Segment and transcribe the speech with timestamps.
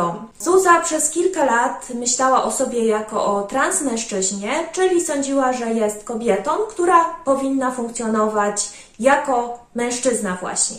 [0.00, 0.28] Brygidą.
[0.38, 6.50] Zuza przez kilka lat myślała o sobie jako o transmężczyźnie, czyli sądziła, że jest kobietą,
[6.68, 10.76] która powinna funkcjonować jako mężczyzna właśnie.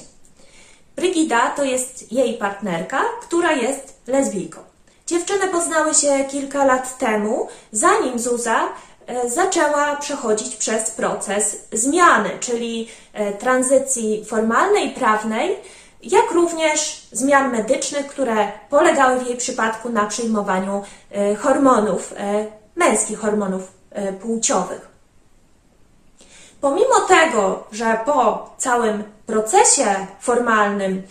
[0.95, 4.59] Brygida to jest jej partnerka, która jest lesbijką.
[5.07, 8.59] Dziewczyny poznały się kilka lat temu, zanim Zuza
[9.07, 15.57] e, zaczęła przechodzić przez proces zmiany, czyli e, tranzycji formalnej, prawnej,
[16.03, 22.13] jak również zmian medycznych, które polegały w jej przypadku na przyjmowaniu e, hormonów,
[22.75, 23.71] męskich hormonów
[24.21, 24.87] płciowych.
[26.61, 31.03] Pomimo tego, że po całym procesie formalnym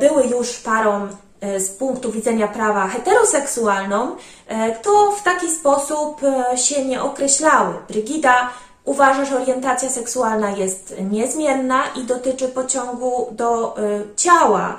[0.00, 1.08] były już parą
[1.42, 4.16] E, z punktu widzenia prawa heteroseksualną,
[4.46, 7.74] e, to w taki sposób e, się nie określały.
[7.88, 8.50] Brygida
[8.84, 13.76] uważa, że orientacja seksualna jest niezmienna i dotyczy pociągu do
[14.16, 14.78] ciała,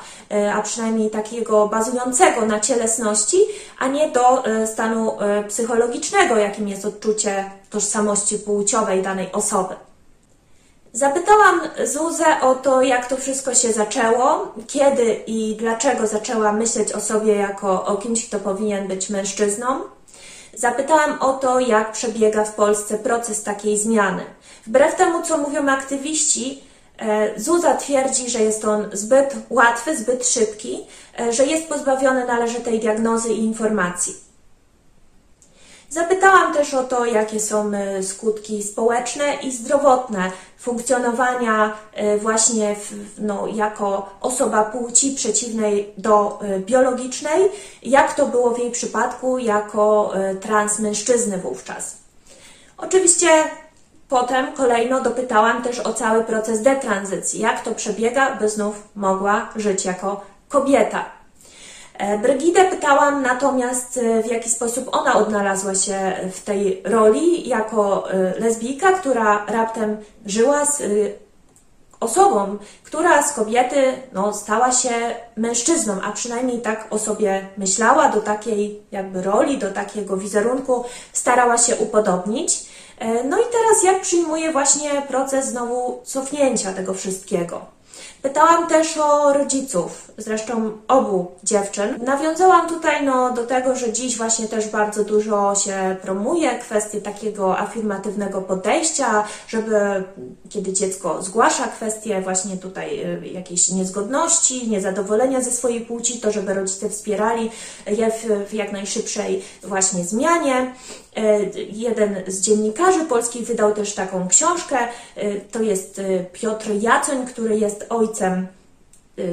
[0.55, 3.37] a przynajmniej takiego bazującego na cielesności,
[3.79, 9.75] a nie do stanu psychologicznego, jakim jest odczucie tożsamości płciowej danej osoby.
[10.93, 17.01] Zapytałam Zuzę o to, jak to wszystko się zaczęło, kiedy i dlaczego zaczęła myśleć o
[17.01, 19.81] sobie jako o kimś, kto powinien być mężczyzną.
[20.53, 24.23] Zapytałam o to, jak przebiega w Polsce proces takiej zmiany.
[24.67, 26.63] Wbrew temu, co mówią aktywiści,
[26.97, 30.79] e, Zuza twierdzi, że jest on zbyt łatwy, zbyt szybki,
[31.19, 34.32] e, że jest pozbawiony należytej diagnozy i informacji.
[35.93, 42.91] Zapytałam też o to, jakie są e, skutki społeczne i zdrowotne funkcjonowania e, właśnie w,
[43.17, 47.49] no, jako osoba płci przeciwnej do e, biologicznej,
[47.83, 51.97] jak to było w jej przypadku jako transmężczyzny wówczas.
[52.77, 53.27] Oczywiście
[54.09, 59.85] potem kolejno dopytałam też o cały proces detranzycji, jak to przebiega, by znów mogła żyć
[59.85, 61.05] jako kobieta.
[61.97, 68.11] E, Brygidę pytałam natomiast, e, w jaki sposób ona odnalazła się w tej roli jako
[68.11, 70.83] e, lesbijka, która raptem żyła z
[71.99, 74.89] osobą, która z kobiety no, stała się
[75.37, 80.83] mężczyzną, a przynajmniej tak o sobie myślała, do takiej jakby roli, do takiego wizerunku
[81.13, 82.65] starała się upodobnić.
[83.29, 87.65] No i teraz jak przyjmuje właśnie proces znowu cofnięcia tego wszystkiego.
[88.23, 91.99] Pytałam też o rodziców, zresztą obu dziewczyn.
[92.05, 97.59] Nawiązałam tutaj no, do tego, że dziś właśnie też bardzo dużo się promuje kwestie takiego
[97.59, 100.03] afirmatywnego podejścia, żeby
[100.49, 106.53] kiedy dziecko zgłasza kwestie właśnie tutaj y, jakiejś niezgodności, niezadowolenia ze swojej płci, to żeby
[106.53, 107.51] rodzice wspierali
[107.87, 110.73] je w, w jak najszybszej właśnie zmianie.
[111.15, 111.39] E,
[111.71, 114.77] jeden z dziennikarzy polskich wydał też taką książkę.
[115.15, 116.01] E, to jest
[116.33, 118.12] Piotr Jacoń, który jest ojcem,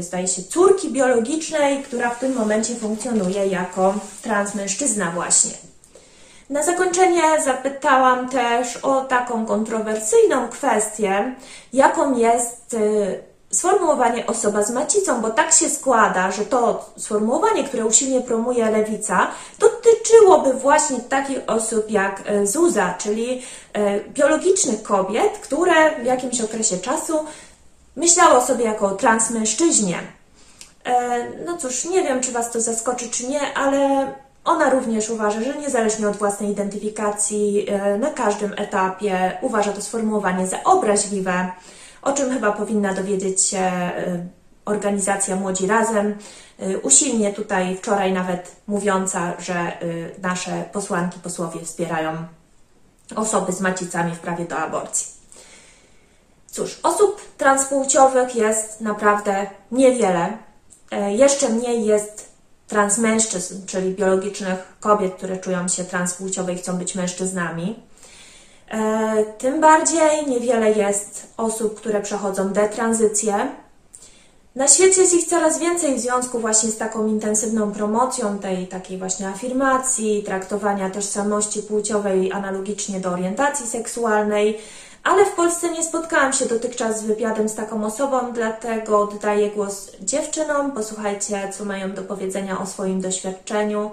[0.01, 5.53] zdaje się, córki biologicznej, która w tym momencie funkcjonuje jako transmężczyzna właśnie.
[6.51, 11.35] Na zakończenie zapytałam też o taką kontrowersyjną kwestię,
[11.73, 12.77] jaką jest
[13.51, 19.31] sformułowanie osoba z macicą, bo tak się składa, że to sformułowanie, które usilnie promuje lewica,
[19.59, 23.43] dotyczyłoby właśnie takich osób jak e, Zuza, czyli
[24.09, 27.25] biologicznych kobiet, które w jakimś okresie czasu
[27.97, 29.99] myślały o sobie jako transmężczyźnie.
[30.85, 34.13] E, no cóż, nie wiem, czy Was to zaskoczy, czy nie, ale
[34.45, 37.67] ona również uważa, że niezależnie od własnej identyfikacji,
[37.99, 41.51] na każdym etapie uważa to sformułowanie za obraźliwe
[42.03, 44.29] o czym chyba powinna dowiedzieć się y,
[44.65, 46.15] organizacja Młodzi Razem,
[46.83, 49.73] usilnie tutaj wczoraj nawet mówiąca, że
[50.23, 52.13] nasze posłanki, posłowie wspierają
[53.17, 55.20] osoby z macicami w prawie do aborcji.
[56.51, 60.39] Cóż, osób transpłciowych jest naprawdę niewiele.
[60.91, 62.29] E, jeszcze mniej jest
[62.69, 67.83] transmężczyzn, czyli biologicznych kobiet, które czują się transpłciowe i chcą być mężczyznami.
[68.71, 73.49] E, tym bardziej niewiele jest osób, które przechodzą detranzycję.
[74.55, 78.99] Na świecie jest ich coraz więcej w związku właśnie z taką intensywną promocją tej takiej
[78.99, 84.59] właśnie afirmacji, traktowania tożsamości płciowej analogicznie do orientacji seksualnej,
[85.05, 89.91] ale w Polsce nie spotkałam się dotychczas z wywiadem z taką osobą, dlatego oddaję głos
[90.01, 90.73] dziewczynom.
[90.73, 93.91] Posłuchajcie, co mają do powiedzenia o swoim doświadczeniu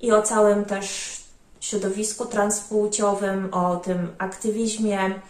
[0.00, 1.16] i o całym też
[1.60, 5.20] środowisku transpłciowym, o tym aktywizmie,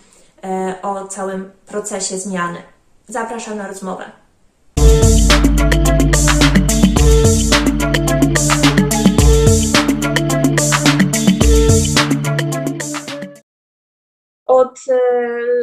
[0.44, 2.58] e, o całym procesie zmiany.
[3.08, 4.04] Zapraszam na rozmowę.
[14.48, 14.98] Od e,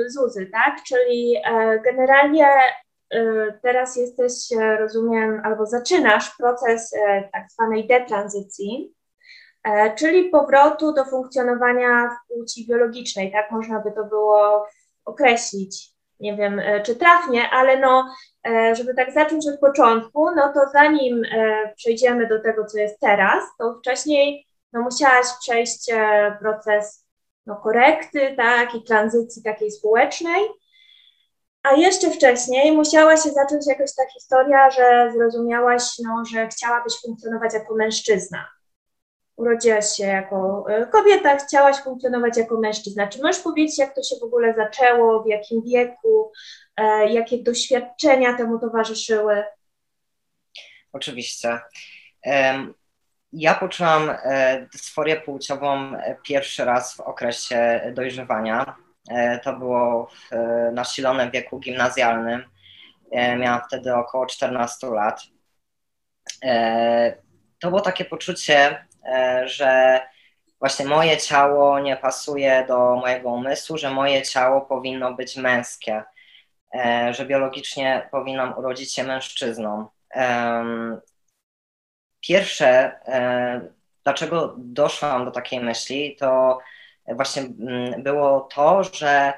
[0.10, 0.84] Zuzy, tak?
[0.88, 2.48] Czyli e, generalnie
[3.62, 4.34] teraz jesteś,
[4.80, 6.92] rozumiem, albo zaczynasz proces
[7.32, 8.94] tak zwanej detranzycji,
[9.98, 14.68] czyli powrotu do funkcjonowania w płci biologicznej, tak można by to było
[15.06, 15.92] określić.
[16.20, 18.16] Nie wiem, czy trafnie, ale no,
[18.74, 21.22] żeby tak zacząć od początku, no to zanim
[21.76, 25.92] przejdziemy do tego, co jest teraz, to wcześniej no, musiałaś przejść
[26.40, 27.05] proces
[27.46, 30.42] no, korekty, tak, i tranzycji takiej społecznej.
[31.64, 37.54] A jeszcze wcześniej musiała się zacząć jakoś ta historia, że zrozumiałaś, no, że chciałabyś funkcjonować
[37.54, 38.48] jako mężczyzna.
[39.36, 43.08] Urodziłaś się jako e, kobieta, chciałaś funkcjonować jako mężczyzna.
[43.08, 46.32] Czy możesz powiedzieć, jak to się w ogóle zaczęło, w jakim wieku,
[46.78, 49.44] e, jakie doświadczenia temu towarzyszyły?
[50.94, 51.60] Oczywiście.
[53.38, 58.76] Ja poczułam e, dysforię płciową e, pierwszy raz w okresie dojrzewania.
[59.10, 60.30] E, to było w
[60.74, 62.44] nasilonym wieku gimnazjalnym.
[63.38, 65.22] Miałam wtedy około 14 lat.
[67.60, 68.86] To było takie poczucie,
[69.46, 70.02] że
[70.60, 76.04] właśnie moje ciało nie pasuje do mojego umysłu, że moje ciało powinno być męskie,
[77.12, 79.88] że biologicznie powinnam urodzić się mężczyzną.
[82.28, 83.62] Pierwsze, e,
[84.04, 86.60] dlaczego doszłam do takiej myśli, to
[87.08, 89.34] właśnie mm, było to, że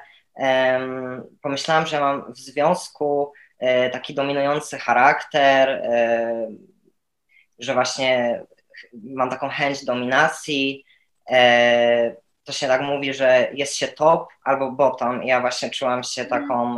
[1.42, 6.48] pomyślałam, że mam w związku e, taki dominujący charakter, e,
[7.58, 8.40] że właśnie
[8.92, 10.84] mam taką chęć dominacji.
[12.44, 15.22] To się tak mówi, że jest się top albo bottom.
[15.22, 16.76] Ja właśnie czułam się taką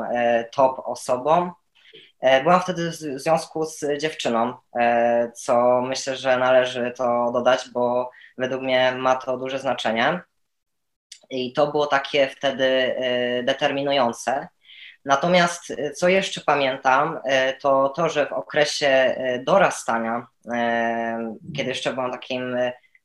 [0.52, 1.50] top osobą.
[2.20, 8.10] E, byłam wtedy w związku z dziewczyną, e, co myślę, że należy to dodać, bo
[8.38, 10.20] według mnie ma to duże znaczenie.
[11.30, 14.48] I to było takie wtedy e, determinujące.
[15.04, 17.20] Natomiast co jeszcze pamiętam,
[17.60, 19.16] to to, że w okresie
[19.46, 20.26] dorastania,
[21.56, 22.56] kiedy jeszcze byłam takim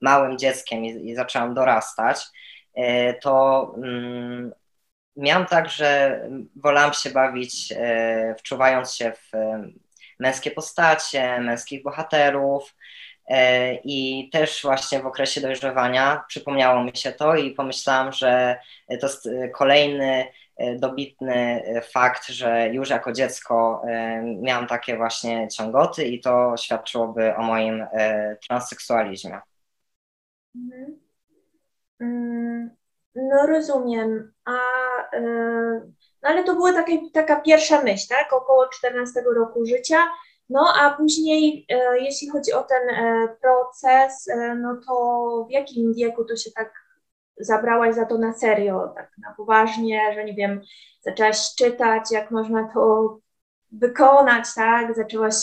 [0.01, 2.25] małym dzieckiem i, zaczęłam dorastać,
[3.21, 4.51] to mm,
[5.17, 6.19] miałam tak, że
[6.55, 9.69] wolałam się bawić, e, wczuwając się w e,
[10.19, 12.75] męskie postacie, męskich bohaterów.
[13.29, 18.59] E, I też właśnie w okresie dojrzewania przypomniało mi się to i pomyślałam, że
[19.01, 20.25] to jest kolejny
[20.79, 21.63] dobitny
[21.93, 23.81] fakt, że już jako dziecko
[24.41, 27.85] miałam takie właśnie ciągoty i to świadczyłoby o moim
[28.47, 29.39] transseksualizmie.
[30.55, 30.99] Mhm.
[31.99, 32.75] Mm,
[33.15, 34.33] no rozumiem.
[34.45, 34.51] A,
[35.13, 35.21] e,
[36.23, 36.71] no ale to była
[37.13, 38.33] taka, pierwsza myśl, tak?
[38.33, 39.97] Około 14 roku życia.
[40.49, 44.29] No a później, e, jeśli chodzi o ten e, proces,
[44.61, 46.73] no to w jakim wieku to się tak
[47.37, 50.61] zabrałaś za to na serio, tak na poważnie, że nie wiem,
[51.01, 53.17] zaczęłaś czytać, jak można to
[53.71, 54.95] wykonać, tak?
[54.95, 55.35] Zaczęłaś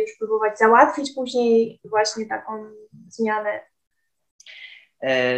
[0.00, 2.52] już próbować załatwić później właśnie taką
[3.08, 3.60] zmianę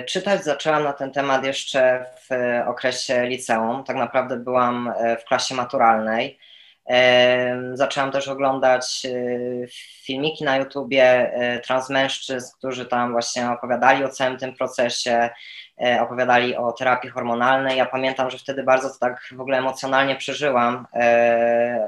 [0.06, 2.34] czytać zaczęłam na ten temat jeszcze w
[2.68, 3.84] okresie liceum.
[3.84, 6.38] Tak naprawdę byłam e, w klasie maturalnej.
[6.88, 9.06] E, zaczęłam też oglądać
[10.04, 11.32] filmiki na YouTubie
[11.64, 15.30] transmężczyzn, którzy tam właśnie opowiadali o całym tym procesie,
[16.00, 17.78] opowiadali o terapii hormonalnej.
[17.78, 20.86] Ja pamiętam, że wtedy bardzo to tak w ogóle emocjonalnie przeżyłam,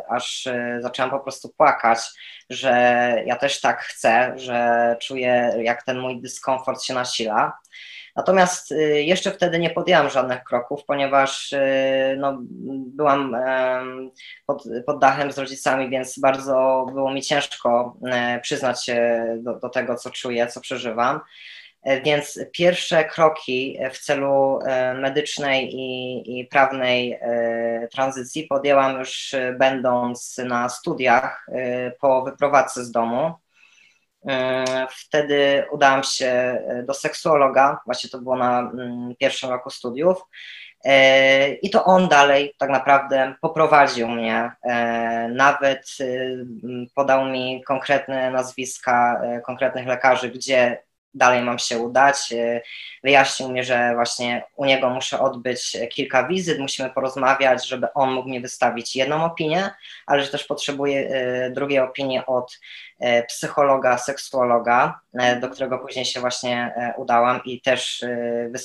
[0.09, 0.49] aż
[0.80, 1.99] zaczęłam po prostu płakać,
[2.50, 2.73] że
[3.26, 7.59] ja też tak chcę, że czuję, jak ten mój dyskomfort się nasila.
[8.16, 11.54] Natomiast jeszcze wtedy nie podjęłam żadnych kroków, ponieważ
[12.16, 12.38] no,
[12.87, 13.37] byłam
[14.47, 19.68] pod, pod dachem z rodzicami, więc bardzo było mi ciężko e, przyznać się do, do
[19.68, 21.21] tego, co czuję, co przeżywam.
[21.88, 27.21] E, więc pierwsze kroki w celu e, medycznej i, i, prawnej
[27.92, 31.47] tranzycji podjęłam już będąc na studiach
[32.00, 33.35] po wyprowadzce z domu.
[34.26, 40.23] E, wtedy udałam się e, do seksuologa, właśnie to było na mm, pierwszym roku studiów.
[40.85, 44.52] E, I to on dalej tak naprawdę poprowadził mnie.
[45.30, 45.88] Nawet
[46.95, 50.83] podał mi konkretne nazwiska konkretnych lekarzy, gdzie
[51.14, 52.32] dalej mam się udać.
[52.32, 52.60] E,
[53.04, 58.28] wyjaśnił mi, że właśnie u niego muszę odbyć kilka wizyt, musimy porozmawiać, żeby on mógł
[58.28, 59.70] mi wystawić jedną opinię,
[60.06, 62.58] ale że też potrzebuję e, drugiej opinii od
[63.00, 65.00] e, psychologa, seksuologa,
[65.40, 68.04] do którego później się właśnie udałam i też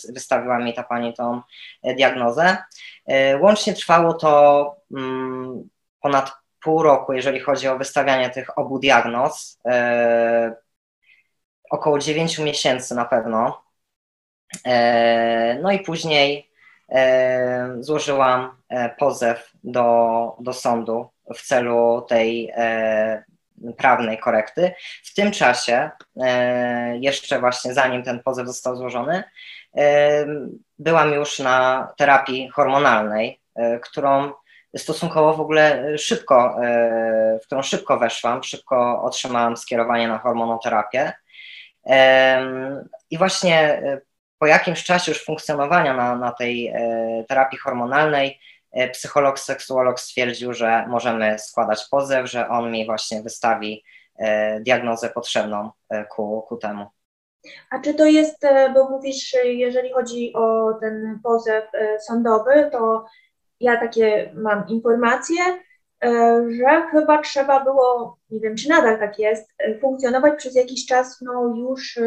[0.10, 1.42] wystawiła mi ta pani tą
[1.84, 2.58] diagnozę.
[3.40, 5.70] Łącznie trwało to mm,
[6.02, 6.32] ponad
[6.64, 9.60] pół roku, jeżeli chodzi o wystawianie tych obu diagnoz
[11.70, 13.64] około 9 miesięcy na pewno.
[14.66, 16.52] E, no i później
[16.90, 22.54] e, złożyłam e, pozew do, do sądu w celu tej
[23.78, 24.72] prawnej korekty.
[25.04, 25.90] W tym czasie,
[27.00, 29.24] jeszcze właśnie zanim ten pozew został złożony,
[30.80, 33.40] byłam już na terapii hormonalnej,
[33.82, 34.32] którą
[34.78, 36.56] stosunkowo w ogóle szybko,
[37.42, 41.14] w którą szybko weszłam, szybko otrzymałam skierowanie na hormonoterapię.
[43.10, 43.82] I właśnie
[44.40, 46.74] po jakimś czasie już funkcjonowania na, na tej
[47.28, 48.40] terapii hormonalnej,
[48.74, 53.84] E, psycholog, seksuolog stwierdził, że możemy składać pozew, że on mi właśnie wystawi
[54.16, 56.86] e, diagnozę potrzebną e, ku, ku temu.
[57.70, 58.42] A czy to jest,
[58.74, 61.64] bo mówisz, jeżeli chodzi o ten pozew
[62.00, 63.06] sądowy, to
[63.60, 65.44] ja takie mam informacje,
[66.50, 71.56] że chyba trzeba było, nie wiem czy nadal tak jest, funkcjonować przez jakiś czas no
[71.58, 72.00] już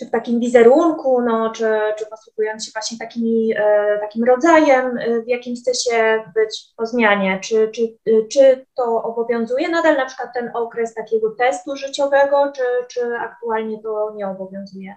[0.00, 1.64] czy w takim wizerunku, no, czy,
[1.98, 6.86] czy posługując się właśnie takimi, e, takim rodzajem, e, w jakim chce się być po
[6.86, 12.52] zmianie, czy, czy, e, czy to obowiązuje nadal na przykład ten okres takiego testu życiowego,
[12.56, 14.96] czy, czy aktualnie to nie obowiązuje?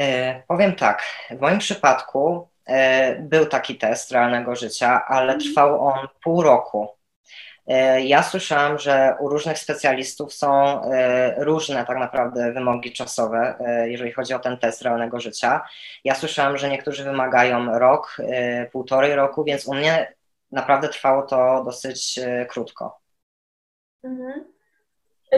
[0.00, 2.55] E, powiem tak, w moim przypadku e,
[3.18, 5.40] był taki test realnego życia, ale mhm.
[5.40, 6.96] trwał on pół roku.
[7.66, 13.90] E, ja słyszałam, że u różnych specjalistów są e, różne tak naprawdę wymogi czasowe, e,
[13.90, 15.68] jeżeli chodzi o ten test realnego życia.
[16.04, 18.16] Ja słyszałam, że niektórzy wymagają rok,
[18.72, 20.14] półtorej roku, więc u mnie
[20.52, 23.00] naprawdę trwało to dosyć krótko.
[24.04, 24.55] Mhm.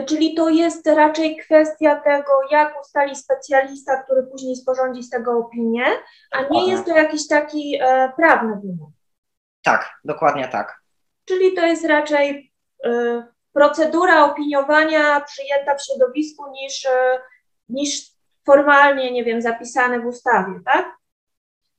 [0.07, 5.85] Czyli to jest raczej kwestia tego, jak ustali specjalista, który później sporządzi z tego opinię,
[6.31, 8.89] a nie jest to jakiś taki e, prawny wymóg.
[9.63, 10.79] Tak, dokładnie tak.
[11.25, 12.53] Czyli to jest raczej
[12.85, 12.89] y,
[13.53, 16.89] procedura opiniowania przyjęta w środowisku niż, y,
[17.69, 18.01] niż
[18.45, 20.85] formalnie, nie wiem, zapisane w ustawie, tak?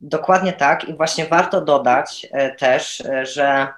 [0.00, 3.68] Dokładnie tak i właśnie warto dodać y, też, że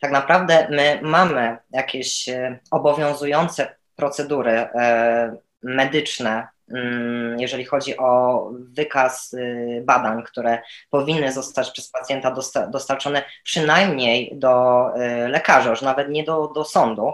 [0.00, 2.28] tak naprawdę my mamy jakieś
[2.70, 4.68] obowiązujące procedury
[5.62, 12.34] medyczne Mm, jeżeli chodzi o wykaz y, badań, które powinny zostać przez pacjenta
[12.70, 17.12] dostarczone przynajmniej do y, lekarza, już nawet nie do, do sądu.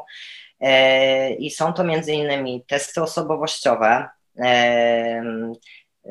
[0.61, 5.23] E, I są to między innymi testy osobowościowe, e,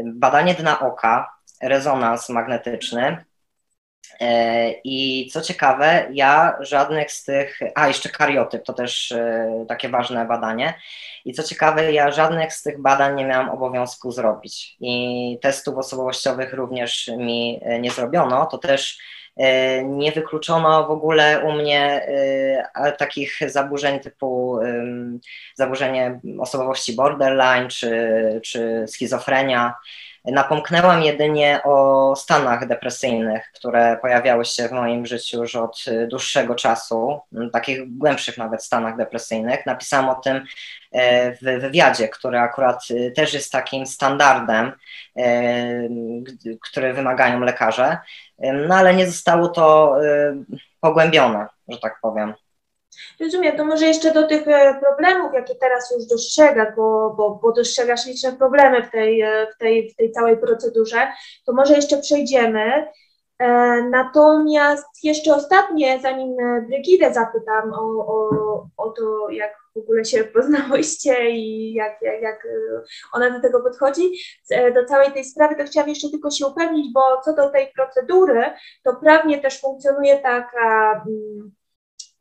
[0.03, 1.29] badanie dna oka,
[1.61, 3.32] rezonans magnetyczny, E,
[4.83, 10.25] I co ciekawe, ja żadnych z tych, a jeszcze kariotyp, to też e, takie ważne
[10.25, 10.73] badanie.
[11.25, 14.77] I co ciekawe, ja żadnych z tych badań nie miałam obowiązku zrobić.
[14.79, 18.45] I testów osobowościowych również mi e, nie zrobiono.
[18.45, 18.97] To też
[19.83, 22.07] nie wykluczono w ogóle u mnie
[22.97, 24.59] takich zaburzeń typu
[25.55, 27.91] zaburzenie osobowości borderline czy,
[28.43, 29.73] czy schizofrenia.
[30.25, 37.19] Napomknęłam jedynie o stanach depresyjnych, które pojawiały się w moim życiu już od dłuższego czasu,
[37.53, 39.65] takich głębszych nawet stanach depresyjnych.
[39.65, 40.45] Napisałam o tym
[40.91, 44.71] e, w wywiadzie, który akurat e, też jest takim standardem,
[45.17, 45.23] e,
[46.61, 47.97] który wymagają lekarze,
[48.67, 49.95] no ale nie zostało to
[50.79, 52.33] pogłębione, że tak powiem.
[53.19, 57.51] Rozumiem, to może jeszcze do tych e, problemów, jakie teraz już dostrzegasz, bo, bo, bo
[57.51, 61.07] dostrzegasz liczne problemy w tej, e, w, tej, w tej całej procedurze,
[61.45, 62.87] to może jeszcze przejdziemy.
[63.39, 63.47] E,
[63.89, 66.35] natomiast jeszcze ostatnie, zanim
[66.67, 68.29] Brygidę zapytam o, o,
[68.77, 72.47] o to, jak w ogóle się poznałyście i jak, jak, jak
[73.13, 74.11] ona do tego podchodzi,
[74.75, 78.53] do całej tej sprawy, to chciałam jeszcze tylko się upewnić, bo co do tej procedury,
[78.83, 81.51] to prawnie też funkcjonuje taka mm,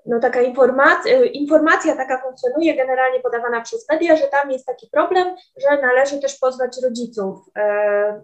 [0.07, 4.89] no taka informacja, y, informacja taka funkcjonuje generalnie podawana przez media, że tam jest taki
[4.93, 7.39] problem, że należy też pozwać rodziców.
[7.59, 8.23] E,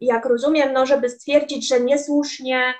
[0.00, 2.74] jak rozumiem, no żeby stwierdzić, że niesłusznie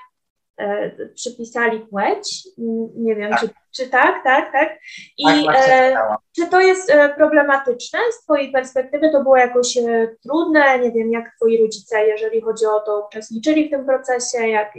[0.57, 2.47] e, przypisali płeć,
[2.95, 3.39] nie wiem, tak.
[3.39, 4.79] Czy, czy tak, tak, tak.
[5.17, 5.97] I tak, e,
[6.35, 9.09] czy to jest problematyczne z Twojej perspektywy?
[9.09, 9.77] To było jakoś
[10.23, 10.79] trudne?
[10.79, 14.73] Nie wiem, jak Twoi rodzice, jeżeli chodzi o to, uczestniczyli w tym procesie, jak,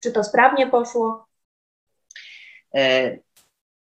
[0.00, 1.26] czy to sprawnie poszło?
[2.74, 3.16] E,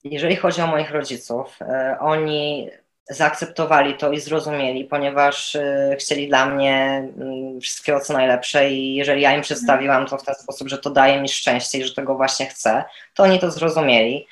[0.03, 2.69] jeżeli chodzi o moich rodziców, e, oni
[3.09, 6.75] zaakceptowali to i zrozumieli, ponieważ e, chcieli dla mnie
[7.17, 10.89] mm, wszystkiego co najlepsze i jeżeli ja im przedstawiłam to w ten sposób, że to
[10.89, 12.83] daje mi szczęście i że tego właśnie chcę,
[13.13, 14.27] to oni to zrozumieli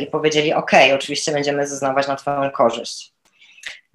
[0.00, 3.11] i powiedzieli: OK, oczywiście będziemy zeznawać na Twoją korzyść.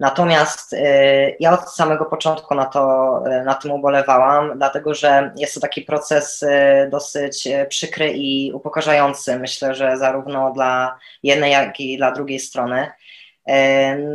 [0.00, 5.54] Natomiast y, ja od samego początku na, to, y, na tym ubolewałam, dlatego że jest
[5.54, 9.38] to taki proces y, dosyć przykry i upokarzający.
[9.38, 12.86] Myślę, że zarówno dla jednej, jak i dla drugiej strony.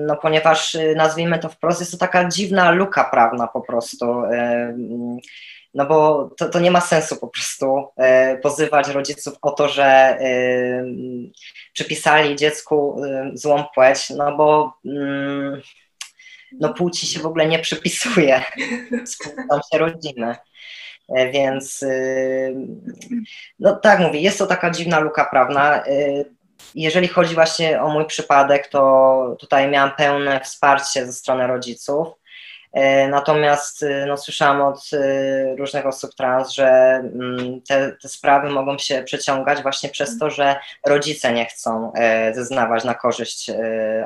[0.08, 4.24] No, ponieważ nazwijmy to wprost, jest to taka dziwna luka prawna po prostu.
[5.74, 9.86] No bo to, to nie ma sensu po prostu e, pozywać rodziców o to, że
[9.86, 10.18] e,
[11.74, 15.62] przypisali dziecku e, złą płeć, no bo mm,
[16.60, 18.42] no płci się w ogóle nie przypisuje,
[19.50, 20.36] tam się rodzimy.
[21.34, 21.86] Więc
[23.60, 25.84] no tak mówię, jest to taka dziwna luka prawna.
[26.76, 32.08] Jeżeli chodzi właśnie o mój przypadek, to tutaj miałam pełne wsparcie ze strony rodziców.
[32.74, 38.50] E, natomiast e, no, słyszałam od e, różnych osób trans, że mm, te, te, sprawy
[38.50, 41.94] mogą się przeciągać właśnie przez to, że rodzice nie chcą
[42.34, 43.52] zeznawać na korzyść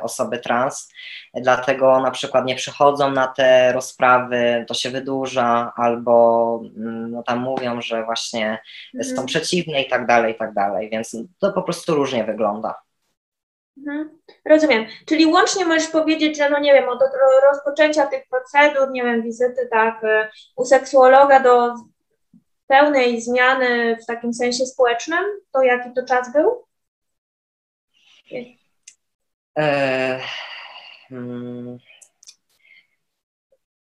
[0.01, 0.91] osoby trans.
[1.33, 7.39] Dlatego na przykład nie przychodzą na te rozprawy, to się wydłuża, albo mm, no, tam
[7.39, 8.59] mówią, że właśnie
[8.95, 9.15] mhm.
[9.15, 10.89] są przeciwne i tak dalej, i tak dalej.
[10.89, 12.86] Więc to po prostu różnie wygląda.
[13.77, 14.19] Mhm.
[14.45, 14.85] Rozumiem.
[15.05, 16.99] Czyli łącznie możesz powiedzieć, że no nie wiem, od
[17.51, 21.73] rozpoczęcia tych procedur, nie wiem, wizyty tak y, u seksuologa do
[22.67, 26.65] pełnej zmiany w takim sensie społecznym, to jaki to czas był?
[29.57, 30.19] E,
[31.09, 31.77] hmm,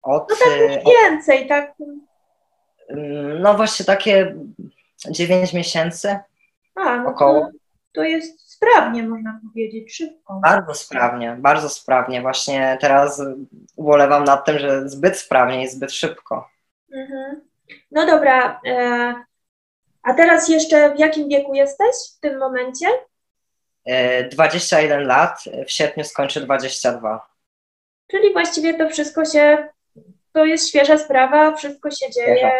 [0.02, 1.74] od, no tak mniej więcej, tak?
[2.88, 4.36] Mm, no właśnie takie
[5.10, 6.18] 9 miesięcy
[6.74, 7.40] A, no około.
[7.40, 7.50] To,
[7.92, 10.40] to jest sprawnie, można powiedzieć, szybko.
[10.42, 12.22] Bardzo sprawnie, bardzo sprawnie.
[12.22, 13.22] Właśnie teraz
[13.76, 16.48] ubolewam nad tym, że zbyt sprawnie i zbyt szybko.
[16.94, 17.40] Mhm.
[17.90, 18.60] No dobra.
[18.66, 19.14] E,
[20.02, 22.86] a teraz jeszcze w jakim wieku jesteś w tym momencie?
[24.30, 27.26] 21 e, lat, w sierpniu skończę 22.
[28.10, 29.68] Czyli właściwie to wszystko się,
[30.32, 32.50] to jest świeża sprawa, wszystko się dzieje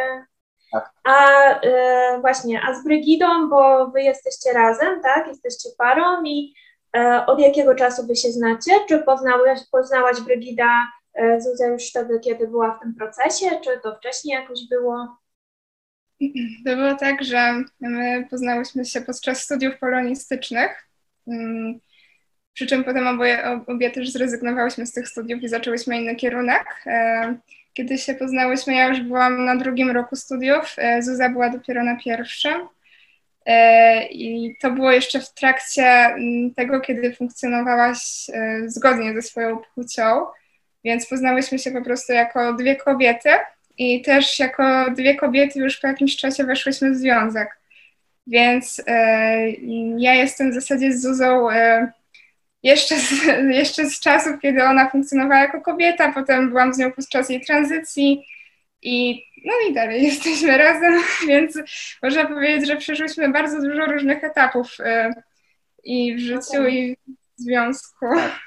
[0.75, 0.93] tak.
[1.05, 1.27] A
[1.61, 5.29] e, właśnie, a z Brygidą, bo wy jesteście razem, tak?
[5.29, 6.55] Jesteście parą i
[6.97, 8.73] e, od jakiego czasu wy się znacie?
[8.89, 13.97] Czy poznałaś, poznałaś Brygida e, Zuzę już wtedy, kiedy była w tym procesie, czy to
[13.97, 15.17] wcześniej jakoś było?
[16.67, 20.89] To było tak, że my poznałyśmy się podczas studiów polonistycznych.
[21.27, 21.81] Mm,
[22.53, 26.85] przy czym potem oboje, obie też zrezygnowałyśmy z tych studiów i zaczęłyśmy inny kierunek.
[27.75, 31.85] E, kiedy się poznałyśmy, ja już byłam na drugim roku studiów, e, Zuza była dopiero
[31.85, 32.69] na pierwszym.
[33.47, 38.27] E, I to było jeszcze w trakcie mm, tego, kiedy funkcjonowałaś
[38.67, 40.27] zgodnie ze swoją płcią,
[40.85, 43.31] więc poznałyśmy się po prostu jako dwie kobiety
[43.79, 47.59] i też jako dwie kobiety już po jakimś czasie weszłyśmy w związek.
[48.27, 48.83] Więc
[49.99, 51.49] ja jestem w zasadzie z Zuzą
[52.65, 53.11] jeszcze z,
[53.61, 58.27] jeszcze z czasów, kiedy ona funkcjonowała jako kobieta, potem byłam z nią podczas jej tranzycji
[58.83, 61.59] i no i dalej jesteśmy razem, więc
[62.03, 65.13] można powiedzieć, że przeszłyśmy bardzo dużo różnych etapów y,
[65.85, 66.71] i w życiu, okay.
[66.71, 66.97] i
[67.39, 68.07] w związku.
[68.15, 68.41] Tak.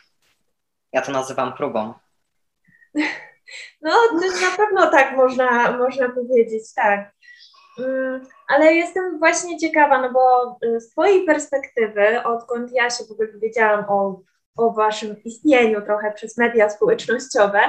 [0.93, 1.93] Ja to nazywam próbą.
[3.81, 3.91] No,
[4.41, 7.11] na pewno tak można, można powiedzieć, tak.
[7.79, 13.11] Mm, ale jestem właśnie ciekawa, no bo y, z Twojej perspektywy, odkąd ja się w
[13.11, 14.21] ogóle dowiedziałam o,
[14.57, 17.59] o Waszym istnieniu trochę przez media społecznościowe,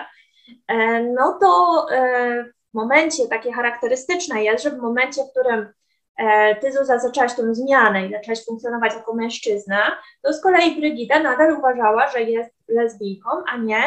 [0.69, 5.73] e, no to e, w momencie takie charakterystyczne jest, że w momencie, w którym
[6.17, 11.21] e, Ty, Zuza, zaczęłaś tą zmianę i zaczęłaś funkcjonować jako mężczyzna, to z kolei Brygida
[11.21, 13.83] nadal uważała, że jest lesbijką, a nie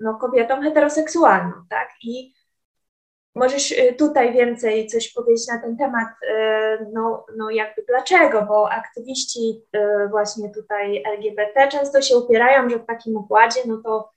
[0.00, 1.88] no, kobietą heteroseksualną, tak?
[2.02, 2.34] I
[3.34, 8.72] Możesz y, tutaj więcej coś powiedzieć na ten temat, y, no, no jakby dlaczego, bo
[8.72, 14.12] aktywiści y, właśnie tutaj LGBT często się upierają, że w takim układzie, no to,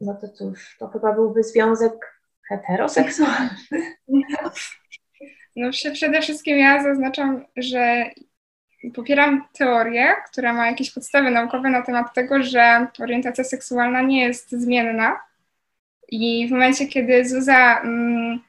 [0.00, 3.56] no to cóż, to chyba byłby związek heteroseksualny.
[5.56, 8.04] No przede wszystkim ja zaznaczam, że
[8.94, 14.50] popieram teorię, która ma jakieś podstawy naukowe na temat tego, że orientacja seksualna nie jest
[14.50, 15.20] zmienna,
[16.12, 18.40] i w momencie, kiedy Zuza mm,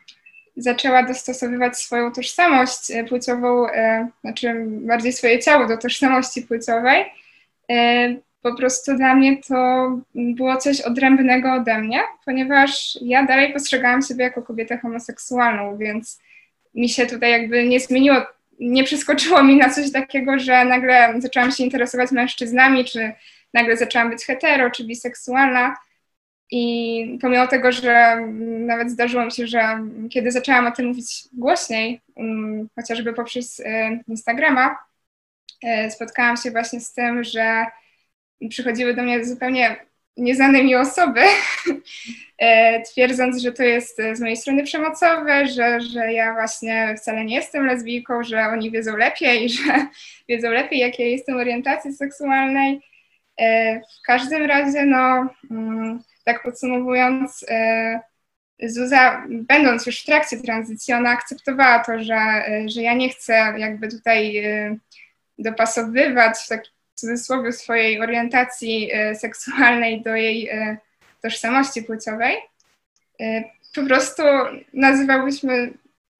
[0.57, 7.05] zaczęła dostosowywać swoją tożsamość e, płciową, e, znaczy bardziej swoje ciało do tożsamości płciowej,
[7.71, 14.01] e, po prostu dla mnie to było coś odrębnego ode mnie, ponieważ ja dalej postrzegałam
[14.01, 16.19] siebie jako kobietę homoseksualną, więc
[16.75, 18.17] mi się tutaj jakby nie zmieniło,
[18.59, 23.11] nie przeskoczyło mi na coś takiego, że nagle zaczęłam się interesować mężczyznami, czy
[23.53, 25.75] nagle zaczęłam być hetero, czy biseksualna.
[26.55, 28.17] I pomimo tego, że
[28.59, 33.63] nawet zdarzyło mi się, że kiedy zaczęłam o tym mówić głośniej, um, chociażby poprzez y,
[34.07, 34.77] Instagrama,
[35.63, 37.65] y, spotkałam się właśnie z tym, że
[38.49, 39.75] przychodziły do mnie zupełnie
[40.17, 41.21] nieznane mi osoby,
[42.41, 42.45] y,
[42.91, 47.65] twierdząc, że to jest z mojej strony przemocowe, że, że ja właśnie wcale nie jestem
[47.65, 49.87] lesbijką, że oni wiedzą lepiej, że
[50.29, 52.81] wiedzą lepiej, jakiej jestem orientacji seksualnej.
[53.99, 57.99] W każdym razie, no, mm, tak podsumowując, e,
[58.63, 63.87] Zuza, będąc już w trakcie tranzycji, ona akceptowała to, że, że ja nie chcę jakby
[63.87, 64.43] tutaj
[65.37, 70.49] dopasowywać w taki cudzysłowie swojej orientacji seksualnej do jej
[71.21, 72.37] tożsamości płciowej.
[73.75, 74.23] Po prostu
[74.73, 75.73] nazywałyśmy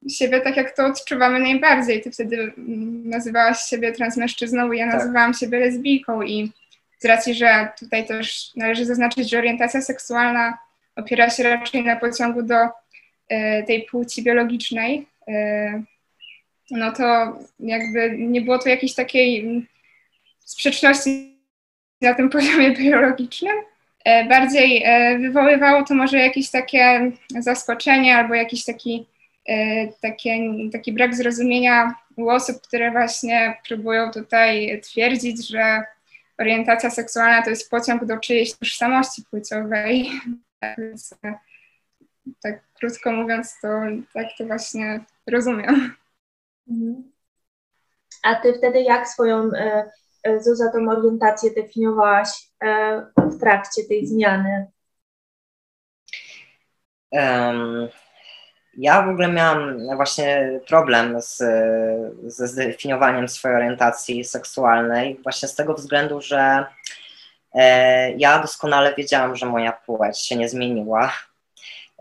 [0.10, 2.02] siebie tak, jak to odczuwamy najbardziej.
[2.02, 4.96] Ty wtedy mm, nazywałaś siebie transmężczyzną, ja tak.
[4.96, 6.52] nazywałam siebie lesbijką i
[7.04, 10.58] z racji, że tutaj też należy zaznaczyć, że orientacja seksualna
[10.96, 15.84] opiera się raczej na pociągu do y, tej płci biologicznej, y,
[16.72, 19.68] no to jakby nie było tu jakiejś takiej mm,
[20.40, 21.38] sprzeczności
[22.02, 23.58] na tym poziomie biologicznym.
[24.08, 24.86] Y, bardziej
[25.20, 29.06] wywoływało to może jakieś takie zaskoczenie albo jakiś taki
[29.50, 30.40] E, takie,
[30.72, 35.84] taki brak zrozumienia u osób, które właśnie próbują tutaj twierdzić, że
[36.38, 40.12] orientacja seksualna to jest pociąg do czyjejś tożsamości płciowej.
[40.78, 41.34] Więc e,
[42.42, 43.68] tak krótko mówiąc, to
[44.14, 45.96] tak to właśnie rozumiem.
[46.70, 47.12] Mhm.
[48.24, 49.90] A ty wtedy jak swoją e,
[50.40, 52.30] Zuza tą orientację definiowałaś
[53.18, 54.68] w trakcie tej zmiany?
[57.12, 57.90] Um,
[58.78, 61.38] ja w ogóle miałam właśnie problem z,
[62.24, 66.66] ze zdefiniowaniem swojej orientacji seksualnej, właśnie z tego względu, że
[67.54, 71.14] e, ja doskonale wiedziałam, że moja płeć się nie zmieniła,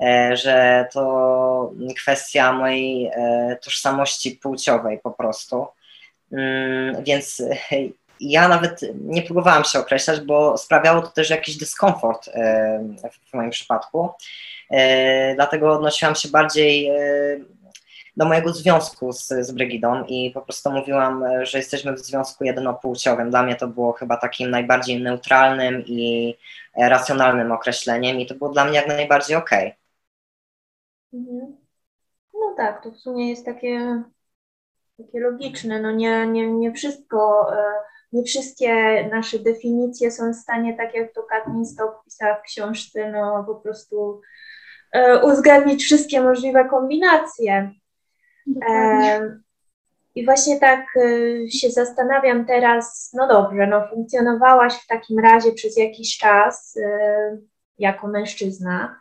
[0.00, 5.66] e, że to kwestia mojej e, tożsamości płciowej po prostu.
[6.32, 7.42] Mm, więc
[8.30, 12.30] ja nawet nie próbowałam się określać, bo sprawiało to też jakiś dyskomfort
[13.30, 14.08] w moim przypadku.
[14.70, 16.94] E, dlatego odnosiłam się bardziej e,
[18.16, 22.44] do mojego związku z, z Brygidą i po prostu mówiłam, e, że jesteśmy w związku
[22.44, 23.30] jednopłciowym.
[23.30, 26.35] Dla mnie to było chyba takim najbardziej neutralnym i
[26.76, 29.68] racjonalnym określeniem i to było dla mnie jak najbardziej okej.
[29.68, 31.20] Okay.
[31.20, 31.56] Mhm.
[32.35, 34.02] No tak, to w sumie jest takie,
[34.98, 35.80] takie logiczne.
[35.80, 37.50] No nie, nie, nie wszystko,
[38.12, 43.12] nie wszystkie nasze definicje są w stanie, tak jak to Katrin Stock pisała w książce,
[43.12, 44.20] no po prostu
[44.92, 47.70] E, uwzględnić wszystkie możliwe kombinacje.
[48.68, 49.37] E,
[50.14, 55.77] I właśnie tak e, się zastanawiam teraz, no dobrze, no funkcjonowałaś w takim razie przez
[55.77, 56.79] jakiś czas
[57.79, 59.01] jako mężczyzna.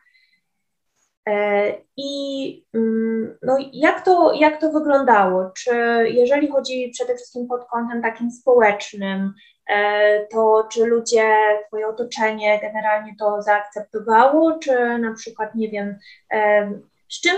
[1.98, 5.52] I mm, no, jak, to, jak to wyglądało?
[5.58, 5.72] Czy
[6.10, 9.34] jeżeli chodzi przede wszystkim pod kątem takim społecznym,
[9.72, 11.36] E, to czy ludzie,
[11.68, 15.96] Twoje otoczenie generalnie to zaakceptowało, czy na przykład, nie wiem,
[16.34, 16.72] e,
[17.10, 17.36] z czym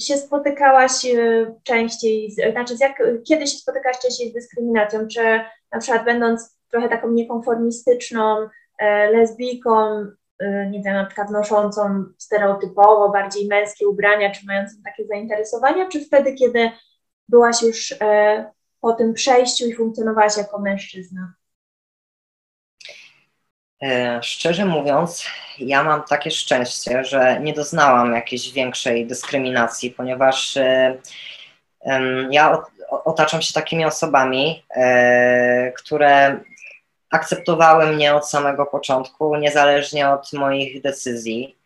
[0.00, 5.40] się spotykałaś e, częściej, znaczy jak, kiedy się spotykałaś częściej z dyskryminacją, czy
[5.72, 8.48] na przykład będąc trochę taką niekonformistyczną
[9.12, 10.06] lesbijką,
[10.70, 16.34] nie wiem, na przykład noszącą stereotypowo bardziej męskie ubrania, czy mającą takie zainteresowania, czy wtedy,
[16.34, 16.70] kiedy
[17.28, 17.94] byłaś już
[18.80, 21.34] po tym przejściu i funkcjonowałaś jako mężczyzna?
[23.82, 25.26] E, szczerze mówiąc,
[25.58, 30.98] ja mam takie szczęście, że nie doznałam jakiejś większej dyskryminacji, ponieważ e,
[32.30, 36.40] ja otaczam się takimi osobami, e, które
[37.14, 41.56] akceptowały mnie od samego początku, niezależnie od moich decyzji.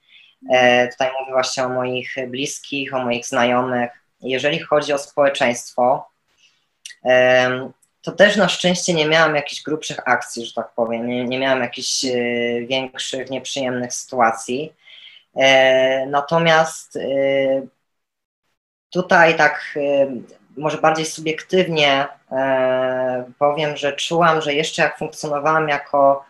[0.90, 3.90] Tutaj mówię właśnie o moich bliskich, o moich znajomych.
[4.20, 6.08] Jeżeli chodzi o społeczeństwo,
[8.02, 11.61] to też na szczęście nie miałam jakichś grubszych akcji, że tak powiem, nie, nie miałam
[11.61, 12.11] jakichś e,
[12.66, 14.72] większych, nieprzyjemnych sytuacji.
[15.37, 17.00] E, natomiast e,
[18.90, 19.78] tutaj tak
[20.59, 22.07] może bardziej subiektywnie
[23.38, 26.25] powiem, że czułam, że jeszcze jak funkcjonowałam jako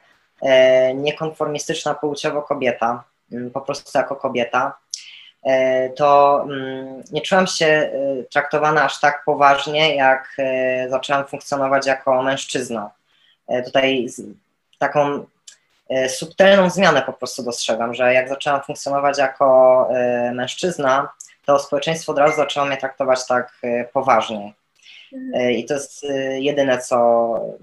[0.95, 3.05] niekonformistyczna płciowo kobieta,
[3.53, 4.75] po prostu jako kobieta,
[5.49, 7.91] E, to mm, nie czułam się e,
[8.31, 12.91] traktowana aż tak poważnie, jak e, zaczęłam funkcjonować jako mężczyzna.
[13.65, 14.07] Tutaj
[14.79, 15.27] taką
[16.09, 19.89] subtelną zmianę po prostu dostrzegam, że jak zaczęłam funkcjonować jako
[20.33, 21.09] mężczyzna,
[21.49, 23.61] to społeczeństwo od razu zaczęło mnie traktować tak
[23.93, 24.53] poważnie.
[25.13, 25.53] Mhm.
[25.53, 26.07] I to jest
[26.39, 26.97] jedyne, co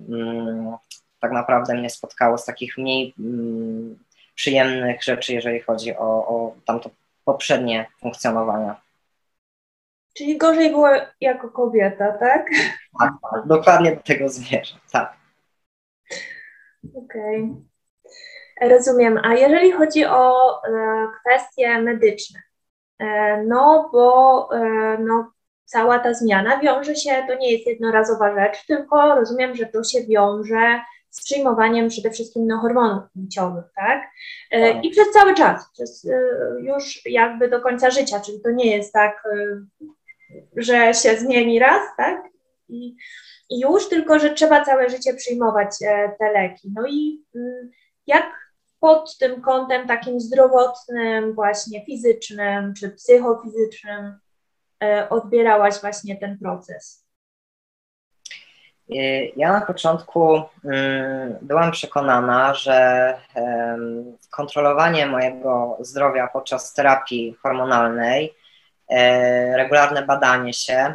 [0.10, 0.76] mm,
[1.20, 4.00] tak naprawdę mnie spotkało z takich mniej mm,
[4.36, 6.90] przyjemnych rzeczy, jeżeli chodzi o, o tamto
[7.26, 8.82] poprzednie funkcjonowania.
[10.18, 10.90] Czyli gorzej było
[11.22, 12.50] jako kobieta, tak?
[13.00, 15.14] Tak, tak dokładnie do tego zmierzam, tak.
[16.96, 17.44] Okej.
[17.44, 17.76] Okay.
[18.62, 19.20] Rozumiem.
[19.24, 22.45] A jeżeli chodzi o e, kwestie medyczne, e,
[23.48, 25.32] no bo e, no,
[25.66, 30.04] cała ta zmiana wiąże się, to nie jest jednorazowa rzecz, tylko rozumiem, że to się
[30.04, 30.80] wiąże
[31.16, 34.10] z przyjmowaniem przede wszystkim no, hormonów płciowych, tak?
[34.52, 36.20] E, I przez cały czas, przez e,
[36.62, 39.66] już jakby do końca życia, czyli to nie jest tak, e,
[40.56, 42.24] że się zmieni raz, tak?
[42.70, 42.96] I,
[43.50, 45.70] i już, tylko że trzeba całe życie przyjmować
[46.20, 46.72] te leki.
[46.76, 47.72] No i mm,
[48.08, 48.45] jak
[48.86, 54.20] pod tym kątem takim zdrowotnym, właśnie fizycznym czy psychofizycznym
[55.10, 57.06] odbierałaś właśnie ten proces?
[58.90, 63.14] Y, ja na początku mm, byłam przekonana, że
[64.32, 68.34] kontrolowanie mojego zdrowia podczas terapii hormonalnej,
[68.90, 70.94] e, regularne badanie się,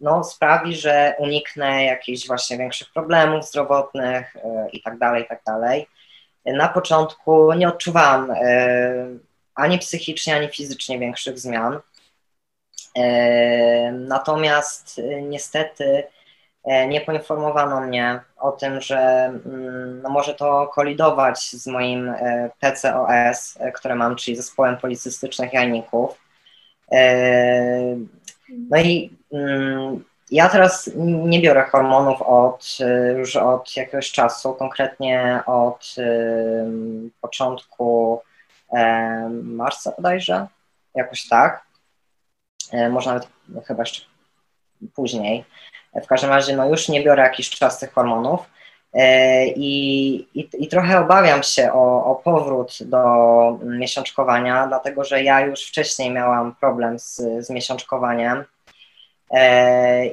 [0.00, 5.86] no, sprawi, że uniknę jakichś właśnie większych problemów zdrowotnych e, i tak dalej, tak dalej.
[6.44, 8.36] Na początku nie odczuwałam e,
[9.54, 11.80] ani psychicznie, ani fizycznie większych zmian.
[13.92, 16.04] Natomiast y, niestety
[16.64, 22.50] e, nie poinformowano mnie o tym, że mm, no może to kolidować z moim e,
[22.60, 26.20] PCOS, e, które mam, czyli zespołem policystycznych jajników.
[28.70, 29.17] No i
[30.30, 32.78] ja teraz nie biorę hormonów od,
[33.16, 35.94] już od jakiegoś czasu, konkretnie od
[37.20, 38.20] początku
[39.42, 40.46] marca bodajże,
[40.94, 41.68] jakoś tak.
[42.72, 43.28] E, może nawet
[43.66, 44.02] chyba jeszcze
[44.94, 45.44] później.
[46.04, 48.40] W każdym razie no już nie biorę jakiś czas tych hormonów
[48.92, 53.04] e, i, i, i trochę obawiam się o, o powrót do
[53.64, 58.44] miesiączkowania, dlatego że ja już wcześniej miałam problem z, z miesiączkowaniem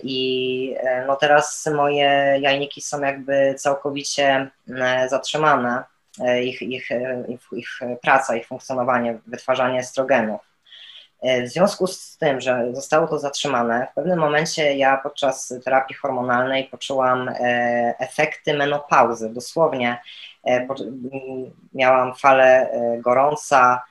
[0.03, 0.75] i
[1.07, 4.49] no teraz moje jajniki są jakby całkowicie
[5.07, 5.83] zatrzymane,
[6.43, 6.89] ich, ich,
[7.27, 10.55] ich, ich praca, ich funkcjonowanie, wytwarzanie estrogenów.
[11.25, 15.95] E, w związku z tym, że zostało to zatrzymane, w pewnym momencie ja podczas terapii
[15.95, 17.33] hormonalnej poczułam e,
[17.99, 19.29] efekty menopauzy.
[19.29, 20.01] Dosłownie
[20.47, 20.67] e,
[21.73, 23.83] miałam falę gorąca,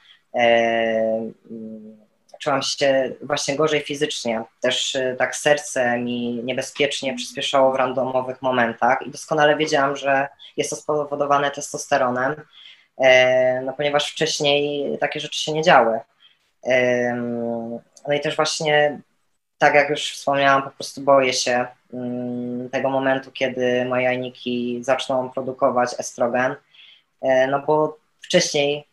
[2.45, 4.43] czułam się właśnie gorzej fizycznie.
[4.61, 10.77] Też tak serce mi niebezpiecznie przyspieszało w randomowych momentach i doskonale wiedziałam, że jest to
[10.77, 12.35] spowodowane testosteronem,
[13.65, 16.01] no ponieważ wcześniej takie rzeczy się nie działy.
[18.09, 19.01] No i też właśnie,
[19.59, 25.31] tak jak już wspomniałam, po prostu boję się mm, tego momentu, kiedy moje jajniki zaczną
[25.31, 26.55] produkować estrogen,
[27.23, 28.87] e, no bo wcześniej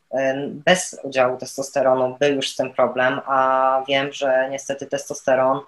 [0.51, 5.59] bez udziału testosteronu był już z tym problem, a wiem, że niestety testosteron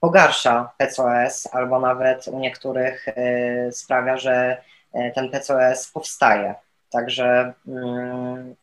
[0.00, 6.54] pogarsza PCOS albo nawet u niektórych e, sprawia, że e, ten PCOS powstaje.
[6.90, 8.54] Także mm,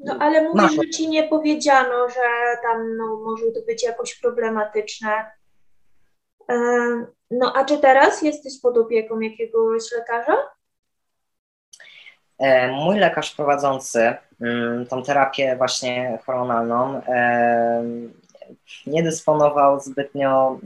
[0.00, 5.30] no ale mówisz, że ci nie powiedziano, że tam no, może to być jakoś problematyczne.
[6.50, 6.56] E,
[7.30, 10.36] no a czy teraz jesteś pod opieką jakiegoś lekarza?
[12.40, 17.82] E, mój lekarz prowadzący mm, tą terapię właśnie hormonalną e,
[18.86, 20.58] nie dysponował zbytnio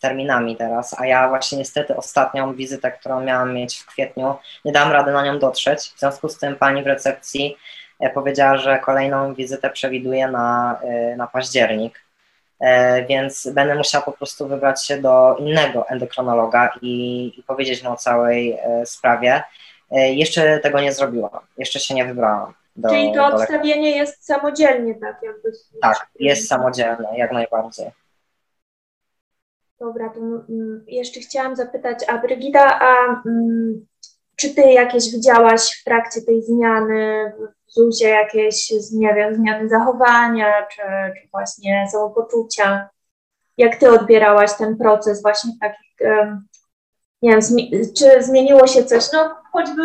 [0.00, 4.92] terminami teraz, a ja właśnie niestety ostatnią wizytę, którą miałam mieć w kwietniu, nie dałam
[4.92, 5.80] rady na nią dotrzeć.
[5.80, 7.56] W związku z tym pani w recepcji
[8.00, 12.04] E, powiedziała, że kolejną wizytę przewiduje na, e, na październik,
[12.60, 17.92] e, więc będę musiała po prostu wybrać się do innego endokronologa i, i powiedzieć mu
[17.92, 19.42] o całej sprawie.
[19.90, 22.54] Jeszcze tego nie zrobiłam, jeszcze się nie wybrałam.
[22.76, 25.22] Do, Czyli to odstawienie jest samodzielnie, tak?
[25.22, 27.90] Jakby tak, jest samodzielne, jak najbardziej.
[29.80, 30.20] Dobra, to
[30.86, 33.86] jeszcze chciałam zapytać, a Brygida, a mm,
[34.36, 37.32] czy ty jakieś widziałaś w trakcie tej zmiany
[37.66, 40.82] ZUS-ie jakieś, nie wiem, zmiany zachowania, czy,
[41.22, 42.88] czy właśnie samopoczucia.
[43.58, 46.08] Jak ty odbierałaś ten proces właśnie takich,
[47.24, 47.40] nie wiem,
[47.98, 49.82] czy zmieniło się coś, no choćby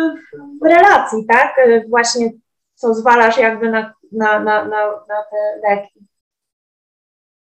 [0.62, 1.56] w relacji, tak?
[1.88, 2.30] Właśnie
[2.74, 6.00] co zwalasz jakby na, na, na, na, na te leki.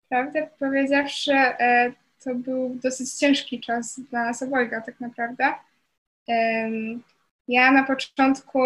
[0.09, 1.91] Prawdę powiedziawszy, e,
[2.23, 5.53] to był dosyć ciężki czas dla nas obojga tak naprawdę.
[7.47, 8.59] Ja na początku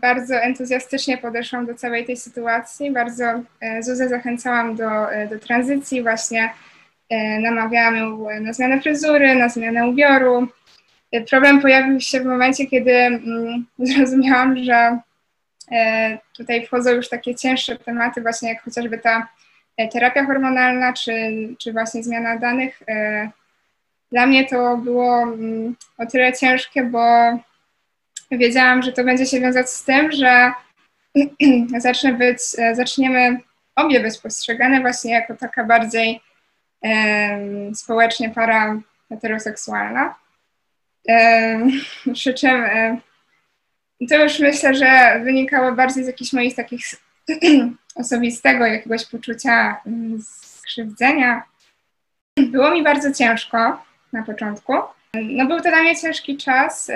[0.00, 3.24] bardzo entuzjastycznie podeszłam do całej tej sytuacji, bardzo
[3.60, 6.50] e, Zuzę zachęcałam do, e, do tranzycji, właśnie e,
[7.40, 10.48] namawiałam ją na zmianę fryzury, na zmianę ubioru.
[11.30, 14.98] Problem pojawił się w momencie, kiedy mm, zrozumiałam, że
[16.36, 19.28] tutaj wchodzą już takie cięższe tematy, właśnie jak chociażby ta
[19.92, 21.12] terapia hormonalna, czy,
[21.58, 22.82] czy właśnie zmiana danych.
[24.12, 27.00] Dla mnie to było mm, o tyle ciężkie, bo
[28.30, 30.52] wiedziałam, że to będzie się wiązać z tym, że
[31.78, 33.40] zacznę być, e, zaczniemy
[33.76, 36.20] obie być postrzegane właśnie jako taka bardziej e,
[37.74, 40.14] społecznie para heteroseksualna.
[42.14, 42.64] Przy czym
[44.08, 46.80] to już myślę, że wynikało bardziej z jakichś moich takich
[47.94, 51.42] osobistego jakiegoś poczucia mm, skrzywdzenia.
[52.52, 54.72] Było mi bardzo ciężko na początku.
[55.14, 56.90] No był to dla mnie ciężki czas.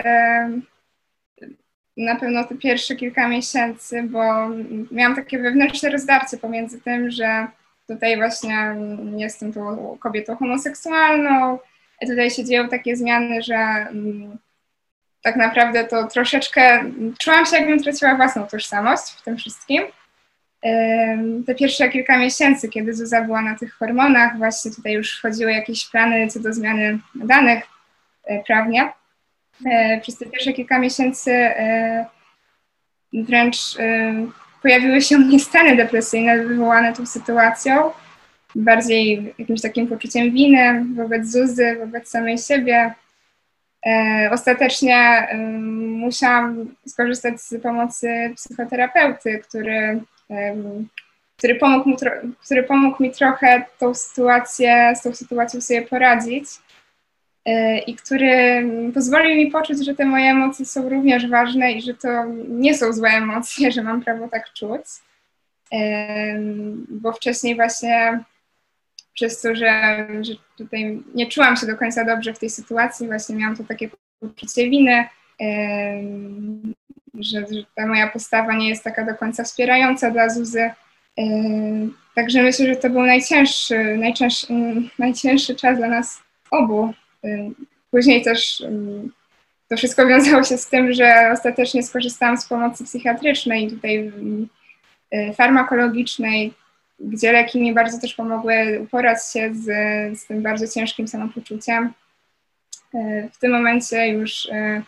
[1.96, 4.48] Na pewno te pierwsze kilka miesięcy, bo
[4.90, 7.46] miałam takie wewnętrzne rozdarcie pomiędzy tym, że
[7.90, 8.76] tutaj właśnie
[9.16, 9.60] jestem tu
[10.00, 11.58] kobietą homoseksualną,
[12.06, 14.38] tutaj się dzieją takie zmiany, że mm,
[15.22, 16.84] tak naprawdę to troszeczkę
[17.18, 19.82] czułam się, jakbym traciła własną tożsamość w tym wszystkim.
[21.46, 25.88] Te pierwsze kilka miesięcy, kiedy Zuza była na tych hormonach, właśnie tutaj już wchodziły jakieś
[25.88, 27.64] plany co do zmiany danych
[28.24, 28.92] e, prawnie.
[29.66, 32.06] E, przez te pierwsze kilka miesięcy e,
[33.12, 33.56] wręcz
[34.62, 37.90] pojawiły się u mnie stany depresyjne wywołane tą sytuacją,
[38.54, 42.94] bardziej jakimś takim poczuciem winy wobec Zuzy, wobec samej siebie,
[43.86, 45.28] E, ostatecznie
[45.78, 50.00] musiałam skorzystać z pomocy psychoterapeuty, który,
[51.36, 51.96] który, pomógł, mi,
[52.44, 56.44] który pomógł mi trochę tą sytuację, z tą sytuacją sobie poradzić.
[56.44, 56.69] e,
[57.86, 62.08] i który pozwolił mi poczuć, że te moje emocje są również ważne i że to
[62.48, 64.82] nie są złe emocje, że mam prawo tak czuć.
[66.88, 68.20] Bo wcześniej właśnie
[69.14, 73.36] przez to, że, że tutaj nie czułam się do końca dobrze w tej sytuacji, właśnie
[73.36, 75.04] miałam to takie poczucie winy,
[77.14, 80.70] że, że ta moja postawa nie jest taka do końca wspierająca dla Zuzy.
[82.14, 84.46] Także myślę, że to był najcięższy, najcięższy,
[84.98, 86.92] najcięższy czas dla nas obu.
[87.90, 88.62] Później też
[89.68, 94.12] to wszystko wiązało się z tym, że ostatecznie skorzystałam z pomocy psychiatrycznej, tutaj
[95.36, 96.52] farmakologicznej,
[97.00, 99.64] gdzie leki mi bardzo też pomogły uporać się z,
[100.20, 101.92] z tym bardzo ciężkim samopoczuciem.
[102.94, 104.82] E, w tym momencie już e,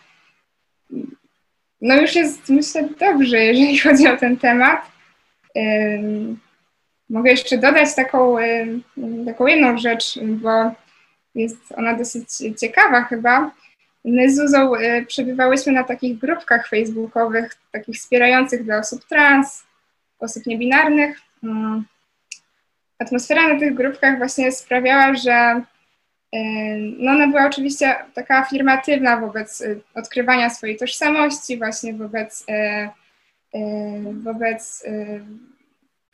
[1.81, 4.91] no już jest myślę dobrze, jeżeli chodzi o ten temat.
[7.09, 8.35] Mogę jeszcze dodać taką,
[9.25, 10.71] taką jedną rzecz, bo
[11.35, 13.51] jest ona dosyć ciekawa chyba.
[14.05, 14.71] My z Zuzą
[15.07, 19.63] przebywałyśmy na takich grupkach facebookowych, takich wspierających dla osób trans,
[20.19, 21.17] osób niebinarnych.
[21.43, 21.85] Mm
[23.03, 25.61] atmosfera na tych grupkach właśnie sprawiała, że
[26.99, 32.89] no ona była oczywiście taka afirmatywna wobec y, odkrywania swojej tożsamości, właśnie wobec, y,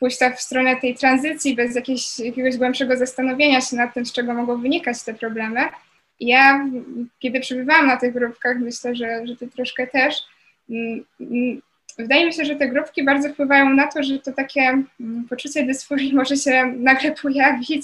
[0.00, 1.74] pójścia w stronę tej tranzycji bez
[2.18, 5.60] jakiegoś, głębszego zastanowienia się nad tym, z czego mogą wynikać te problemy.
[6.20, 6.66] I ja,
[7.18, 10.14] kiedy przebywałam na tych grupkach, myślę, że, że ty troszkę też,
[10.70, 11.04] mm,
[11.98, 14.86] Wydaje mi się, że te grupki bardzo wpływają na to, że to takie mm,
[15.28, 17.82] poczucie dysforii może się nagle pojawić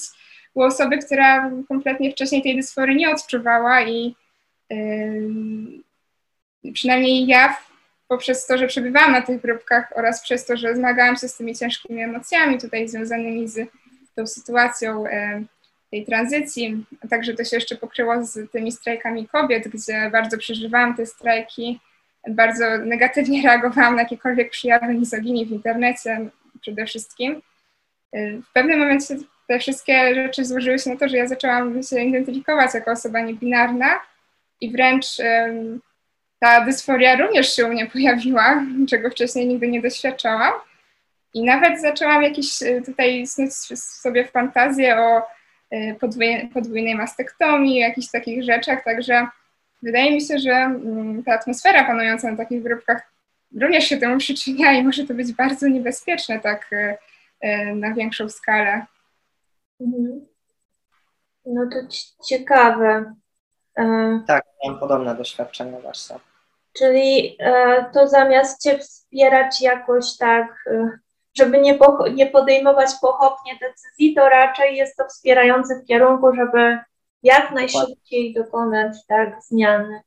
[0.55, 4.15] u osoby, która kompletnie wcześniej tej dysforii nie odczuwała i
[4.71, 7.57] yy, przynajmniej ja
[8.09, 11.57] poprzez to, że przebywałam na tych grupkach oraz przez to, że zmagałam się z tymi
[11.57, 13.59] ciężkimi emocjami tutaj związanymi z
[14.14, 15.45] tą sytuacją yy,
[15.90, 20.97] tej tranzycji, a także to się jeszcze pokryło z tymi strajkami kobiet, gdzie bardzo przeżywałam
[20.97, 21.81] te strajki
[22.29, 27.42] bardzo negatywnie reagowałam na jakiekolwiek przejawy mizoginii w internecie przede wszystkim.
[28.49, 29.16] W pewnym momencie
[29.49, 34.01] te wszystkie rzeczy złożyły się na to, że ja zaczęłam się identyfikować jako osoba niebinarna
[34.61, 35.07] i wręcz
[36.38, 40.53] ta dysforia również się u mnie pojawiła, czego wcześniej nigdy nie doświadczałam.
[41.35, 45.22] I nawet zaczęłam jakieś e, tutaj snuć sobie w fantazję o
[45.70, 49.27] e, podwójnej, podwójnej mastektomii, jakichś takich rzeczach, także
[49.83, 53.12] wydaje mi się, że mm, ta atmosfera panująca na takich grupkach
[53.61, 56.70] również się temu przyczynia i może to być bardzo niebezpieczne tak
[57.40, 58.87] e, na większą skalę.
[59.81, 60.27] Mhm.
[61.46, 61.77] No to
[62.29, 63.14] ciekawe.
[64.27, 66.16] Tak, mam podobne doświadczenie właśnie.
[66.79, 67.39] Czyli
[67.93, 70.64] to zamiast Cię wspierać jakoś tak,
[71.37, 71.79] żeby nie,
[72.14, 76.79] nie podejmować pochopnie decyzji, to raczej jest to wspierające w kierunku, żeby
[77.22, 80.01] jak najszybciej dokonać tak zmiany.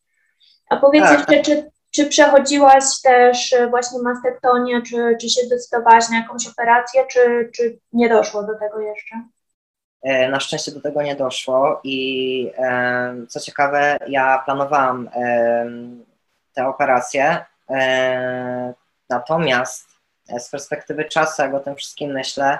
[0.69, 1.19] A powiedz tak.
[1.19, 7.05] jeszcze, czy, czy przechodziłaś też e, właśnie mastektonię, czy, czy się zdecydowałaś na jakąś operację,
[7.11, 9.15] czy, czy nie doszło do tego jeszcze?
[10.01, 12.51] E, na szczęście do tego nie doszło i
[13.29, 15.09] co ciekawe, ja planowałam
[16.53, 18.73] tę operację, e,
[19.09, 19.89] natomiast
[20.39, 22.59] z perspektywy czasu, jak o tym wszystkim myślę,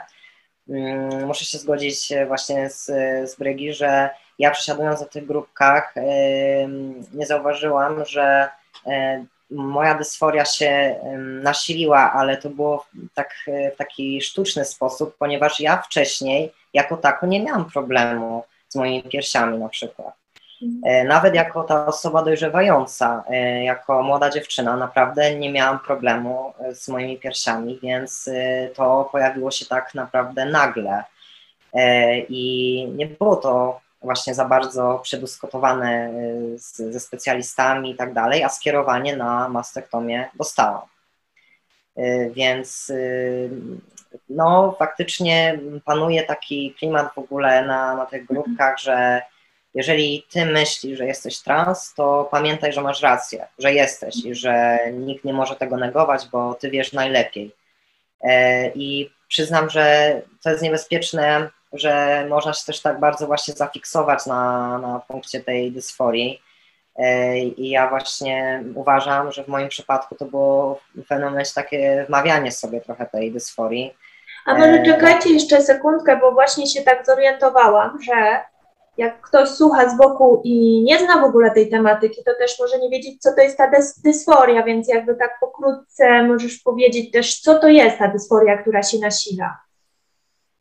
[0.69, 2.85] mm, muszę się zgodzić właśnie z,
[3.31, 4.09] z Brygi, że
[4.39, 5.93] ja przesiadując na tych grupkach
[7.13, 8.49] nie zauważyłam, że
[9.51, 10.99] moja dysforia się
[11.43, 13.35] nasiliła, ale to było tak,
[13.73, 19.57] w taki sztuczny sposób, ponieważ ja wcześniej jako tako nie miałam problemu z moimi piersiami
[19.57, 20.13] na przykład.
[20.83, 26.75] E, nawet jako ta osoba dojrzewająca, e, jako młoda dziewczyna, naprawdę nie miałam problemu e,
[26.75, 28.29] z moimi piersiami, więc
[28.75, 31.03] to pojawiło się tak naprawdę nagle.
[32.29, 36.11] I nie było to właśnie za bardzo przedyskutowane
[36.57, 40.81] z, ze specjalistami i tak dalej, a skierowanie na mastektomię dostałam.
[42.31, 42.91] Więc
[44.29, 49.21] no, faktycznie panuje taki klimat w ogóle na, na tych grupkach, że
[49.73, 54.79] jeżeli ty myślisz, że jesteś trans, to pamiętaj, że masz rację, że jesteś i że
[54.93, 57.55] nikt nie może tego negować, bo ty wiesz najlepiej.
[58.21, 60.13] E, I przyznam, że
[60.43, 65.71] to jest niebezpieczne, że można się też tak bardzo właśnie zafiksować na, na punkcie tej
[65.71, 66.41] dysforii.
[66.95, 72.05] E, I ja właśnie uważam, że w moim przypadku to było w pewnym momencie takie
[72.07, 73.93] wmawianie sobie trochę tej dysforii.
[74.45, 78.41] A może czekajcie jeszcze sekundkę, bo właśnie się tak zorientowałam, że
[78.99, 82.79] jak ktoś słucha z boku i nie zna w ogóle tej tematyki, to też może
[82.79, 87.39] nie wiedzieć, co to jest ta dys dysforia, więc jakby tak pokrótce możesz powiedzieć też,
[87.39, 89.57] co to jest ta dysforia, która się nasila.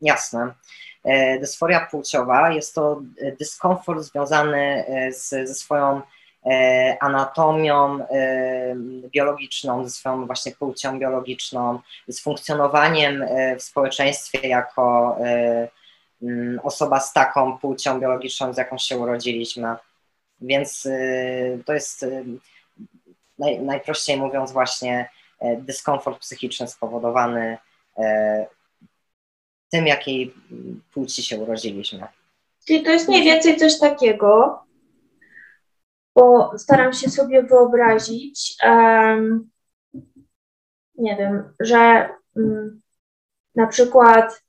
[0.01, 0.55] Jasne.
[1.05, 6.01] E, dysforia płciowa jest to e, dyskomfort związany e, z, ze swoją
[7.01, 7.99] anatomią
[9.11, 13.25] biologiczną, ze swoją właśnie płcią biologiczną, z funkcjonowaniem
[13.59, 15.17] w społeczeństwie jako
[16.63, 19.77] osoba z taką płcią biologiczną, z jaką się urodziliśmy.
[20.41, 22.25] Więc y, to jest y,
[23.39, 25.11] naj, najprościej mówiąc właśnie
[25.41, 27.59] e, dyskomfort psychiczny spowodowany
[27.99, 28.47] e,
[29.71, 30.35] tym, jakiej
[30.93, 32.07] płci się urodziliśmy.
[32.67, 34.61] Czyli to jest mniej więcej coś takiego,
[36.15, 39.51] bo staram się sobie wyobrazić, um,
[40.95, 42.81] nie wiem, że um,
[43.55, 44.43] na przykład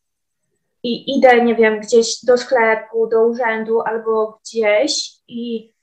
[0.84, 5.74] i idę, nie wiem, gdzieś do sklepu, do urzędu albo gdzieś i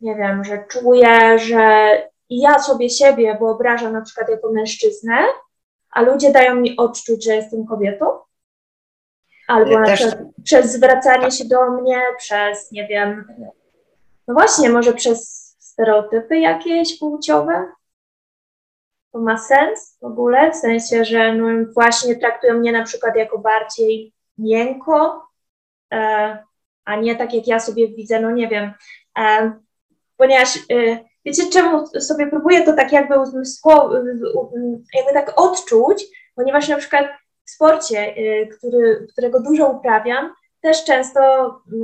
[0.00, 1.88] nie wiem, że czuję, że
[2.30, 5.18] ja sobie siebie wyobrażam na przykład jako mężczyznę,
[5.90, 8.06] a ludzie dają mi odczuć, że jestem kobietą.
[9.48, 13.24] Albo ja na przykład przez zwracanie się do mnie, przez, nie wiem,
[14.28, 17.72] no właśnie, może przez stereotypy jakieś płciowe.
[19.12, 23.38] To ma sens w ogóle, w sensie, że no właśnie traktują mnie na przykład jako
[23.38, 25.28] bardziej miękko,
[25.92, 26.38] e,
[26.84, 28.72] a nie tak jak ja sobie widzę, no nie wiem,
[29.18, 29.52] e,
[30.16, 33.14] ponieważ e, wiecie czemu sobie próbuję to tak jakby
[34.94, 37.06] jakby tak odczuć, ponieważ na przykład
[37.44, 38.14] w sporcie,
[38.58, 41.20] który, którego dużo uprawiam, też często,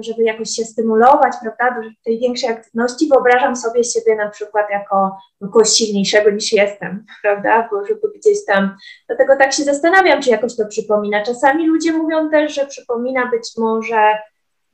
[0.01, 5.16] żeby jakoś się stymulować, prawda, do tej większej aktywności, wyobrażam sobie siebie na przykład jako
[5.41, 10.57] kogoś silniejszego niż jestem, prawda, bo żeby gdzieś tam, dlatego tak się zastanawiam, czy jakoś
[10.57, 11.23] to przypomina.
[11.23, 14.18] Czasami ludzie mówią też, że przypomina być może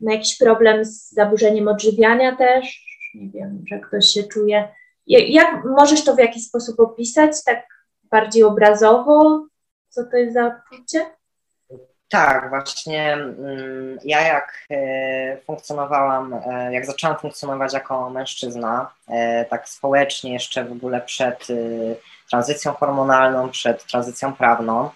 [0.00, 2.84] na jakiś problem z zaburzeniem odżywiania też,
[3.14, 4.68] nie wiem, że ktoś się czuje.
[5.06, 7.66] Jak możesz to w jakiś sposób opisać, tak
[8.10, 9.46] bardziej obrazowo,
[9.88, 11.17] co to jest za uczucie?
[12.08, 19.68] Tak, właśnie mm, ja jak e, funkcjonowałam, e, jak zaczęłam funkcjonować jako mężczyzna, e, tak
[19.68, 21.46] społecznie jeszcze w ogóle przed
[22.30, 24.90] tranzycją hormonalną, przed tranzycją prawną,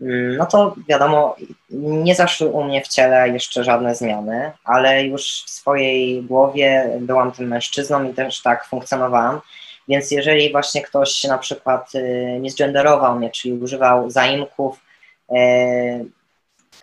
[0.00, 1.36] mm, no to wiadomo,
[1.70, 7.32] nie zaszły u mnie w ciele jeszcze żadne zmiany, ale już w swojej głowie byłam
[7.32, 9.40] tym mężczyzną i też tak funkcjonowałam.
[9.88, 11.92] Więc jeżeli właśnie ktoś na przykład
[12.40, 14.80] nie zgenderował mnie, czyli używał zaimków,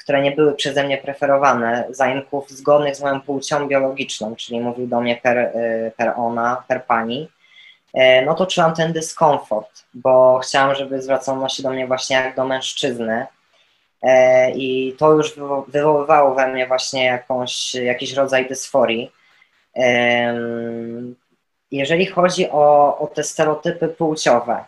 [0.10, 5.02] które nie były przeze mnie preferowane, zaimków zgodnych z moją płcią biologiczną, czyli mówił do
[5.02, 7.30] mnie per, y, per ona, per pani,
[7.94, 12.36] e, no to czułam ten dyskomfort, bo chciałam, żeby zwracano się do mnie właśnie jak
[12.36, 13.26] do mężczyzny.
[14.02, 15.36] E, I to już
[15.68, 19.12] wywoływało we mnie właśnie jakąś, jakiś rodzaj dysforii.
[21.72, 24.64] Jeżeli chodzi o, o te stereotypy płciowe,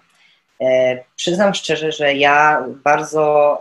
[1.16, 3.58] przyznam szczerze, że ja bardzo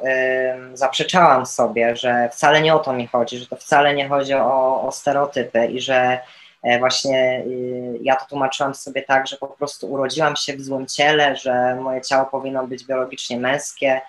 [0.75, 4.83] zaprzeczałam sobie, że wcale nie o to mi chodzi, że to wcale nie chodzi o,
[4.83, 6.19] o stereotypy i że
[6.63, 10.87] e, właśnie y, ja to tłumaczyłam sobie tak, że po prostu urodziłam się w złym
[10.87, 14.01] ciele, że moje ciało powinno być biologicznie męskie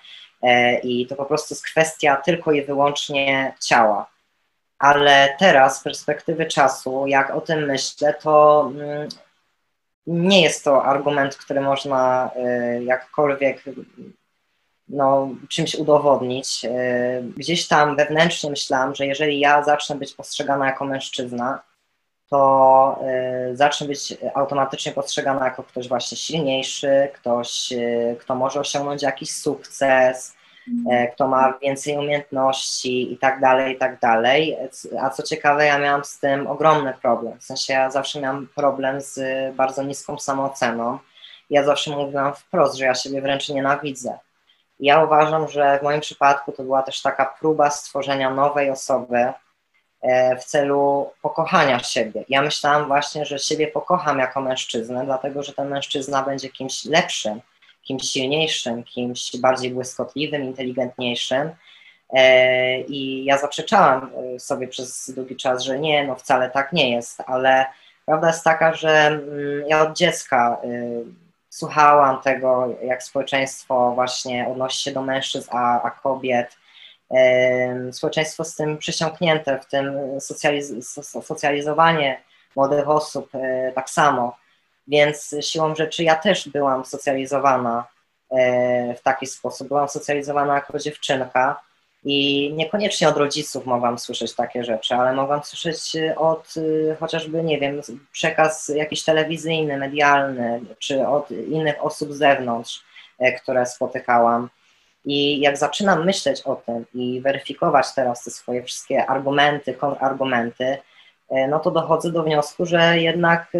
[0.42, 4.06] e, i to po prostu jest kwestia tylko i wyłącznie ciała.
[4.78, 9.08] Ale teraz, z perspektywy czasu, jak o tym myślę, to mm,
[10.06, 13.64] nie jest to argument, który można e, jakkolwiek
[14.88, 16.64] no, czymś udowodnić.
[16.64, 21.62] E, gdzieś tam wewnętrznie myślałam, że jeżeli ja zacznę być postrzegana jako mężczyzna,
[22.30, 27.72] to e, zacznę być automatycznie postrzegana jako ktoś właśnie silniejszy, ktoś,
[28.20, 30.34] kto może osiągnąć jakiś sukces,
[31.14, 34.56] kto ma więcej umiejętności i tak dalej, i tak dalej.
[35.00, 37.38] A co ciekawe, ja miałam z tym ogromny problem.
[37.38, 39.20] W sensie ja zawsze miałam problem z
[39.56, 40.98] bardzo niską samooceną.
[41.50, 44.18] Ja zawsze mówiłam wprost, że ja siebie wręcz nienawidzę.
[44.80, 49.32] Ja uważam, że w moim przypadku to była też taka próba stworzenia nowej osoby,
[50.02, 52.24] E, w celu pokochania siebie.
[52.28, 57.40] Ja myślałam właśnie, że siebie pokocham jako mężczyznę, dlatego że ten mężczyzna będzie kimś lepszym,
[57.82, 61.50] kimś silniejszym, kimś bardziej błyskotliwym, inteligentniejszym.
[62.12, 66.90] E, I ja zaprzeczałam e, sobie przez długi czas, że nie, no wcale tak nie
[66.90, 67.66] jest, ale
[68.06, 70.60] prawda jest taka, że mm, ja od dziecka
[71.48, 76.56] słuchałam tego, jak społeczeństwo właśnie odnosi się do mężczyzn, a, a kobiet,
[77.92, 82.20] społeczeństwo z tym przysiągnięte, w tym socjaliz socjalizowanie
[82.56, 84.36] młodych osób e, tak samo.
[84.88, 87.84] Więc siłą rzeczy ja też byłam socjalizowana
[88.30, 89.68] e, w taki sposób.
[89.68, 91.62] Byłam socjalizowana jako dziewczynka
[92.04, 97.60] i niekoniecznie od rodziców mogłam słyszeć takie rzeczy, ale mogłam słyszeć od e, chociażby, nie
[97.60, 97.80] wiem,
[98.12, 102.84] przekaz jakiś telewizyjny, medialny, czy od innych osób z zewnątrz,
[103.42, 104.48] które spotykałam.
[105.04, 110.78] I jak zaczynam myśleć o tym i weryfikować teraz te swoje wszystkie argumenty, kontrargumenty, e,
[111.48, 113.58] no to dochodzę do wniosku, że jednak, e,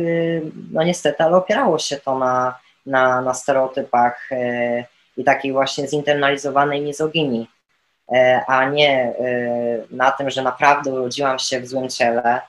[0.73, 4.85] no niestety, ale opierało się to na, na, na stereotypach e,
[5.17, 7.51] i takiej właśnie zinternalizowanej mizoginii,
[8.47, 9.15] a nie
[9.91, 12.41] na tym, że naprawdę urodziłam się w złym ciele.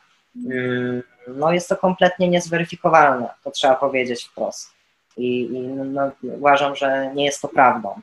[0.46, 4.70] Mm, no jest to kompletnie niezweryfikowalne, to trzeba powiedzieć wprost.
[5.18, 8.02] I, i no, uważam, że nie jest to prawdą.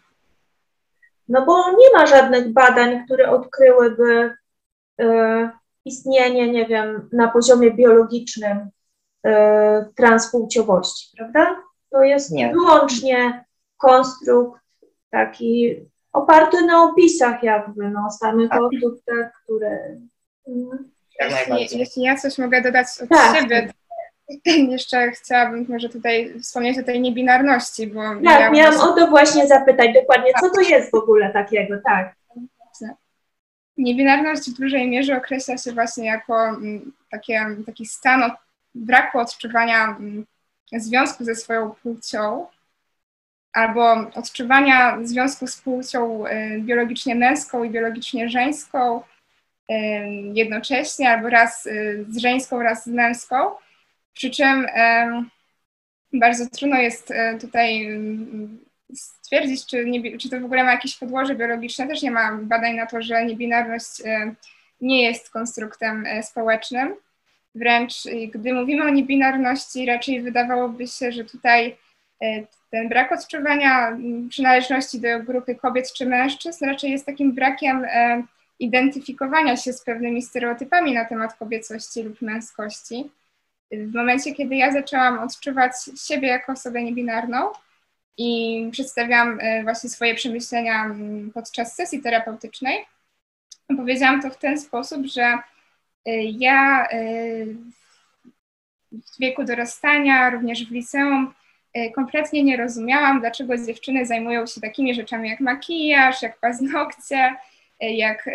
[1.28, 4.36] No bo nie ma żadnych badań, które odkryłyby
[5.00, 5.50] y,
[5.90, 8.58] istnienie, nie wiem, na poziomie biologicznym
[9.26, 9.30] y,
[9.96, 11.62] transpłciowości, prawda?
[11.90, 12.52] To jest nie.
[12.52, 13.44] wyłącznie
[13.78, 14.60] konstrukt
[15.10, 15.76] taki
[16.12, 18.60] oparty na opisach jakby, no, samych tak.
[18.60, 19.96] osób, tak, które...
[20.48, 20.90] Mm.
[21.58, 23.36] Jeśli, jeśli ja coś mogę dodać od tak.
[23.36, 23.72] siebie,
[24.76, 28.00] jeszcze chciałabym może tutaj wspomnieć o tej niebinarności, bo...
[28.02, 32.14] Tak, miałam, miałam o to właśnie zapytać dokładnie, co to jest w ogóle takiego, tak.
[33.80, 38.30] Niebinarność w dużej mierze określa się właśnie jako mm, takie, taki stan
[38.74, 40.26] braku odczuwania mm,
[40.72, 42.46] związku ze swoją płcią,
[43.52, 49.74] albo odczuwania związku z płcią y, biologicznie męską i biologicznie żeńską y,
[50.34, 53.36] jednocześnie, albo raz y, z żeńską, raz z męską,
[54.12, 54.66] przy czym
[56.12, 57.98] bardzo trudno jest tutaj
[58.94, 61.86] stwierdzić, czy, nie, czy to w ogóle ma jakieś podłoże biologiczne.
[61.86, 64.34] Też nie ma badań na to, że niebinarność e,
[64.80, 66.94] nie jest konstruktem e, społecznym.
[67.54, 67.94] Wręcz
[68.34, 71.76] gdy mówimy o niebinarności, raczej wydawałoby się, że tutaj
[72.70, 77.86] ten brak odczuwania przynależności do grupy kobiet czy mężczyzn raczej jest takim brakiem
[78.58, 83.10] identyfikowania się z pewnymi stereotypami na temat kobiecości lub męskości
[83.72, 85.72] w momencie, kiedy ja zaczęłam odczuwać
[86.08, 87.52] siebie jako osobę niebinarną
[88.22, 92.86] i przedstawiałam e, właśnie swoje przemyślenia mm, podczas sesji terapeutycznej,
[93.76, 96.98] powiedziałam to w ten sposób, że e, ja e,
[98.92, 101.34] w wieku dorastania, również w liceum,
[101.94, 107.34] kompletnie nie rozumiałam, dlaczego dziewczyny zajmują się takimi rzeczami jak makijaż, jak paznokcie,
[107.80, 108.28] jak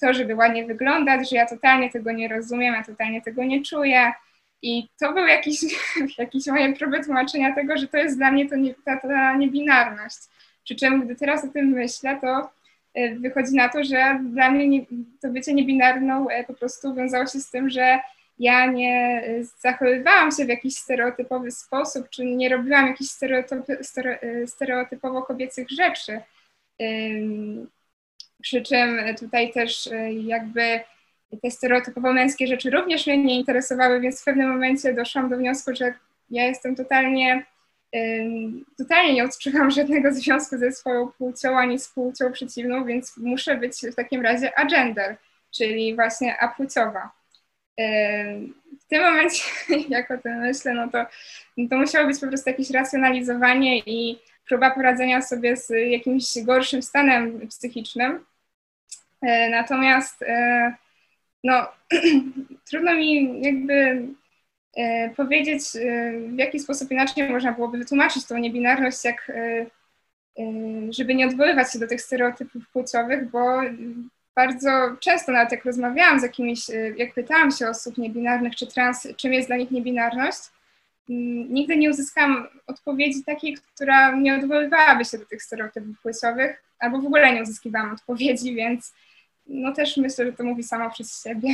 [0.00, 4.12] to, żeby ładnie wyglądać, że ja totalnie tego nie rozumiem, ja totalnie tego nie czuję.
[4.62, 5.60] I to był jakiś,
[6.18, 10.18] jakieś moje próby tłumaczenia tego, że to jest dla mnie to nie, ta, ta niebinarność.
[10.64, 12.50] Przy czym, gdy teraz o tym myślę, to
[12.94, 14.86] e, wychodzi na to, że dla mnie nie,
[15.20, 17.98] to bycie niebinarną e, po prostu wiązało się z tym, że
[18.38, 23.10] ja nie e, zachowywałam się w jakiś stereotypowy sposób, czy nie robiłam jakichś
[24.46, 26.20] stereotypowo kobiecych rzeczy.
[28.42, 29.88] Przy czym tutaj też
[30.24, 30.80] jakby
[31.40, 35.70] te stereotypowo męskie rzeczy również mnie nie interesowały, więc w pewnym momencie doszłam do wniosku,
[35.74, 35.94] że
[36.30, 37.44] ja jestem totalnie,
[38.78, 43.80] totalnie nie odczuwam żadnego związku ze swoją płcią ani z płcią przeciwną, więc muszę być
[43.92, 45.16] w takim razie agender,
[45.50, 47.10] czyli właśnie apłciowa.
[48.80, 49.42] W tym momencie,
[49.88, 51.06] jak o tym myślę, no to,
[51.56, 54.18] no to musiało być po prostu jakieś racjonalizowanie i
[54.48, 58.24] próba poradzenia sobie z jakimś gorszym stanem psychicznym.
[59.50, 60.74] Natomiast e,
[61.44, 61.66] no,
[62.70, 64.06] trudno mi jakby
[64.76, 69.66] e, powiedzieć, e, w jaki sposób inaczej można byłoby wytłumaczyć tą niebinarność, jak e,
[70.90, 73.60] żeby nie odwoływać się do tych stereotypów płciowych, bo
[74.34, 74.70] bardzo
[75.00, 76.60] często nawet jak rozmawiałam z jakimiś,
[76.96, 80.40] jak pytałam się osób niebinarnych czy trans, czym jest dla nich niebinarność,
[81.48, 87.06] nigdy nie uzyskałam odpowiedzi takiej, która nie odwoływałaby się do tych stereotypów płciowych, albo w
[87.06, 88.92] ogóle nie uzyskiwałam odpowiedzi, więc
[89.46, 91.48] no też myślę, że to mówi samo przez siebie.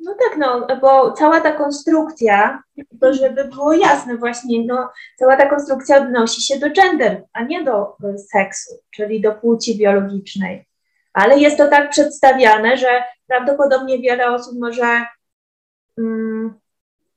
[0.00, 2.62] No tak, no, bo cała ta konstrukcja,
[3.00, 7.64] to żeby było jasne właśnie, no, cała ta konstrukcja odnosi się do gender, a nie
[7.64, 7.96] do
[8.32, 10.66] seksu, czyli do płci biologicznej.
[11.12, 15.04] Ale jest to tak przedstawiane, że prawdopodobnie wiele osób może
[15.98, 16.54] mm,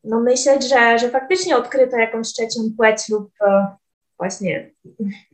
[0.03, 3.67] no, myśleć, że, że faktycznie odkryto jakąś trzecią płeć lub e,
[4.17, 4.71] właśnie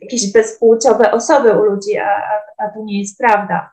[0.01, 3.71] jakieś bezpłciowe osoby u ludzi, a, a, a to nie jest prawda.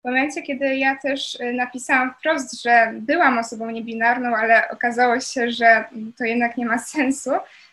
[0.00, 5.50] W momencie, kiedy ja też y, napisałam wprost, że byłam osobą niebinarną, ale okazało się,
[5.50, 5.84] że
[6.18, 7.30] to jednak nie ma sensu,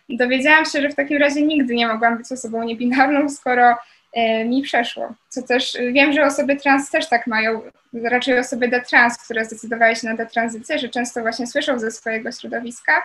[0.10, 4.62] dowiedziałam się, że w takim razie nigdy nie mogłam być osobą niebinarną, skoro y, mi
[4.62, 5.14] przeszło.
[5.30, 7.62] Co też y, wiem, że osoby trans też tak mają,
[7.94, 13.04] raczej osoby detrans, które zdecydowały się na detranzycję, że często właśnie słyszą ze swojego środowiska,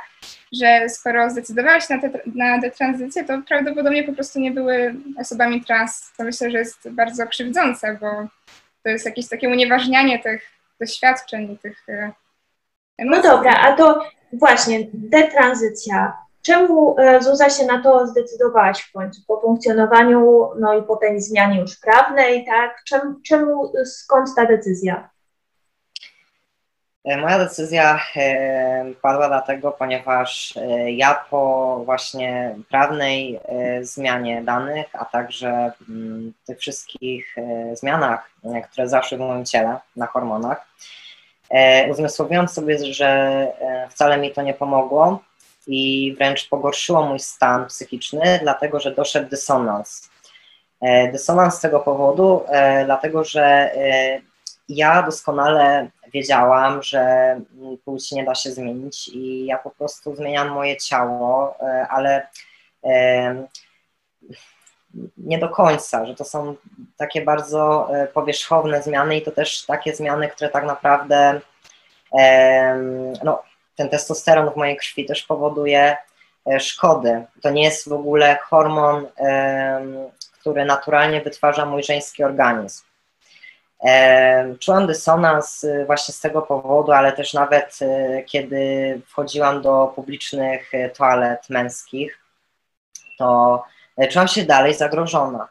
[0.52, 5.64] że skoro zdecydowały się na, te, na detranzycję, to prawdopodobnie po prostu nie były osobami
[5.64, 6.12] trans.
[6.16, 8.28] To myślę, że jest bardzo krzywdzące, bo
[8.82, 10.42] to jest jakieś takie unieważnianie tych
[10.80, 12.12] doświadczeń, tych e,
[12.98, 13.28] emocji.
[13.28, 16.16] No dobra, a to właśnie detranzycja.
[16.42, 19.22] Czemu e, Zuza się na to zdecydowałaś w końcu?
[19.26, 22.82] Po funkcjonowaniu, no i po tej zmianie już prawnej, tak?
[22.86, 25.10] Czemu, czemu skąd ta decyzja?
[27.05, 33.40] E, moja decyzja e, padła dlatego, ponieważ e, ja po właśnie prawnej
[33.80, 37.36] zmianie danych, a także mm, tych wszystkich
[37.72, 38.30] zmianach,
[38.70, 40.66] które zaszły w moim ciele na hormonach,
[41.90, 43.46] uzmysłowiłam sobie, że
[43.90, 45.22] wcale mi to nie pomogło
[45.66, 50.11] i wręcz pogorszyło mój stan psychiczny, dlatego że doszedł dysonans.
[51.12, 52.44] Dysonans z tego powodu,
[52.84, 53.70] dlatego że
[54.68, 57.40] ja doskonale wiedziałam, że
[57.84, 62.26] płci nie da się zmienić i ja po prostu zmieniam moje ciało, e, ale
[62.84, 63.46] e,
[65.16, 66.54] nie do końca, że to są
[66.96, 71.40] takie bardzo e, powierzchowne zmiany i to też takie zmiany, które tak naprawdę
[73.24, 73.42] no,
[73.76, 75.96] ten testosteron w mojej krwi też powoduje
[76.58, 77.24] szkody.
[77.42, 79.06] To nie jest w ogóle hormon,
[80.40, 82.84] który naturalnie wytwarza mój żeński organizm.
[84.58, 90.74] Czułam dysonans y, właśnie z tego powodu, ale też nawet y, kiedy wchodziłam do publicznych
[90.74, 92.18] y, toalet męskich,
[93.18, 93.62] to
[94.10, 95.48] czułam się dalej zagrożona.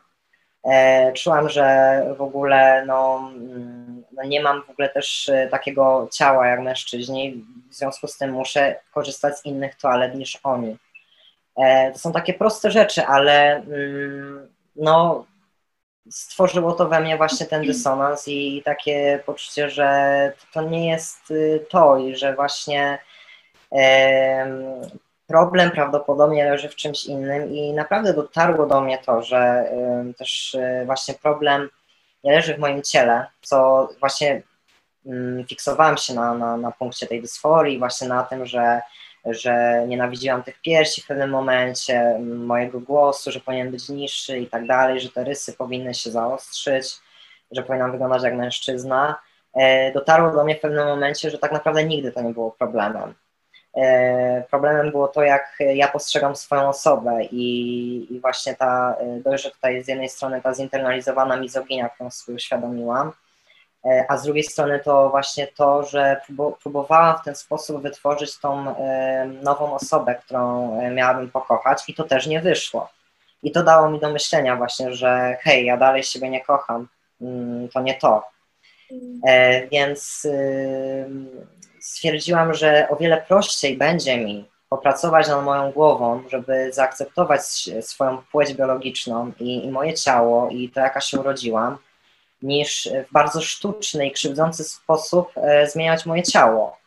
[0.65, 6.47] E, czułam, że w ogóle no, mm, no nie mam w ogóle też takiego ciała
[6.47, 10.77] jak mężczyźni, w związku z tym muszę korzystać z innych toalet niż oni.
[11.57, 15.25] E, to są takie proste rzeczy, ale mm, no,
[16.09, 21.65] stworzyło to we mnie właśnie ten dysonans i takie poczucie, że to nie jest y,
[21.69, 22.99] to i że właśnie
[25.27, 29.71] problem prawdopodobnie leży w czymś innym i naprawdę dotarło do mnie to, że
[30.17, 31.69] też y, właśnie problem
[32.23, 34.41] nie leży w moim ciele, co właśnie
[35.05, 38.81] mm, fiksowałem się na, na, na punkcie tej dysforii, właśnie na tym, że
[39.25, 44.67] że nienawidziłam tych piersi w pewnym momencie, mojego głosu, że powinien być niższy i tak
[44.67, 46.85] dalej, że te rysy powinny się zaostrzyć,
[47.51, 49.19] że powinnam wyglądać jak mężczyzna.
[49.53, 53.13] E, dotarło do mnie w pewnym momencie, że tak naprawdę nigdy to nie było problemem.
[53.77, 59.43] E, problemem było to, jak ja postrzegam swoją osobę i, i właśnie ta, e, dość,
[59.43, 63.11] że tutaj z jednej strony ta zinternalizowana mizoginia, którą sobie uświadomiłam,
[64.07, 66.21] a z drugiej strony to właśnie to, że
[66.63, 72.03] próbowałam w ten sposób wytworzyć tą e, nową osobę, którą e, miałabym pokochać i to
[72.03, 72.89] też nie wyszło.
[73.43, 76.87] I to dało mi do myślenia właśnie, że hej, ja dalej siebie nie kocham,
[77.21, 78.23] mm, to nie to.
[79.71, 80.27] Więc
[81.79, 87.41] stwierdziłam, że o wiele prościej będzie mi popracować nad moją głową, żeby zaakceptować
[87.81, 91.77] swoją płeć biologiczną i, i moje ciało i to, jaka się urodziłam,
[92.41, 96.77] niż w bardzo sztuczny i krzywdzący sposób e, zmieniać moje ciało.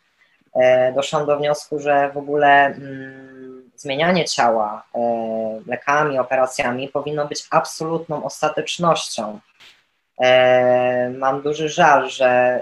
[0.55, 5.01] E, doszłam do wniosku, że w ogóle mm, zmienianie ciała e,
[5.67, 9.41] lekami, operacjami powinno być absolutną ostatecznością.
[11.19, 12.61] Mam duży żal, że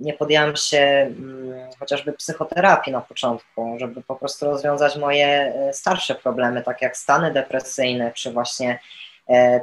[0.00, 6.62] nie podjęłam się mm, chociażby psychoterapii na początku, żeby po prostu rozwiązać moje starsze problemy,
[6.62, 8.78] tak jak stany depresyjne, czy właśnie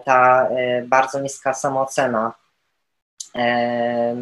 [0.06, 2.34] ta e, bardzo niska samoocena.
[3.36, 4.16] E,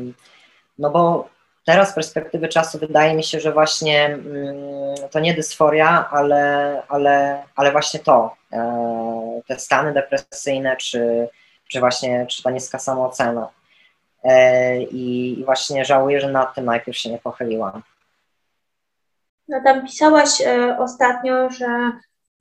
[0.79, 1.29] no bo
[1.65, 7.43] teraz z perspektywy czasu wydaje mi się, że właśnie mm, to nie dysforia, ale, ale,
[7.55, 8.35] ale właśnie to,
[9.47, 11.29] te stany depresyjne, czy,
[11.67, 13.49] czy właśnie czy ta niska samoocena.
[14.91, 17.83] I właśnie żałuję, że nad tym najpierw się nie pochyliłam.
[19.47, 20.29] No tam pisałaś
[20.79, 21.91] ostatnio, że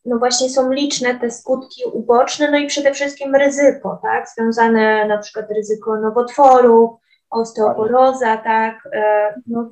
[0.05, 5.19] no właśnie są liczne te skutki uboczne, no i przede wszystkim ryzyko, tak, związane na
[5.19, 6.91] przykład ryzyko nowotworów,
[7.31, 9.71] osteoporoza, tak, e, no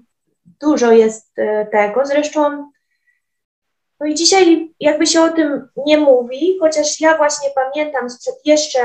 [0.60, 2.70] dużo jest e, tego, zresztą
[4.00, 8.80] no i dzisiaj jakby się o tym nie mówi, chociaż ja właśnie pamiętam sprzed jeszcze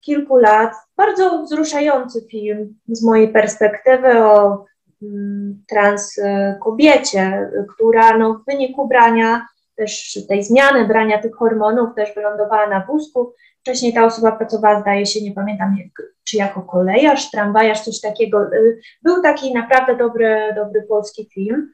[0.00, 4.64] kilku lat bardzo wzruszający film z mojej perspektywy o
[5.02, 6.16] mm, trans
[6.64, 9.46] kobiecie, która no, w wyniku brania
[9.82, 13.34] też tej zmiany brania tych hormonów też wylądowała na wózku.
[13.60, 15.76] Wcześniej ta osoba pracowała, zdaje się, nie pamiętam,
[16.24, 18.42] czy jako kolejarz, tramwajarz, coś takiego.
[18.52, 21.72] Y, był taki naprawdę dobry, dobry polski film.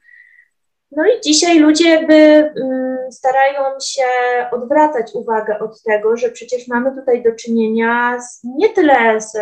[0.91, 4.03] No i dzisiaj ludzie jakby mm, starają się
[4.51, 9.37] odwracać uwagę od tego, że przecież mamy tutaj do czynienia z, nie tyle z,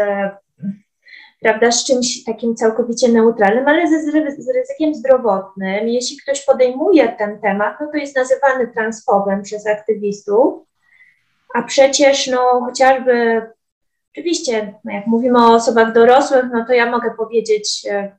[1.40, 4.02] prawda, z czymś takim całkowicie neutralnym, ale ze,
[4.44, 5.88] z ryzykiem zdrowotnym.
[5.88, 10.64] Jeśli ktoś podejmuje ten temat, no to jest nazywany transfobem przez aktywistów,
[11.54, 13.42] a przecież no chociażby,
[14.14, 18.18] oczywiście, no jak mówimy o osobach dorosłych, no to ja mogę powiedzieć, e,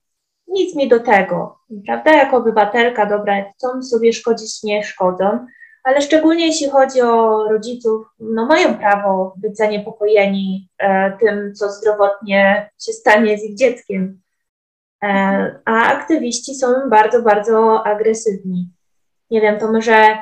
[0.48, 2.16] nic mi do tego, prawda?
[2.16, 5.46] Jako obywatelka, dobra, chcą sobie szkodzić, nie szkodzą,
[5.88, 12.70] ale szczególnie jeśli chodzi o rodziców, no mają prawo być zaniepokojeni e, tym, co zdrowotnie
[12.86, 14.20] się stanie z ich dzieckiem.
[15.02, 15.08] E,
[15.64, 18.68] a aktywiści są bardzo, bardzo agresywni.
[19.30, 20.18] Nie wiem, to może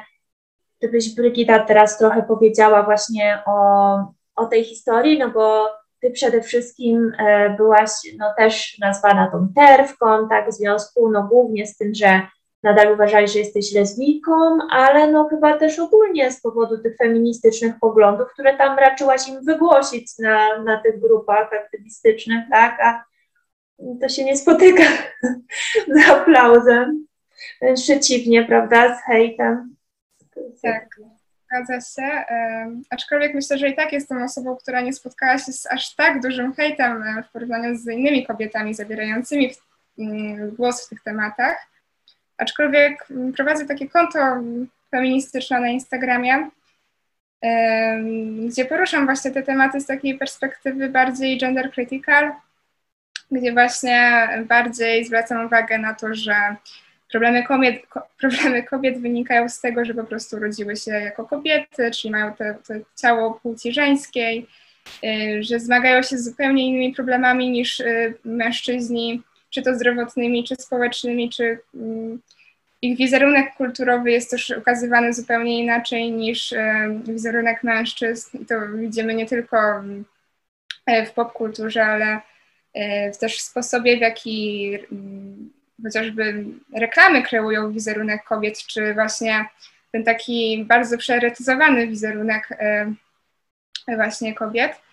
[0.78, 3.96] gdybyś Brygida teraz trochę powiedziała właśnie o,
[4.36, 5.68] o tej historii, no bo
[6.00, 11.66] ty przede wszystkim e, byłaś no, też nazwana tą terwką, tak, w związku no, głównie
[11.66, 12.20] z tym, że
[12.62, 14.32] nadal uważali, że jesteś lesbijką,
[14.70, 20.18] ale no chyba też ogólnie z powodu tych feministycznych poglądów, które tam raczyłaś im wygłosić
[20.18, 23.04] na, na tych grupach aktywistycznych, tak, a
[24.00, 24.82] to się nie spotyka
[25.94, 27.06] z aplauzem,
[27.74, 29.76] przeciwnie, prawda, z hejtem.
[30.62, 30.88] Tak.
[31.46, 32.24] Zgadza się.
[32.90, 36.54] aczkolwiek myślę, że i tak jestem osobą, która nie spotkała się z aż tak dużym
[36.54, 39.54] hejtem e, w porównaniu z innymi kobietami zabierającymi
[39.98, 41.75] mm, głos w tych tematach.
[42.38, 44.18] Aczkolwiek prowadzę takie konto
[44.90, 46.50] feministyczne na Instagramie,
[48.46, 52.32] gdzie poruszam właśnie te tematy z takiej perspektywy bardziej gender critical,
[53.30, 56.56] gdzie właśnie bardziej zwracam uwagę na to, że
[57.10, 57.82] Problemy kobiet,
[58.20, 62.54] problemy kobiet wynikają z tego, że po prostu urodziły się jako kobiety, czyli mają te,
[62.66, 64.46] te ciało płci żeńskiej,
[65.04, 69.22] y, że zmagają się z zupełnie innymi problemami niż y, mężczyźni,
[69.56, 72.22] czy to zdrowotnymi, czy społecznymi, czy mm,
[72.82, 76.58] ich wizerunek kulturowy jest też ukazywany zupełnie inaczej niż y,
[77.04, 78.38] wizerunek mężczyzn.
[78.42, 79.56] I to widzimy nie tylko
[81.06, 82.20] w popkulturze, ale
[83.20, 85.50] też w sposobie, w jaki mm,
[85.82, 86.44] chociażby
[86.74, 89.46] reklamy kreują wizerunek kobiet, czy właśnie
[89.92, 92.92] ten taki bardzo przeeretyzowany wizerunek e,
[93.96, 94.85] właśnie kobiet.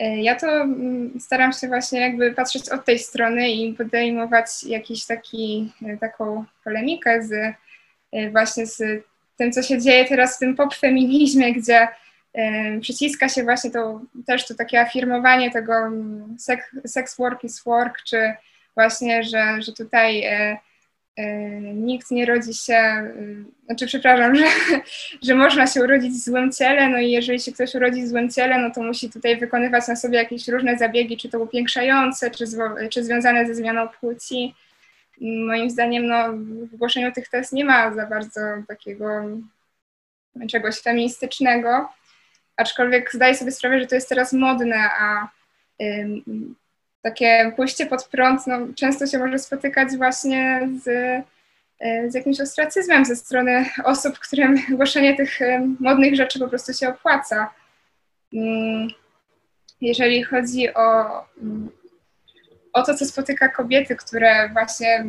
[0.00, 5.06] E, ja to mm, staram się właśnie jakby patrzeć od tej strony i podejmować jakiś
[5.06, 7.54] taki, e, taką polemikę z
[8.32, 8.82] właśnie z
[9.36, 11.88] tym, co się dzieje teraz w tym popfeminizmie, gdzie
[12.80, 18.02] przyciska się właśnie to też to takie afirmowanie tego mm, sex, sex work is work,
[18.02, 18.34] czy
[18.74, 20.58] właśnie, że, że tutaj e, e,
[21.74, 23.12] nikt nie rodzi się, e,
[23.66, 24.44] znaczy przepraszam, że,
[25.22, 28.30] że można się urodzić w złym ciele, no i jeżeli się ktoś urodzi w złym
[28.30, 32.44] ciele, no to musi tutaj wykonywać na sobie jakieś różne zabiegi, czy to upiększające, czy,
[32.90, 34.54] czy związane ze zmianą płci.
[35.20, 36.32] Moim zdaniem no,
[36.70, 39.06] w ogłoszeniu tych test nie ma za bardzo takiego
[40.50, 41.88] czegoś feministycznego,
[42.56, 45.28] aczkolwiek zdaję sobie sprawę, że to jest teraz modne, a
[47.02, 50.88] takie pójście pod prąd no, często się może spotykać właśnie z,
[51.80, 56.72] e, z jakimś ostracyzmem ze strony osób, którym głoszenie tych e, modnych rzeczy po prostu
[56.72, 57.54] się opłaca.
[58.32, 58.88] Mm,
[59.80, 61.04] jeżeli chodzi o,
[61.42, 61.70] mm,
[62.72, 65.04] o to, co spotyka kobiety, które właśnie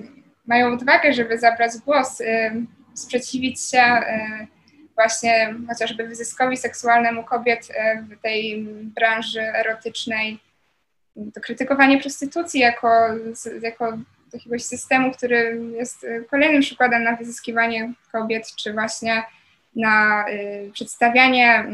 [0.48, 2.52] mają odwagę, żeby zabrać głos, e,
[2.94, 3.84] sprzeciwić się
[4.96, 7.68] właśnie chociażby wyzyskowi seksualnemu kobiet
[8.10, 10.40] w tej branży erotycznej,
[11.34, 12.90] to krytykowanie prostytucji jako,
[13.62, 13.98] jako
[14.34, 19.24] jakiegoś systemu, który jest y, kolejnym przykładem na wyzyskiwanie kobiet, czy właśnie
[19.76, 21.66] na y, przedstawianie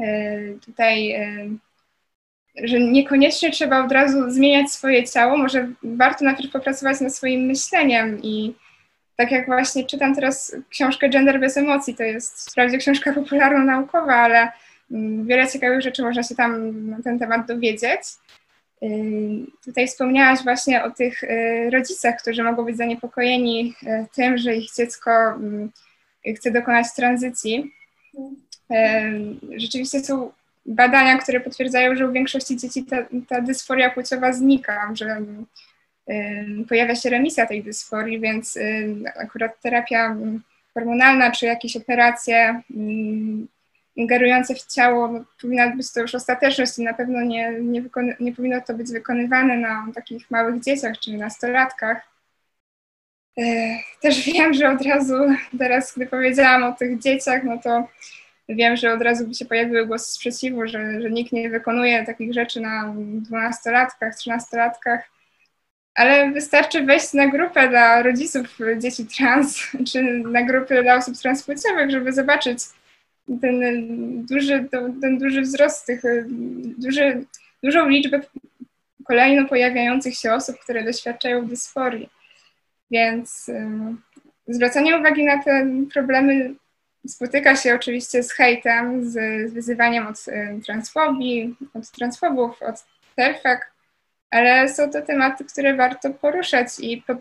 [0.00, 7.00] y, tutaj, y, że niekoniecznie trzeba od razu zmieniać swoje ciało, może warto najpierw popracować
[7.00, 8.54] nad swoim myśleniem i
[9.16, 14.52] tak jak właśnie czytam teraz książkę Gender bez emocji, to jest wprawdzie książka popularno-naukowa, ale
[15.24, 18.00] wiele ciekawych rzeczy można się tam na ten temat dowiedzieć.
[18.82, 18.88] Y,
[19.64, 24.74] tutaj wspomniałaś właśnie o tych y, rodzicach, którzy mogą być zaniepokojeni y, tym, że ich
[24.74, 25.70] dziecko mm,
[26.36, 27.72] chce dokonać tranzycji.
[29.56, 30.30] Rzeczywiście są
[30.66, 32.96] badania, które potwierdzają, że u większości dzieci ta,
[33.28, 35.22] ta dysforia płciowa znika, że
[36.68, 38.58] pojawia się remisja tej dysforii, więc
[39.16, 40.16] akurat terapia
[40.74, 42.62] hormonalna czy jakieś operacje
[43.98, 47.82] ingerujące w ciało no, powinna być to już ostateczność i na pewno nie, nie,
[48.20, 52.08] nie powinno to być wykonywane na takich małych dzieciach czy nastolatkach.
[54.00, 55.14] Też wiem, że od razu
[55.58, 57.88] teraz, gdy powiedziałam o tych dzieciach, no to
[58.48, 62.34] wiem, że od razu by się pojawiły głosy sprzeciwu, że, że nikt nie wykonuje takich
[62.34, 65.10] rzeczy na dwunastolatkach, trzynastolatkach,
[65.94, 69.58] ale wystarczy wejść na grupę dla rodziców dzieci trans,
[69.92, 72.58] czy na grupę dla osób transpłciowych, żeby zobaczyć
[73.40, 74.68] ten duży,
[75.00, 76.02] ten duży wzrost tych,
[76.78, 77.24] duży,
[77.62, 78.20] dużą liczbę
[79.04, 82.08] kolejno pojawiających się osób, które doświadczają dysforii.
[82.90, 83.50] Więc
[84.48, 86.54] zwracanie uwagi na te problemy
[87.06, 89.12] spotyka się oczywiście z hejtem, z,
[89.50, 90.24] z wyzywaniem od
[90.66, 92.84] transfobii, od transfobów, od
[93.16, 93.72] terfek,
[94.30, 97.18] ale są to tematy, które warto poruszać i pod,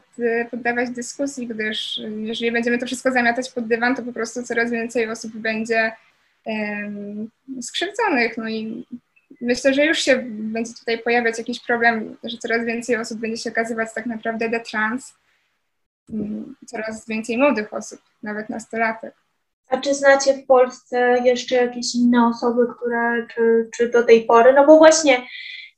[0.52, 5.10] poddawać dyskusji, gdyż jeżeli będziemy to wszystko zamiatać pod dywan, to po prostu coraz więcej
[5.10, 5.92] osób będzie
[6.46, 7.30] um,
[7.62, 8.38] skrzywdzonych.
[8.38, 8.86] No i
[9.42, 13.50] myślę, że już się będzie tutaj pojawiać jakiś problem, że coraz więcej osób będzie się
[13.50, 15.14] okazywać tak naprawdę detrans,
[16.10, 19.14] um, coraz więcej młodych osób, nawet nastolatek.
[19.70, 24.54] A czy znacie w Polsce jeszcze jakieś inne osoby, które, czy, czy do tej pory,
[24.54, 25.28] no bo właśnie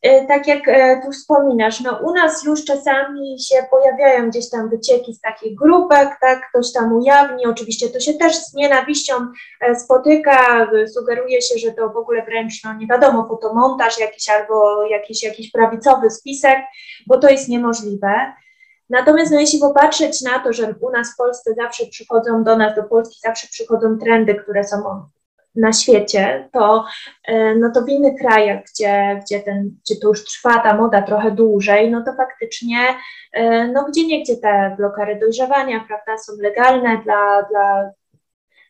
[0.02, 5.14] tak jak e, tu wspominasz, no u nas już czasami się pojawiają gdzieś tam wycieki
[5.14, 9.14] z takich grupek, tak, ktoś tam ujawni, oczywiście to się też z nienawiścią
[9.62, 14.86] e, spotyka, sugeruje się, że to w ogóle wręcz, no nie wiadomo, fotomontaż jakiś albo
[14.86, 16.60] jakiś, jakiś prawicowy spisek,
[17.08, 18.34] bo to jest niemożliwe.
[18.90, 22.76] Natomiast no, jeśli popatrzeć na to, że u nas w Polsce zawsze przychodzą do nas,
[22.76, 25.10] do Polski zawsze przychodzą trendy, które są
[25.56, 26.86] na świecie, to,
[27.28, 31.02] e, no to w innych krajach, gdzie, gdzie, ten, gdzie to już trwa ta moda
[31.02, 32.78] trochę dłużej, no to faktycznie,
[33.34, 37.92] e, no gdzie nie gdzie te blokary dojrzewania, prawda, są legalne dla, dla,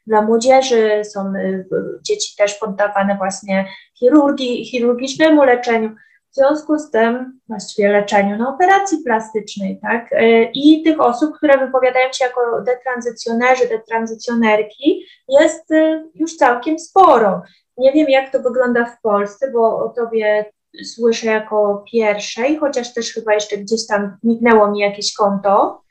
[0.07, 1.63] dla młodzieży, są e,
[2.01, 3.65] dzieci też poddawane właśnie
[3.99, 5.95] chirurgii, chirurgicznemu leczeniu,
[6.31, 10.13] w związku z tym właściwie leczeniu na operacji plastycznej, tak?
[10.13, 17.41] E, I tych osób, które wypowiadają się jako detranzycjonerzy, detranzycjonerki jest e, już całkiem sporo.
[17.77, 20.45] Nie wiem, jak to wygląda w Polsce, bo o tobie
[20.83, 25.81] słyszę jako pierwszej, chociaż też chyba jeszcze gdzieś tam mignęło mi jakieś konto.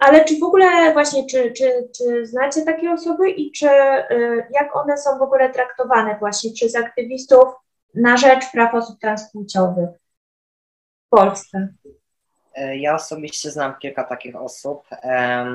[0.00, 4.76] Ale czy w ogóle właśnie, czy, czy, czy znacie takie osoby i czy e, jak
[4.76, 7.44] one są w ogóle traktowane właśnie przez aktywistów
[7.96, 9.90] na rzecz praw osób transpłciowych
[11.06, 11.68] w Polsce?
[12.56, 14.86] E, ja osobiście znam kilka takich osób.
[14.92, 15.46] E,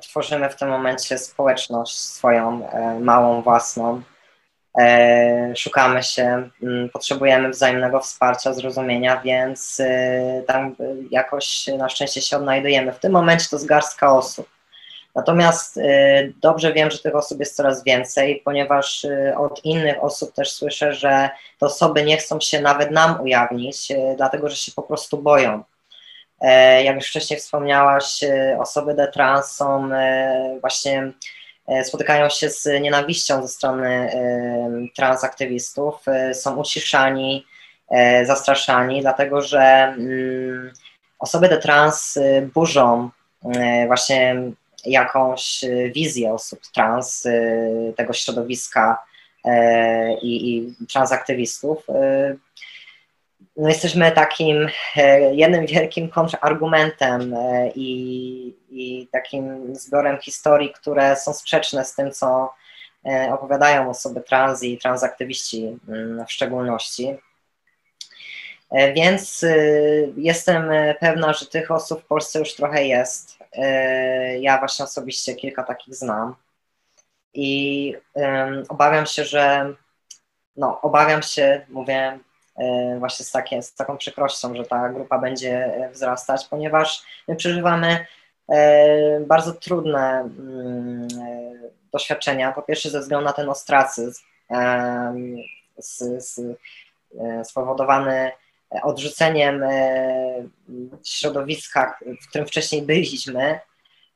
[0.00, 4.02] tworzymy w tym momencie społeczność swoją, e, małą, własną.
[5.56, 6.50] Szukamy się,
[6.92, 9.82] potrzebujemy wzajemnego wsparcia, zrozumienia, więc
[10.46, 10.76] tam
[11.10, 12.92] jakoś na szczęście się odnajdujemy.
[12.92, 14.55] W tym momencie to jest garstka osób.
[15.16, 20.34] Natomiast y, dobrze wiem, że tych osób jest coraz więcej, ponieważ y, od innych osób
[20.34, 24.72] też słyszę, że te osoby nie chcą się nawet nam ujawnić, y, dlatego że się
[24.72, 25.62] po prostu boją.
[26.40, 28.20] E, jak już wcześniej wspomniałaś,
[28.58, 29.90] osoby detrans są
[30.60, 31.12] właśnie
[31.84, 34.10] spotykają się z nienawiścią ze strony
[34.96, 37.46] transaktywistów, są uciszani,
[38.24, 40.72] zastraszani, dlatego że mm,
[41.18, 42.18] osoby detrans
[42.54, 43.10] burzą
[43.86, 44.36] właśnie
[44.86, 49.04] jakąś y, wizję osób trans, y, tego środowiska
[49.46, 49.50] y,
[50.22, 51.86] i, i transaktywistów.
[53.56, 54.68] No jesteśmy takim
[55.32, 57.34] jednym wielkim kontrargumentem
[57.74, 62.52] i, i takim zbiorem historii, które są sprzeczne z tym, co
[63.30, 67.16] opowiadają osoby trans i transaktywiści mm, w szczególności.
[68.72, 69.44] Więc
[70.16, 73.38] jestem pewna, że tych osób w Polsce już trochę jest.
[73.52, 76.34] E, ja właśnie osobiście kilka takich znam
[77.34, 77.94] i
[78.68, 79.74] obawiam się, że
[80.56, 82.18] no, obawiam się, mówię
[82.56, 88.06] e, właśnie z, takie, z taką przykrością, że ta grupa będzie wzrastać, ponieważ my przeżywamy
[88.48, 91.08] e, bardzo trudne mm,
[91.92, 92.52] doświadczenia.
[92.52, 94.22] Po pierwsze, ze względu na ten ostracyzm
[97.44, 98.30] spowodowany
[98.70, 100.48] odrzuceniem e,
[101.04, 103.60] środowiska, w którym wcześniej byliśmy,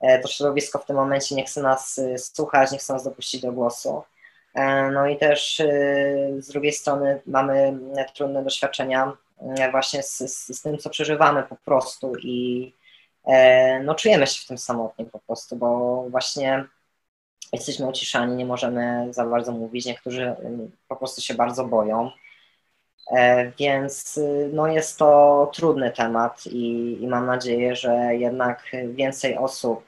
[0.01, 3.43] e, to środowisko w tym momencie nie chce nas e, słuchać, nie chce nas dopuścić
[3.43, 4.03] do głosu.
[4.93, 5.63] No i też
[6.39, 7.79] z drugiej strony mamy
[8.15, 9.13] trudne doświadczenia
[9.71, 12.73] właśnie z, z, z tym, co przeżywamy po prostu i,
[13.85, 16.65] no czujemy się w tym samotnie po prostu, bo właśnie
[17.53, 20.35] jesteśmy uciszani, nie możemy za bardzo mówić, niektórzy
[20.89, 22.11] po prostu się bardzo boją.
[23.11, 29.39] E, więc y, no jest to trudny temat i, i mam nadzieję, że jednak więcej
[29.39, 29.85] osób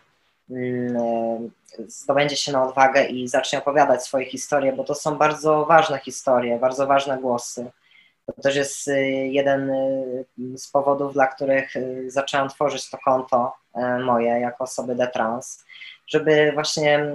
[0.51, 1.49] mm, e,
[1.89, 6.59] zdobędzie się na odwagę i zacznie opowiadać swoje historie, bo to są bardzo ważne historie,
[6.59, 7.71] bardzo ważne głosy.
[8.27, 10.25] To też jest y, jeden y,
[10.59, 11.75] z powodów, dla których
[12.07, 15.65] zaczęłam tworzyć to konto e, moje jako osoby detrans,
[16.07, 17.15] żeby właśnie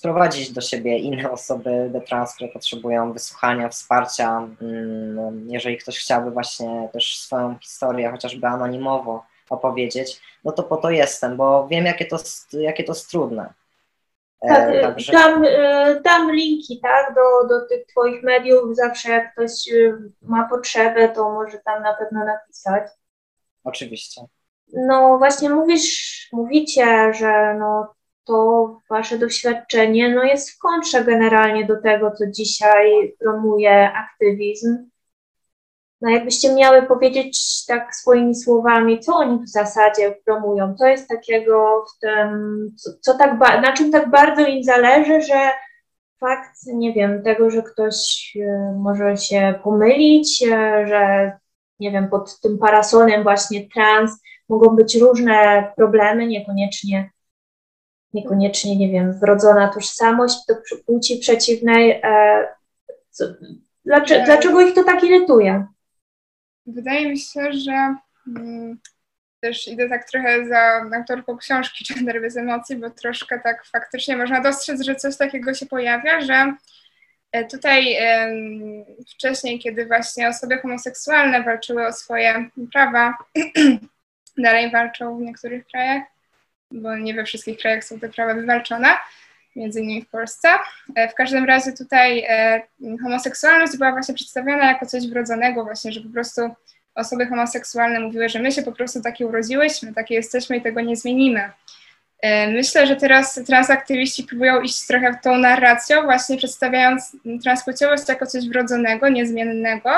[0.00, 4.48] sprowadzić do siebie inne osoby do trans, które potrzebują wysłuchania, wsparcia.
[4.62, 10.90] Mm, jeżeli ktoś chciałby właśnie też swoją historię chociażby anonimowo opowiedzieć, no to po to
[10.90, 12.16] jestem, bo wiem, jakie to,
[12.52, 13.52] jakie to jest trudne.
[14.42, 15.12] E, tak, Także...
[15.12, 18.76] dam, e, dam linki tak, do, do tych Twoich mediów.
[18.76, 22.82] Zawsze jak ktoś e, ma potrzebę, to może tam na pewno napisać.
[23.64, 24.20] Oczywiście.
[24.72, 27.94] No właśnie mówisz, mówicie, że no,
[28.24, 34.90] to wasze doświadczenie no, jest w kontrze generalnie do tego, co dzisiaj promuje aktywizm.
[36.00, 41.84] No jakbyście miały powiedzieć tak swoimi słowami, co oni w zasadzie promują, co jest takiego
[41.96, 42.28] w tym,
[42.76, 45.50] co, co tak, na czym tak bardzo im zależy, że
[46.20, 51.32] fakt, nie wiem, tego, że ktoś e, może się pomylić, e, że
[51.80, 57.10] nie wiem, pod tym parasolem właśnie trans mogą być różne problemy, niekoniecznie
[58.14, 60.54] niekoniecznie, nie wiem, wrodzona tożsamość do
[60.86, 62.00] płci przeciwnej.
[62.04, 62.46] E,
[63.10, 63.24] co,
[63.84, 65.66] dlaczego, dlaczego ich to tak irytuje?
[66.66, 67.94] Wydaje mi się, że
[68.26, 68.78] mm,
[69.40, 74.40] też idę tak trochę za autorką książki Gender bez emocji, bo troszkę tak faktycznie można
[74.40, 76.54] dostrzec, że coś takiego się pojawia, że
[77.32, 77.96] e, tutaj
[79.10, 83.18] wcześniej, kiedy właśnie osoby homoseksualne walczyły o swoje prawa,
[84.38, 86.02] dalej walczą w niektórych krajach,
[86.70, 88.88] bo nie we wszystkich krajach są te prawa wywalczone,
[89.56, 90.48] między innymi w Polsce.
[90.94, 92.62] E, w każdym razie tutaj e,
[93.02, 96.50] homoseksualność była właśnie przedstawiona jako coś wrodzonego właśnie, że po prostu
[96.94, 100.96] osoby homoseksualne mówiły, że my się po prostu takie urodziłyśmy, takie jesteśmy i tego nie
[100.96, 101.50] zmienimy.
[102.22, 108.26] E, myślę, że teraz transaktywiści próbują iść trochę w tą narracją, właśnie przedstawiając transpłciowość jako
[108.26, 109.90] coś wrodzonego, niezmiennego.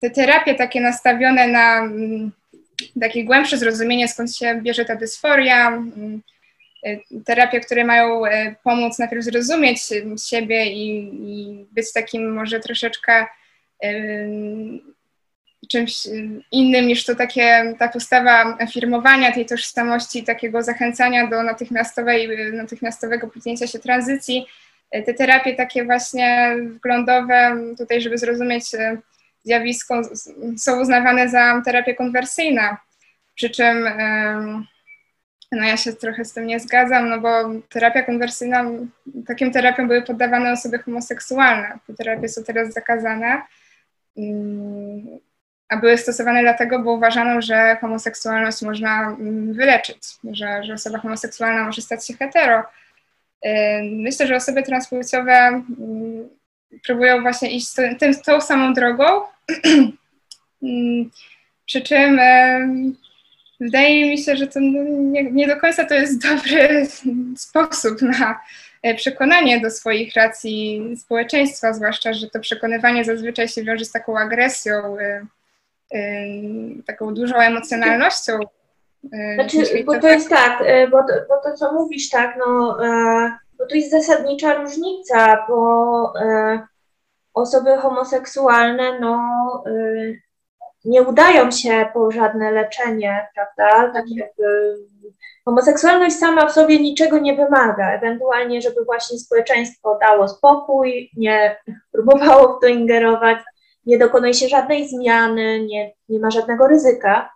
[0.00, 2.32] Te terapie takie nastawione na mm,
[3.00, 6.22] takie głębsze zrozumienie, skąd się bierze ta dysforia, mm,
[6.86, 9.82] y, terapie, które mają y, pomóc najpierw zrozumieć
[10.28, 13.26] siebie i, i być takim może troszeczkę
[15.68, 16.08] czymś
[16.52, 23.66] innym niż to takie, ta postawa afirmowania tej tożsamości, takiego zachęcania do natychmiastowej, natychmiastowego podjęcia
[23.66, 24.46] się tranzycji.
[24.96, 28.64] Y, te terapie takie właśnie wglądowe, tutaj żeby zrozumieć
[29.44, 30.02] zjawisko
[30.56, 32.62] są uznawane za terapię konwersyjną.
[33.34, 33.88] Przy czym
[35.52, 37.28] no ja się trochę z tym nie zgadzam, no bo
[37.68, 38.64] terapia konwersyjna,
[39.26, 41.78] takim terapią były poddawane osoby homoseksualne.
[41.86, 43.42] Te terapie są teraz zakazane,
[44.16, 45.18] mm,
[45.68, 49.98] a były stosowane dlatego, bo uważano, że homoseksualność można mm, wyleczyć,
[50.32, 52.62] że, że osoba homoseksualna może stać się hetero.
[53.82, 56.28] Myślę, że osoby transpłciowe mm,
[56.86, 57.66] próbują właśnie iść
[57.98, 59.04] tym, tą samą drogą,
[60.62, 61.10] mm,
[61.66, 62.20] przy czym
[63.62, 66.86] wydaje mi się, że to nie, nie, do końca to jest dobry
[67.36, 68.40] sposób na
[68.82, 74.18] e, przekonanie do swoich racji społeczeństwa, zwłaszcza, że to przekonywanie zazwyczaj się wiąże z taką
[74.18, 75.26] agresją, e,
[75.94, 76.26] e,
[76.86, 78.38] taką dużą emocjonalnością.
[79.34, 82.78] Znaczy, bo to jest tak, bo to, bo to co mówisz, tak, no,
[83.62, 86.12] bo to jest zasadnicza różnica, bo
[87.34, 89.18] osoby homoseksualne, no,
[89.66, 90.22] y,
[90.84, 93.92] nie udają się po żadne leczenie, prawda?
[93.92, 94.76] Tak jakby
[95.44, 101.56] homoseksualność sama w sobie niczego nie wymaga, ewentualnie, żeby właśnie społeczeństwo dało spokój, nie
[101.92, 103.38] próbowało w to ingerować,
[103.86, 107.30] nie dokonuje się żadnej zmiany, nie, nie ma żadnego ryzyka.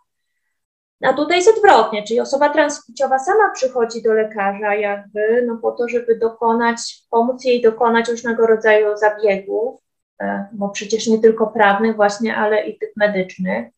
[1.02, 5.88] A tutaj jest odwrotnie, czyli osoba transpłciowa sama przychodzi do lekarza jakby, no po to,
[5.88, 6.78] żeby dokonać,
[7.10, 9.86] pomóc jej dokonać różnego rodzaju zabiegów,
[10.20, 13.68] E, bo przecież nie tylko prawnych właśnie, ale i tych medycznych.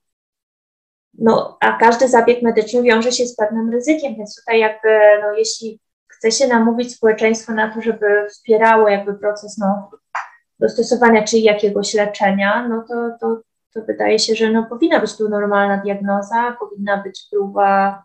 [1.15, 4.89] No, a każdy zabieg medyczny wiąże się z pewnym ryzykiem, więc tutaj jakby,
[5.23, 9.91] no, jeśli chce się namówić społeczeństwo na to, żeby wspierało jakby proces, no,
[10.59, 13.41] dostosowania czy jakiegoś leczenia, no to, to,
[13.81, 18.05] to wydaje się, że no, powinna być tu normalna diagnoza, powinna być próba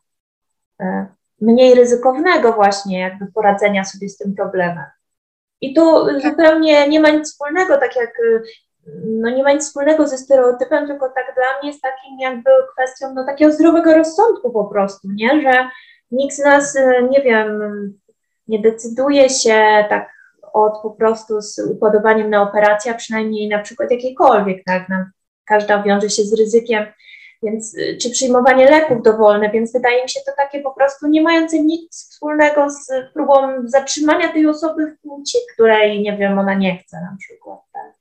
[0.82, 1.08] e,
[1.42, 4.86] mniej ryzykownego właśnie jakby poradzenia sobie z tym problemem.
[5.62, 8.44] I tu zupełnie nie ma nic wspólnego, tak jak y,
[9.06, 13.14] no nie ma nic wspólnego ze stereotypem, tylko tak dla mnie jest takim jakby kwestią
[13.14, 15.42] no takiego zdrowego rozsądku po prostu, nie?
[15.42, 15.70] Że
[16.12, 17.60] nikt z nas, e, nie wiem,
[18.48, 20.10] nie decyduje się tak
[20.54, 24.90] od po prostu z upodobaniiem na operację, przynajmniej na przykład jakiejkolwiek, tak?
[24.90, 24.96] No,
[25.46, 26.86] każda wiąże się z ryzykiem,
[27.44, 31.22] więc y, czy przyjmowanie leków dowolne, więc wydaje mi się to takie po prostu nie
[31.22, 36.78] mające nic wspólnego z próbą zatrzymania tej osoby w płci, której, nie wiem, ona nie
[36.78, 37.94] chce na przykład, tak?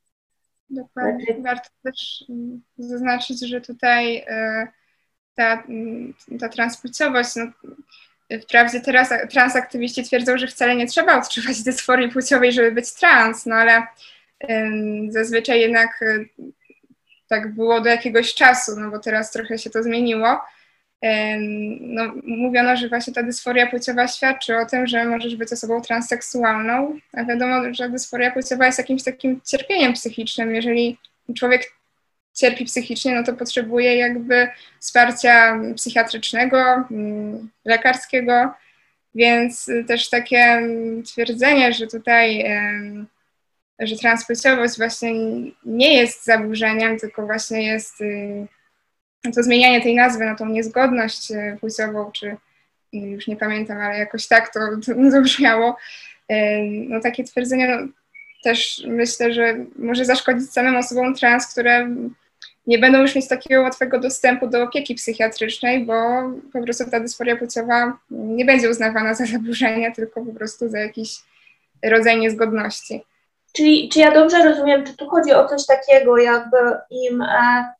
[0.69, 1.27] Dokładnie.
[1.27, 1.43] Tak.
[1.43, 4.67] Warto też mm, zaznaczyć, że tutaj y,
[5.35, 7.45] ta, mm, ta transpłciowość, no,
[8.41, 13.55] Wprawdzie teraz transaktywiści twierdzą, że wcale nie trzeba odczuwać dysforii płciowej, żeby być trans, no
[13.55, 13.87] ale
[15.09, 16.03] zazwyczaj jednak
[17.27, 20.41] tak było do jakiegoś czasu, no bo teraz trochę się to zmieniło.
[21.79, 26.99] No, mówiono, że właśnie ta dysforia płciowa świadczy o tym, że możesz być osobą transseksualną,
[27.13, 30.55] a wiadomo, że dysforia płciowa jest jakimś takim cierpieniem psychicznym.
[30.55, 30.97] Jeżeli
[31.35, 31.73] człowiek
[32.33, 34.47] cierpi psychicznie, no to potrzebuje jakby
[34.79, 36.57] wsparcia psychiatrycznego,
[36.91, 38.53] mm, lekarskiego,
[39.15, 40.61] więc też takie
[41.05, 42.45] twierdzenie, że tutaj,
[43.79, 45.11] że transpłciowość właśnie
[45.65, 48.47] nie jest zaburzeniem, tylko właśnie jest y,
[49.35, 52.27] to zmienianie tej nazwy na tą niezgodność y, płciową, czy
[52.93, 54.93] y, już nie pamiętam, ale jakoś tak to, to,
[55.49, 55.77] to.
[56.89, 57.87] No takie twierdzenie no,
[58.43, 61.95] też myślę, że może zaszkodzić samym osobom trans, które
[62.67, 65.93] nie będą już mieć takiego łatwego dostępu do opieki psychiatrycznej, bo
[66.53, 71.15] po prostu ta dysforia płciowa nie będzie uznawana za zaburzenie, tylko po prostu za jakiś
[71.83, 73.01] rodzaj niezgodności.
[73.53, 76.57] Czyli czy ja dobrze rozumiem, czy tu chodzi o coś takiego, jakby
[76.89, 77.73] im e,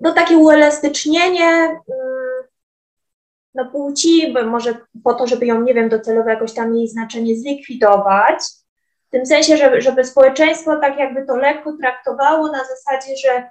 [0.00, 2.42] no takie uelastycznienie mm,
[3.54, 8.42] no, płci, może po to, żeby ją, nie wiem, docelowo jakoś tam jej znaczenie zlikwidować,
[9.08, 13.50] w tym sensie, żeby, żeby społeczeństwo tak jakby to lekko traktowało na zasadzie, że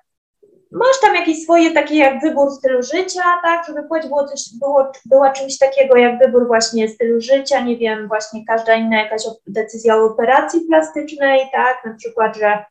[0.71, 4.91] masz tam jakieś swoje takie jak wybór stylu życia, tak, żeby płeć było coś, było,
[5.05, 9.97] była czymś takiego jak wybór właśnie stylu życia, nie wiem, właśnie każda inna jakaś decyzja
[9.97, 12.65] o operacji plastycznej, tak, na przykład, że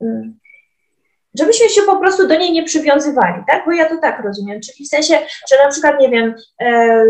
[0.00, 0.38] mm,
[1.38, 4.84] żebyśmy się po prostu do niej nie przywiązywali, tak, bo ja to tak rozumiem, czyli
[4.84, 5.18] w sensie,
[5.50, 7.04] że na przykład, nie wiem, e,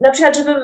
[0.00, 0.54] na przykład, żeby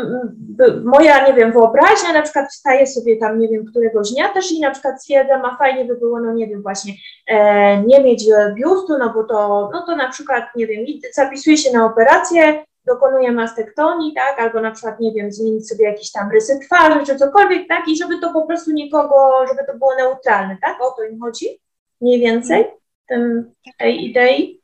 [0.84, 4.60] moja, nie wiem, wyobraźnia na przykład wstaje sobie tam, nie wiem, któregoś dnia też i
[4.60, 6.94] na przykład stwierdzam, a fajnie by było, no nie wiem, właśnie
[7.26, 8.24] e, nie mieć
[8.54, 13.32] biustu, no bo to, no to na przykład, nie wiem, zapisuję się na operację, dokonuję
[13.32, 17.68] mastektonii, tak, albo na przykład, nie wiem, zmienić sobie jakieś tam rysy twarzy, czy cokolwiek,
[17.68, 21.20] tak, i żeby to po prostu nikogo, żeby to było neutralne, tak, o to im
[21.20, 21.60] chodzi,
[22.00, 22.64] mniej więcej,
[23.08, 24.62] tym, tej idei.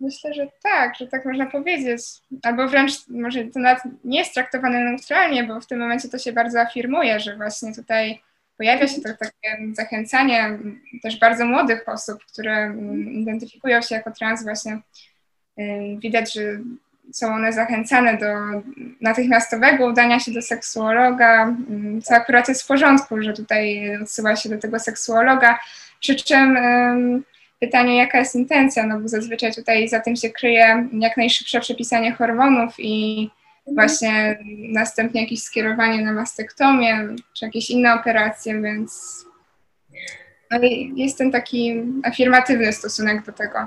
[0.00, 2.02] Myślę, że tak, że tak można powiedzieć.
[2.42, 6.32] Albo wręcz może to nawet nie jest traktowane neutralnie, bo w tym momencie to się
[6.32, 8.22] bardzo afirmuje, że właśnie tutaj
[8.56, 10.58] pojawia się to takie zachęcanie
[11.02, 14.78] też bardzo młodych osób, które mm, identyfikują się jako trans właśnie.
[15.98, 16.42] Widać, że
[17.12, 18.34] są one zachęcane do
[19.00, 21.56] natychmiastowego udania się do seksuologa,
[22.02, 25.58] co akurat jest w porządku, że tutaj odsyła się do tego seksuologa,
[26.00, 26.58] przy czym
[27.60, 32.12] pytanie, jaka jest intencja, no bo zazwyczaj tutaj za tym się kryje jak najszybsze przepisanie
[32.12, 33.30] hormonów i
[33.74, 34.38] właśnie
[34.72, 39.18] następnie jakieś skierowanie na mastektomię czy jakieś inne operacje, więc
[40.50, 40.58] no
[40.96, 43.58] jest ten taki afirmatywny stosunek do tego.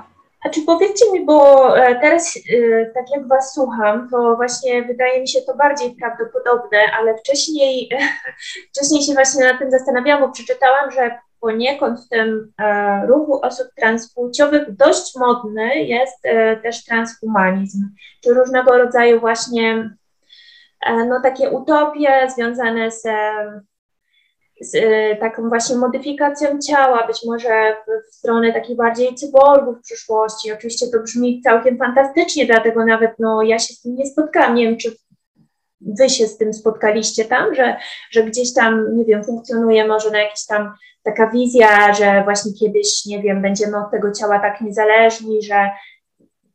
[0.44, 5.20] A czy powiedzcie mi, bo e, teraz e, tak jak Was słucham, to właśnie wydaje
[5.20, 7.90] mi się to bardziej prawdopodobne, ale wcześniej,
[8.72, 13.66] wcześniej się właśnie nad tym zastanawiałam, bo przeczytałam, że poniekąd w tym e, ruchu osób
[13.76, 17.88] transpłciowych dość modny jest e, też transhumanizm,
[18.24, 19.96] czy różnego rodzaju właśnie
[20.86, 23.02] e, no, takie utopie związane z,
[24.60, 24.74] z
[25.20, 30.52] taką właśnie modyfikacją ciała, być może w, w stronę takich bardziej cyborgów w przyszłości.
[30.52, 34.54] Oczywiście to brzmi całkiem fantastycznie, dlatego nawet no, ja się z tym nie spotkałam.
[34.54, 34.96] Nie wiem, czy
[35.86, 37.76] wy się z tym spotkaliście tam, że,
[38.10, 43.06] że gdzieś tam, nie wiem, funkcjonuje może na jakiś tam taka wizja, że właśnie kiedyś,
[43.06, 45.70] nie wiem, będziemy od tego ciała tak niezależni, że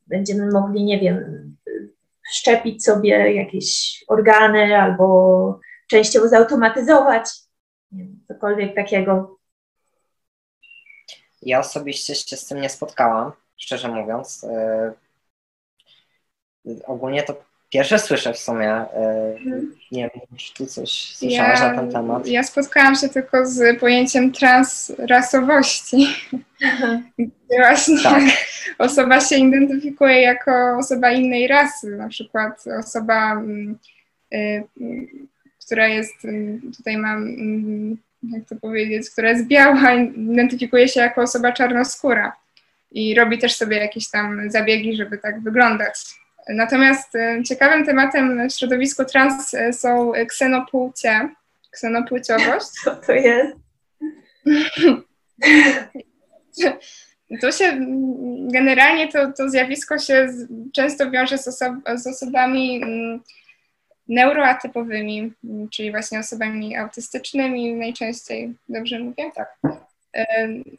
[0.08, 1.48] będziemy mogli, nie wiem,
[2.32, 5.60] szczepić sobie jakieś organy albo
[5.90, 7.30] częściowo zautomatyzować,
[7.92, 9.38] nie wiem, cokolwiek takiego.
[11.42, 14.46] Ja osobiście się z tym nie spotkałam, szczerze mówiąc.
[16.66, 18.70] Yy, ogólnie to Pierwsze słyszę w sumie.
[18.70, 19.76] E, mhm.
[19.92, 22.28] Nie wiem, czy ty coś słyszałaś ja, na ten temat?
[22.28, 26.08] Ja spotkałam się tylko z pojęciem transrasowości.
[27.18, 28.24] Gdzie właśnie tak.
[28.78, 33.42] osoba się identyfikuje jako osoba innej rasy, na przykład osoba,
[34.34, 34.38] y,
[34.82, 35.08] y,
[35.66, 37.38] która jest, y, tutaj mam
[38.24, 42.36] jak to powiedzieć, która jest biała, identyfikuje się jako osoba czarnoskóra
[42.92, 45.96] i robi też sobie jakieś tam zabiegi, żeby tak wyglądać.
[46.50, 51.30] Natomiast e, ciekawym tematem w środowisku trans e, są ksenopłcie,
[51.72, 52.68] ksenopłciowość.
[52.84, 53.58] Co to jest?
[57.42, 57.80] To się
[58.52, 60.28] generalnie to, to zjawisko się
[60.74, 63.22] często wiąże z, osob, z osobami mm,
[64.08, 65.34] neuroatypowymi,
[65.72, 69.32] czyli właśnie osobami autystycznymi najczęściej, dobrze mówię?
[69.36, 69.58] Tak.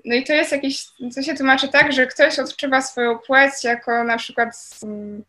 [0.04, 4.04] No i to jest jakieś, co się tłumaczy tak, że ktoś odczuwa swoją płeć jako
[4.04, 5.24] na przykład mm,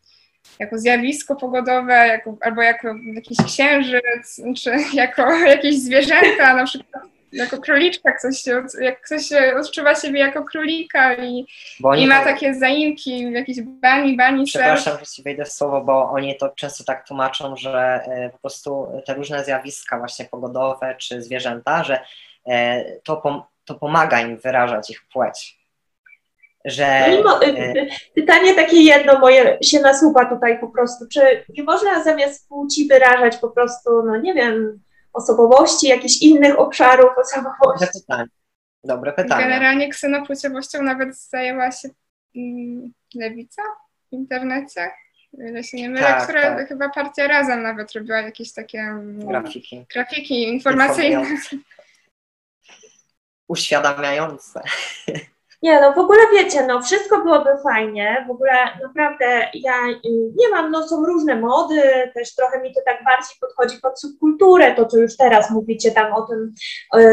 [0.60, 7.58] jako zjawisko pogodowe, jako, albo jako jakiś księżyc, czy jako jakieś zwierzęta, na przykład jako
[7.58, 11.46] króliczka, ktoś się, jak ktoś odczuwa siebie jako królika i,
[11.96, 14.44] i ma takie zaimki, jakieś bani, bani.
[14.44, 18.38] Przepraszam, że ci wejdę w słowo, bo oni to często tak tłumaczą, że e, po
[18.38, 22.00] prostu te różne zjawiska właśnie pogodowe czy zwierzęta, że
[22.46, 25.59] e, to, pom to pomaga im wyrażać ich płeć.
[26.64, 32.04] Że, Mimo, e, pytanie takie jedno moje się nasuwa tutaj po prostu, czy nie można
[32.04, 34.80] zamiast płci wyrażać po prostu, no nie wiem,
[35.12, 37.86] osobowości, jakichś innych obszarów osobowości?
[37.86, 38.28] Dobre pytanie.
[38.84, 39.44] Dobre pytanie.
[39.44, 41.88] Generalnie ksenopłciowością nawet zajęła się
[42.36, 43.62] mm, Lewica
[44.10, 44.90] w internecie,
[45.32, 46.68] ile się nie mylę, tak, która tak.
[46.68, 51.24] chyba partia Razem nawet robiła jakieś takie mm, grafiki, grafiki informacyjne.
[53.48, 54.60] Uświadamiające.
[55.62, 60.48] Nie, no w ogóle wiecie, no wszystko byłoby fajnie, w ogóle naprawdę ja y, nie
[60.48, 61.82] mam, no są różne mody,
[62.14, 66.12] też trochę mi to tak bardziej podchodzi pod subkulturę, to co już teraz mówicie tam
[66.12, 66.54] o tym,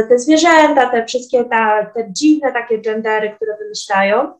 [0.09, 4.33] te zwierzęta, te wszystkie ta, te dziwne takie gendery, które wymyślają.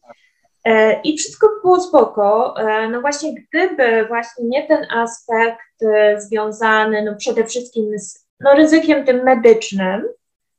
[0.67, 2.55] E, I wszystko było spoko.
[2.59, 8.53] E, no właśnie, gdyby właśnie nie ten aspekt e, związany no przede wszystkim z no,
[8.53, 10.03] ryzykiem tym medycznym,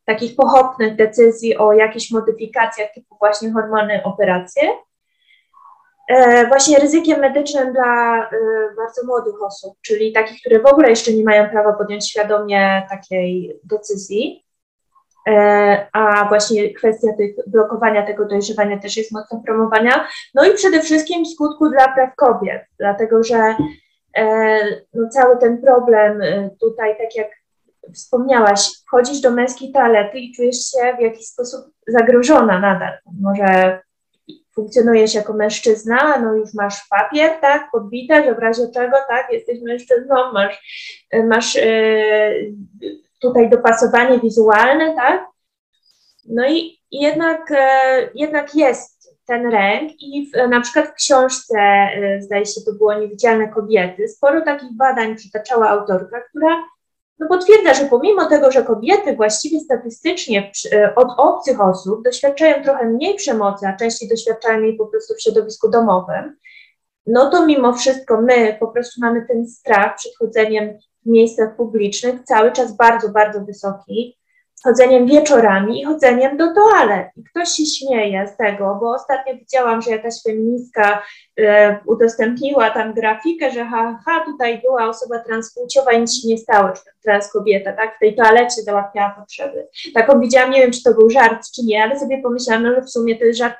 [0.08, 4.62] takich pochopnych decyzji o jakichś modyfikacjach typu właśnie hormony, operacje.
[6.08, 8.28] E, właśnie ryzykiem medycznym dla e,
[8.76, 13.60] bardzo młodych osób, czyli takich, które w ogóle jeszcze nie mają prawa podjąć świadomie takiej
[13.64, 14.44] decyzji.
[15.28, 20.08] E, a właśnie kwestia tych blokowania tego dojrzewania też jest mocno promowania.
[20.34, 23.54] No i przede wszystkim skutku dla praw kobiet, dlatego że
[24.94, 26.20] no, cały ten problem
[26.60, 27.37] tutaj, tak jak
[27.94, 32.92] wspomniałaś, wchodzisz do męskiej toalety i czujesz się w jakiś sposób zagrożona nadal.
[33.20, 33.80] Może
[34.58, 39.60] funkcjonujesz jako mężczyzna, no już masz papier, tak, podbite, że w razie czego, tak, jesteś
[39.62, 40.62] mężczyzną, masz,
[41.28, 42.54] masz yy,
[43.20, 45.26] tutaj dopasowanie wizualne, tak,
[46.28, 51.58] no i jednak, yy, jednak jest ten ręk i w, na przykład w książce,
[51.96, 56.62] yy, zdaje się, to było Niewidzialne Kobiety, sporo takich badań przytaczała autorka, która
[57.18, 62.86] no potwierdza, że pomimo tego, że kobiety właściwie statystycznie e, od obcych osób doświadczają trochę
[62.86, 66.36] mniej przemocy, a częściej doświadczają jej po prostu w środowisku domowym,
[67.06, 72.24] no to mimo wszystko my po prostu mamy ten strach przed chodzeniem w miejscach publicznych
[72.24, 74.17] cały czas bardzo, bardzo wysoki
[74.64, 77.08] chodzeniem wieczorami i chodzeniem do toalet.
[77.16, 81.02] I ktoś się śmieje z tego, bo ostatnio widziałam, że jakaś feministka
[81.40, 86.38] e, udostępniła tam grafikę, że ha, ha, tutaj była osoba transpłciowa i nic się nie
[86.38, 89.68] stało, czy trans kobieta, tak, w tej toalecie załatwiała potrzeby.
[89.94, 92.82] Taką widziałam, nie wiem, czy to był żart, czy nie, ale sobie pomyślałam, no, że
[92.82, 93.58] w sumie to jest żart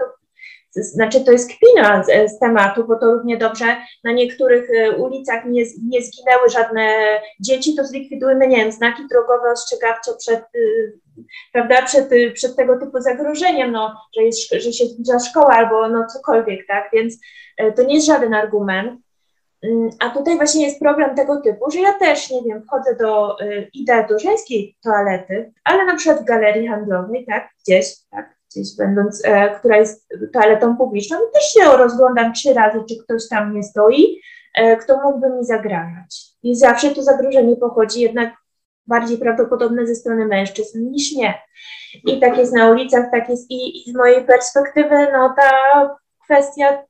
[0.74, 5.44] znaczy to jest kpina z, z, tematu, bo to równie dobrze na niektórych e, ulicach
[5.44, 6.94] nie, nie zginęły żadne
[7.40, 10.92] dzieci, to zlikwidujmy, nie wiem, znaki drogowe ostrzegawcze przed, y,
[11.52, 15.88] prawda, przed, y, przed tego typu zagrożeniem, no, że, jest, że się zbliża szkoła albo
[15.88, 17.14] no cokolwiek, tak, więc
[17.56, 19.00] e, to nie jest żaden argument.
[19.62, 23.40] Mm, a tutaj właśnie jest problem tego typu, że ja też, nie wiem, wchodzę do,
[23.40, 28.76] y, idę do żeńskiej toalety, ale na przykład w galerii handlowej, tak, gdzieś, tak, gdzieś
[28.76, 33.62] będąc, e, która jest toaletą publiczną też się rozglądam trzy razy, czy ktoś tam nie
[33.62, 34.20] stoi,
[34.54, 36.28] e, kto mógłby mi zagrażać.
[36.42, 38.34] I zawsze to zagrożenie pochodzi jednak
[38.86, 41.34] bardziej prawdopodobne ze strony mężczyzn niż nie.
[42.06, 45.50] I tak jest na ulicach, tak jest i, i z mojej perspektywy, no ta
[46.24, 46.88] kwestia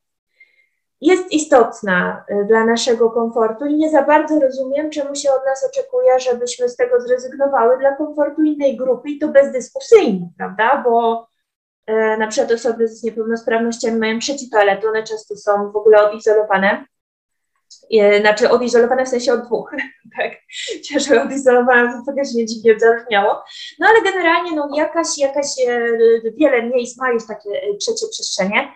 [1.00, 5.70] jest istotna e, dla naszego komfortu i nie za bardzo rozumiem, czemu się od nas
[5.70, 10.82] oczekuje, żebyśmy z tego zrezygnowały dla komfortu innej grupy i to bezdyskusyjnie, prawda?
[10.84, 11.27] Bo
[12.18, 16.84] na przykład osoby z niepełnosprawnościami mają trzeci toalety, one często są w ogóle odizolowane.
[17.92, 19.70] E, znaczy odizolowane w sensie od dwóch,
[20.18, 20.32] tak,
[21.00, 23.42] że odizolowane to też nie dziwnie zabrzmiało.
[23.78, 25.90] No ale generalnie no, jakaś, jakaś, e,
[26.36, 27.50] wiele miejsc ma już takie
[27.80, 28.72] trzecie przestrzenie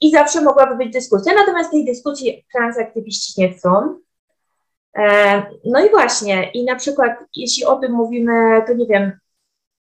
[0.00, 3.98] i zawsze mogłaby być dyskusja, natomiast tej dyskusji transaktywiści nie chcą.
[5.64, 9.12] No i właśnie, i na przykład jeśli o tym mówimy, to nie wiem,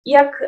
[0.06, 0.44] jak,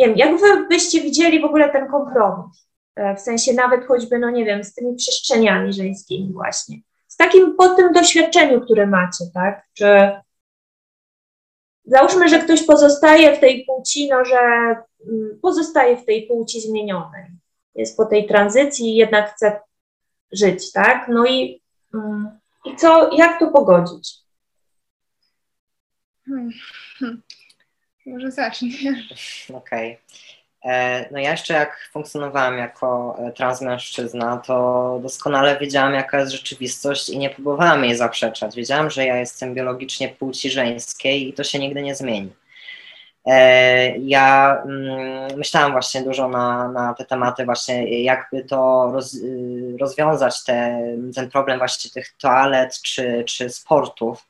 [0.00, 2.68] nie wiem, jak wy byście widzieli w ogóle ten kompromis?
[3.16, 6.80] W sensie nawet choćby, no nie wiem, z tymi przestrzeniami żeńskimi właśnie.
[7.08, 9.66] Z takim po tym doświadczeniu, które macie, tak?
[9.74, 10.10] Czy
[11.84, 17.24] załóżmy, że ktoś pozostaje w tej płci, no że mm, pozostaje w tej płci zmienionej.
[17.74, 19.60] Jest po tej tranzycji i jednak chce
[20.32, 21.08] żyć, tak?
[21.08, 21.62] No i,
[21.94, 24.14] mm, i co, jak to pogodzić?
[26.26, 26.50] Hmm.
[28.10, 29.50] Może zaczniesz.
[29.54, 29.92] Okej.
[29.92, 29.98] Okay.
[30.64, 37.08] E, no ja jeszcze jak funkcjonowałam jako e, transmężczyzna, to doskonale wiedziałam, jaka jest rzeczywistość
[37.08, 38.56] i nie próbowałam jej zaprzeczać.
[38.56, 42.32] Wiedziałam, że ja jestem biologicznie płci żeńskiej i to się nigdy nie zmieni.
[43.26, 49.76] E, ja mm, myślałam właśnie dużo na, na te tematy, właśnie jakby to roz, y,
[49.80, 50.82] rozwiązać, te,
[51.14, 54.26] ten problem właśnie tych toalet czy, czy sportów,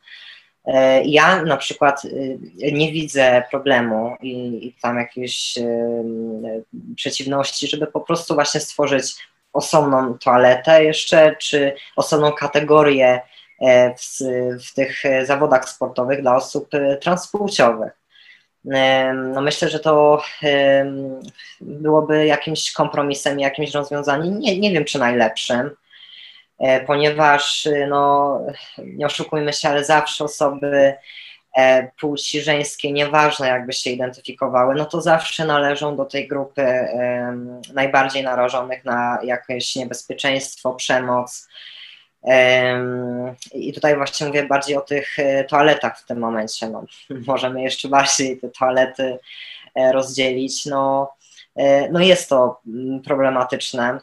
[1.05, 2.39] ja na przykład y,
[2.73, 6.65] nie widzę problemu i, tam jakiejś y,
[6.97, 9.15] przeciwności, żeby po prostu właśnie stworzyć
[9.53, 13.21] osobną toaletę jeszcze, czy osobną kategorię
[13.61, 14.19] e, w,
[14.69, 17.93] w tych zawodach sportowych dla osób e, transpłciowych.
[19.15, 20.23] No myślę, że to
[21.61, 25.75] byłoby jakimś kompromisem, jakimś rozwiązaniem, nie, nie wiem czy najlepszym, E,
[26.87, 28.41] ponieważ e, no,
[28.79, 30.95] nie oszukujmy się, ale zawsze osoby
[31.57, 36.65] e, płci żeńskiej, nieważne jakby się identyfikowały, no to zawsze należą do tej grupy
[37.75, 41.49] najbardziej narażonych na jakieś niebezpieczeństwo, przemoc.
[43.53, 45.17] I tutaj właśnie mówię bardziej o tych
[45.49, 46.69] toaletach w tym momencie.
[46.69, 46.85] No,
[47.27, 49.19] możemy jeszcze bardziej te toalety
[49.93, 50.67] rozdzielić.
[50.67, 51.13] No,
[51.91, 54.01] no jest to mm, problematyczne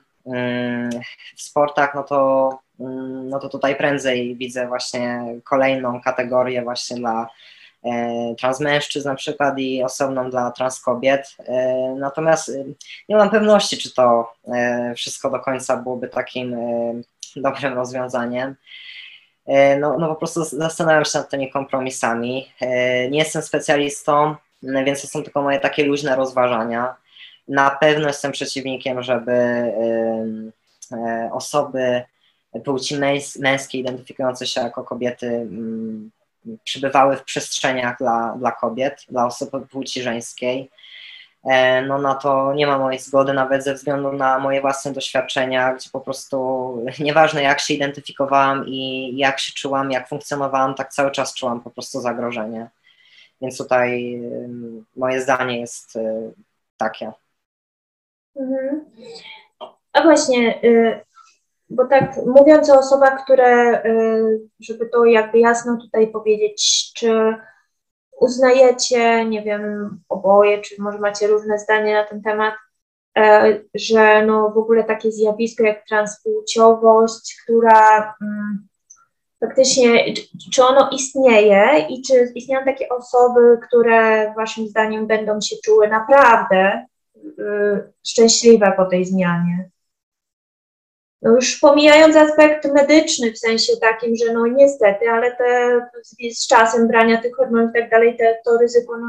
[1.35, 2.49] w sportach, no to,
[2.79, 7.29] mm, no to tutaj prędzej widzę właśnie kolejną kategorię właśnie dla
[7.83, 11.35] e, transmężczyzn na przykład i osobną dla transkobiet.
[11.39, 12.65] E, natomiast y,
[13.09, 16.55] nie mam pewności, czy to e, wszystko do końca byłoby takim
[17.35, 18.55] dobrym rozwiązaniem.
[19.79, 22.51] No, no po prostu zastanawiam się nad tymi kompromisami.
[23.09, 26.95] Nie jestem specjalistą, więc to są tylko moje takie luźne rozważania.
[27.47, 32.03] Na pewno jestem przeciwnikiem, żeby e, osoby
[32.65, 32.95] płci
[33.39, 35.47] męskiej identyfikujące się jako kobiety
[36.63, 40.69] przybywały w przestrzeniach dla, dla kobiet, dla osób płci żeńskiej.
[41.45, 45.73] E, no na to nie ma mojej zgody, nawet ze względu na moje własne doświadczenia,
[45.73, 46.37] gdzie po prostu
[46.99, 51.69] nieważne jak się identyfikowałam i jak się czułam, jak funkcjonowałam, tak cały czas czułam po
[51.69, 52.69] prostu zagrożenie.
[53.41, 54.21] Więc tutaj
[54.95, 56.31] moje zdanie jest e,
[56.77, 57.11] takie.
[58.39, 58.85] Mhm.
[59.93, 61.01] A właśnie, y,
[61.69, 67.35] bo tak mówiąc o osobach, które, y, żeby to jakby jasno tutaj powiedzieć, czy
[68.19, 72.53] uznajecie, nie wiem, oboje, czy może macie różne zdanie na ten temat,
[73.17, 78.67] e, że no w ogóle takie zjawisko jak transpłciowość, która mm,
[79.39, 80.13] faktycznie,
[80.53, 86.85] czy ono istnieje i czy istnieją takie osoby, które waszym zdaniem będą się czuły naprawdę
[88.07, 89.69] szczęśliwa po tej zmianie.
[91.21, 95.81] No już pomijając aspekt medyczny, w sensie takim, że no niestety, ale te,
[96.33, 99.07] z czasem brania tych hormonów i tak dalej, te, to ryzyko no,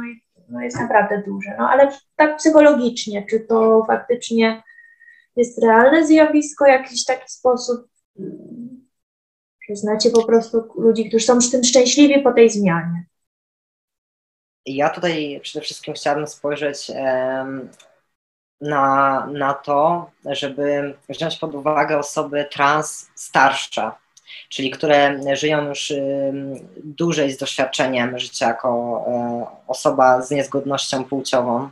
[0.48, 1.54] no jest naprawdę duże.
[1.58, 4.62] No ale tak psychologicznie, czy to faktycznie
[5.36, 7.86] jest realne zjawisko, jakiś taki sposób,
[9.68, 13.04] że znacie po prostu ludzi, którzy są z tym szczęśliwi po tej zmianie?
[14.66, 16.90] Ja tutaj przede wszystkim chciałabym spojrzeć
[18.60, 23.90] na, na to, żeby wziąć pod uwagę osoby trans starsze,
[24.48, 25.92] czyli które żyją już
[26.84, 31.68] dłużej z doświadczeniem życia jako e, osoba z niezgodnością płciową.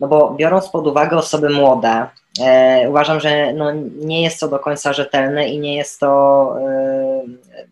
[0.00, 2.06] No bo biorąc pod uwagę osoby młode,
[2.40, 7.68] e, uważam, że no nie jest to do końca rzetelne i nie jest to e,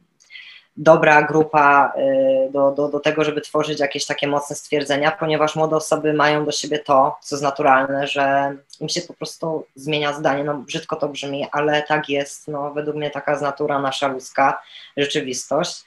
[0.76, 5.76] dobra grupa y, do, do, do tego, żeby tworzyć jakieś takie mocne stwierdzenia, ponieważ młode
[5.76, 10.44] osoby mają do siebie to, co jest naturalne, że im się po prostu zmienia zdanie.
[10.44, 12.48] No brzydko to brzmi, ale tak jest.
[12.48, 14.62] No, według mnie taka jest natura nasza ludzka
[14.96, 15.84] rzeczywistość.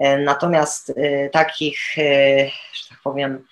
[0.00, 1.78] Y, natomiast y, takich,
[2.74, 3.46] że tak powiem,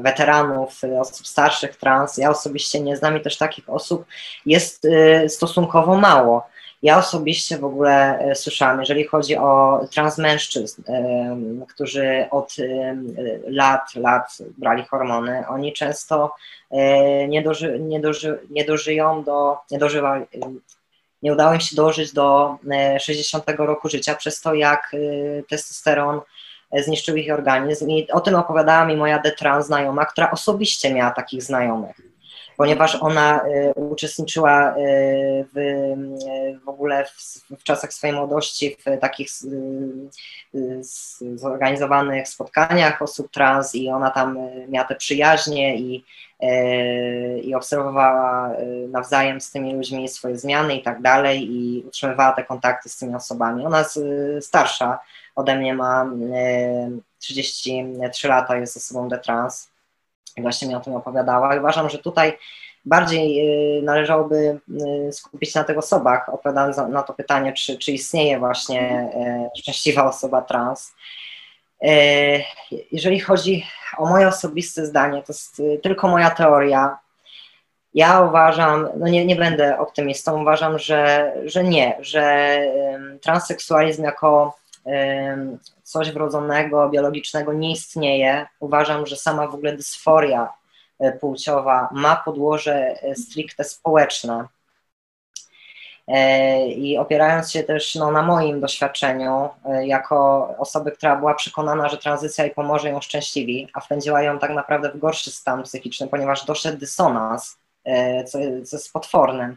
[0.00, 4.04] weteranów, osób starszych, trans, ja osobiście nie znam i też takich osób
[4.46, 4.86] jest
[5.28, 6.46] stosunkowo mało.
[6.82, 10.82] Ja osobiście w ogóle e, słyszałam, jeżeli chodzi o transmężczyzn,
[11.68, 12.56] którzy od
[13.46, 16.34] lat, lat brali hormony, oni często
[16.70, 20.24] e, nie, doży, nie, doży, nie dożyją do, nie dożywali,
[21.22, 22.56] nie udało im się dożyć do
[23.00, 24.96] 60 e, roku życia, przez to jak
[25.48, 26.20] testosteron
[26.72, 27.90] zniszczył ich organizm.
[27.90, 32.09] I o tym opowiadała mi moja detrans znajoma, która osobiście miała takich znajomych
[32.60, 34.76] ponieważ ona y, uczestniczyła y,
[35.54, 39.28] w, y, w ogóle w, w, czasach swojej młodości w takich
[41.34, 44.38] zorganizowanych spotkaniach osób trans i ona tam
[44.68, 46.04] miała te przyjaźnie i,
[47.42, 48.50] i obserwowała
[48.88, 53.14] nawzajem z tymi ludźmi swoje zmiany i tak dalej i utrzymywała te kontakty z tymi
[53.14, 53.66] osobami.
[53.66, 54.00] Ona jest
[54.40, 54.98] starsza
[55.36, 56.10] ode mnie, ma
[57.18, 59.69] 33 lata, jest osobą de trans
[60.42, 61.56] właśnie mi o tym opowiadała.
[61.56, 62.38] Uważam, że tutaj
[62.84, 63.48] bardziej
[63.78, 64.60] y, należałoby
[65.08, 69.10] y, skupić się na tych osobach, odpowiadając na to pytanie, czy, czy istnieje właśnie
[69.54, 70.92] y, szczęśliwa osoba trans.
[72.92, 73.66] Jeżeli chodzi
[73.98, 76.98] o moje osobiste zdanie, to jest tylko moja teoria.
[77.94, 82.58] Ja uważam, no nie, nie będę optymistą, uważam, że, że nie, że
[83.20, 84.59] transseksualizm jako
[85.82, 88.46] coś wrodzonego, biologicznego nie istnieje.
[88.60, 90.52] Uważam, że sama w ogóle dysforia
[90.98, 94.44] e, płciowa ma podłoże e, stricte społeczne.
[96.08, 99.48] E, I opierając się też no, na moim doświadczeniu,
[99.82, 104.50] jako osoby, która była przekonana, że tranzycja jej pomoże ją szczęśliwi, a wpędziła ją tak
[104.50, 107.58] naprawdę w gorszy stan psychiczny, ponieważ doszedł dysonans
[108.26, 109.56] co, co jest potwornym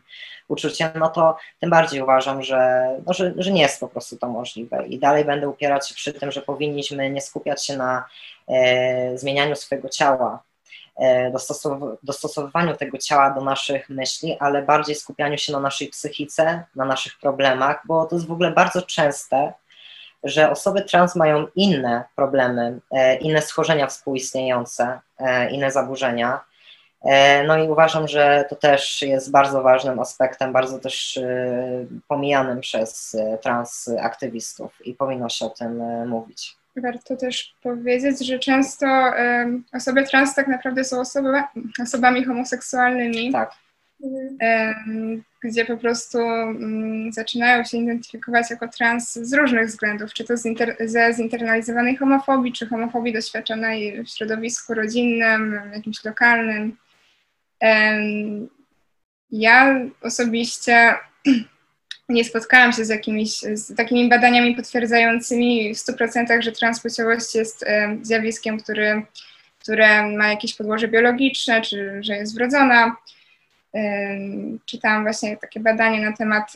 [0.54, 4.28] uczuciem, no to tym bardziej uważam, że, no, że, że nie jest po prostu to
[4.28, 4.88] możliwe.
[4.88, 8.06] I dalej będę upierać się przy tym, że powinniśmy nie skupiać się na
[8.48, 10.44] e, zmienianiu swojego ciała,
[10.98, 16.64] e, dostosow- dostosowywaniu tego ciała do naszych myśli, ale bardziej skupianiu się na naszej psychice,
[16.76, 19.54] na naszych problemach, bo to jest w ogóle bardzo częste,
[20.24, 26.40] że osoby trans mają inne problemy, e, inne schorzenia współistniejące, e, inne zaburzenia
[27.48, 33.16] no i uważam, że to też jest bardzo ważnym aspektem, bardzo też e, pomijanym przez
[33.16, 36.56] e, transaktywistów i powinno się o tym mówić.
[36.76, 38.86] Warto też powiedzieć, że często
[39.74, 41.30] osoby trans tak naprawdę są osoby,
[41.82, 43.32] osobami homoseksualnymi.
[43.32, 43.52] Tak.
[45.44, 50.46] Gdzie po prostu mm, zaczynają się identyfikować jako trans z różnych względów, czy to z
[50.46, 56.78] inter, ze zinternalizowanej homofobii, czy homofobii doświadczonej w środowisku rodzinnym, jakimś lokalnym.
[59.32, 60.94] Ja osobiście
[62.10, 67.66] nie spotkałam się z jakimiś z takimi badaniami potwierdzającymi w 100%, że transpłciowość jest
[68.02, 69.02] zjawiskiem, który,
[69.60, 72.96] które ma jakieś podłoże biologiczne, czy że jest wrodzona.
[74.66, 76.54] Czytałam właśnie takie badanie na temat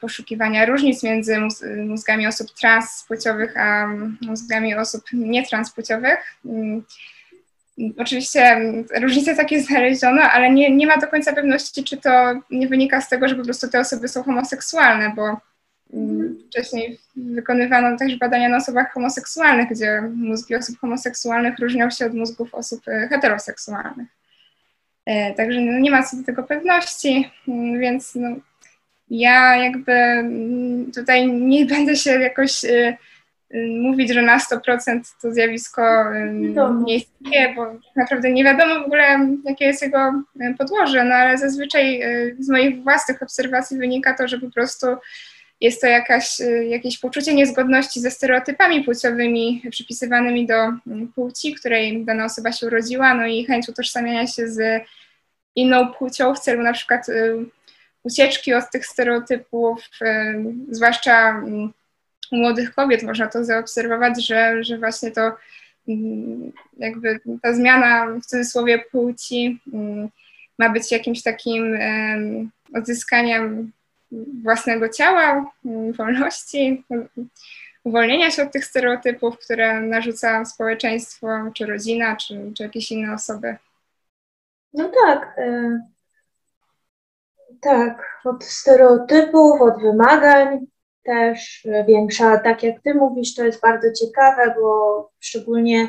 [0.00, 1.36] poszukiwania różnic między
[1.76, 3.86] mózgami osób transpłciowych a
[4.20, 6.38] mózgami osób nietranspłciowych.
[7.98, 8.60] Oczywiście
[9.00, 12.10] różnice takie znaleziono, ale nie, nie ma do końca pewności, czy to
[12.50, 15.40] nie wynika z tego, że po prostu te osoby są homoseksualne, bo
[15.92, 22.14] mm, wcześniej wykonywano też badania na osobach homoseksualnych, gdzie mózgi osób homoseksualnych różnią się od
[22.14, 24.08] mózgów osób e, heteroseksualnych.
[25.06, 28.28] E, także no, nie ma co do tego pewności, mm, więc no,
[29.10, 32.96] ja jakby mm, tutaj nie będę się jakoś e,
[33.54, 35.82] mówić, że na 100% to zjawisko
[36.84, 37.66] nie istnieje, bo
[37.96, 40.22] naprawdę nie wiadomo w ogóle, jakie jest jego
[40.58, 44.86] podłoże, no ale zazwyczaj y, z moich własnych obserwacji wynika to, że po prostu
[45.60, 50.54] jest to jakaś, y, jakieś poczucie niezgodności ze stereotypami płciowymi przypisywanymi do
[51.14, 54.82] płci, której dana osoba się urodziła, no i chęć utożsamiania się z
[55.56, 57.36] inną płcią w celu na przykład y,
[58.02, 59.88] ucieczki od tych stereotypów,
[60.70, 61.42] zwłaszcza
[62.32, 65.32] u młodych kobiet można to zaobserwować, że, że właśnie to
[65.88, 70.08] mm, jakby ta zmiana w cudzysłowie płci mm,
[70.58, 71.78] ma być jakimś takim
[72.74, 73.72] odzyskaniem
[74.42, 76.84] własnego ciała, mm, wolności,
[77.84, 83.56] uwolnienia się od tych stereotypów, które narzuca społeczeństwo, czy rodzina, czy, czy jakieś inne osoby.
[84.72, 85.38] No tak.
[85.38, 85.80] Y
[87.60, 90.66] tak, od stereotypów, od wymagań,
[91.08, 92.38] też większa.
[92.38, 95.88] Tak jak Ty mówisz, to jest bardzo ciekawe, bo szczególnie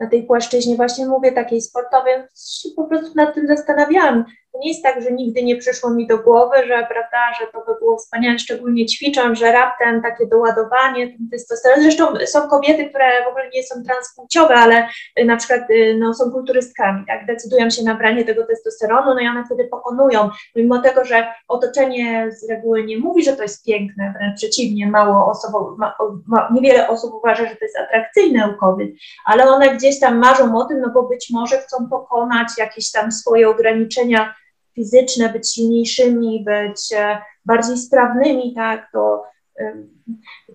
[0.00, 4.24] na tej płaszczyźnie właśnie mówię takiej sportowej, się po prostu nad tym zastanawiałam.
[4.52, 7.64] To nie jest tak, że nigdy nie przyszło mi do głowy, że prawda, że to
[7.66, 11.82] by było wspaniale, szczególnie ćwicząc, że raptem takie doładowanie testosteronu.
[11.82, 14.88] Zresztą są kobiety, które w ogóle nie są transpłciowe, ale
[15.20, 19.20] y, na przykład y, no, są kulturystkami, tak, decydują się na branie tego testosteronu, no
[19.20, 23.64] i one wtedy pokonują, mimo tego, że otoczenie z reguły nie mówi, że to jest
[23.64, 25.94] piękne, wręcz przeciwnie, mało osób, ma,
[26.26, 28.90] ma, niewiele osób uważa, że to jest atrakcyjne u kobiet,
[29.24, 33.12] ale one gdzieś tam marzą o tym, no bo być może chcą pokonać jakieś tam
[33.12, 34.34] swoje ograniczenia
[34.78, 39.24] fizyczne, być silniejszymi, być e, bardziej sprawnymi, tak, to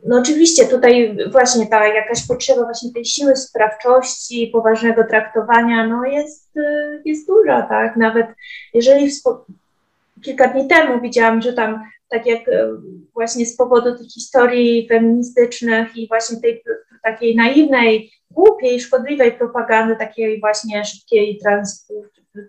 [0.05, 6.51] no oczywiście tutaj właśnie ta jakaś potrzeba właśnie tej siły sprawczości, poważnego traktowania, no jest,
[7.05, 8.27] jest duża, tak, nawet
[8.73, 9.11] jeżeli
[10.21, 12.39] kilka dni temu widziałam, że tam tak jak
[13.13, 16.63] właśnie z powodu tych historii feministycznych i właśnie tej
[17.03, 21.91] takiej naiwnej, głupiej, szkodliwej propagandy, takiej właśnie szybkiej trans,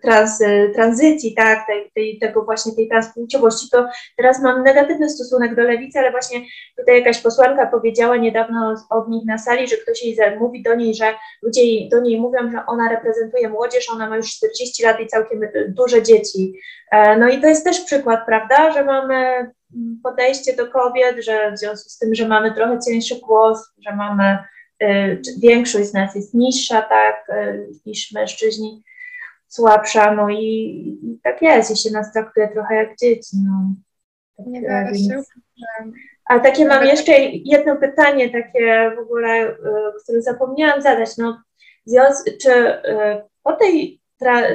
[0.01, 0.39] trans,
[0.73, 3.87] tranzycji, tak, tej, tej, tego właśnie tej transpłciowości, to
[4.17, 6.41] teraz mam negatywny stosunek do lewicy, ale właśnie
[6.77, 10.95] tutaj jakaś posłanka powiedziała niedawno od nich na sali, że ktoś jej mówi do niej,
[10.95, 15.07] że ludzie do niej mówią, że ona reprezentuje młodzież, ona ma już 40 lat i
[15.07, 16.53] całkiem duże dzieci.
[16.91, 19.51] E, no i to jest też przykład, prawda, że mamy
[20.03, 24.37] podejście do kobiet, że w związku z tym, że mamy trochę cieńszy głos, że mamy,
[25.41, 27.27] większość z nas jest niższa, tak,
[27.85, 28.83] niż mężczyźni,
[29.47, 30.39] słabsza, no i,
[31.03, 33.73] i tak jest, i się nas traktuje trochę jak dzieci, no.
[34.37, 35.21] Tak, Nie da się
[36.25, 39.55] a takie mam jeszcze jedno pytanie, takie w ogóle, y,
[40.03, 41.17] które zapomniałam zadać.
[41.17, 41.41] No,
[42.41, 42.81] czy
[43.43, 44.01] po tej,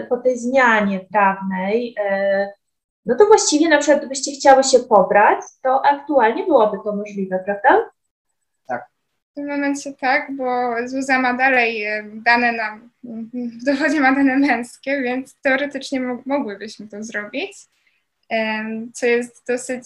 [0.08, 1.94] po tej zmianie prawnej
[3.06, 7.90] no to właściwie na przykład gdybyście chciały się pobrać, to aktualnie byłoby to możliwe, prawda?
[8.68, 8.86] Tak.
[9.30, 14.39] W tym momencie tak, bo Zuza ma dalej e, dane na, w dowodzie ma dane
[14.39, 17.52] męskie, więc teoretycznie mogłybyśmy to zrobić,
[18.93, 19.85] co jest dosyć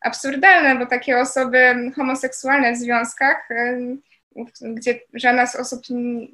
[0.00, 3.48] absurdalne, bo takie osoby homoseksualne w związkach,
[4.62, 5.82] gdzie żadna z osób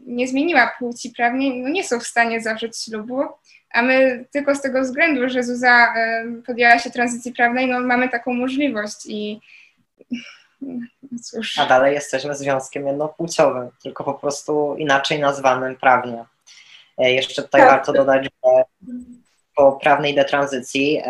[0.06, 3.22] nie zmieniła płci prawnie, no nie są w stanie zawrzeć ślubu,
[3.70, 5.94] a my tylko z tego względu, że Zuza
[6.46, 9.40] podjęła się tranzycji prawnej, no mamy taką możliwość i
[11.22, 11.58] cóż.
[11.58, 16.24] A dalej jesteśmy związkiem jednopłciowym, tylko po prostu inaczej nazwanym prawnie.
[16.98, 17.70] E, jeszcze tutaj tak.
[17.70, 18.62] warto dodać, że
[19.56, 21.02] po prawnej detranzycji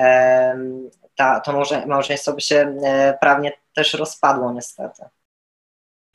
[1.18, 5.02] ta, to może, małżeństwo by się e, prawnie też rozpadło niestety.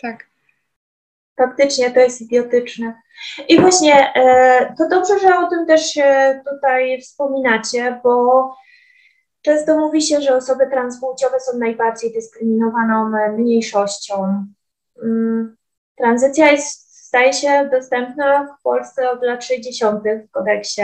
[0.02, 0.26] Tak.
[1.38, 3.02] Faktycznie to jest idiotyczne.
[3.48, 8.56] I właśnie e, to dobrze, że o tym też się tutaj wspominacie, bo
[9.44, 14.46] często mówi się, że osoby transpłciowe są najbardziej dyskryminowaną mniejszością.
[15.04, 15.56] Mm,
[15.96, 20.04] tranzycja jest, staje się dostępna w Polsce od lat 60.
[20.28, 20.82] w kodeksie.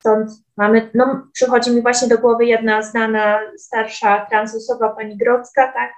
[0.00, 5.90] Stąd mamy, no przychodzi mi właśnie do głowy jedna znana, starsza transosoba, pani Grodzka, tak,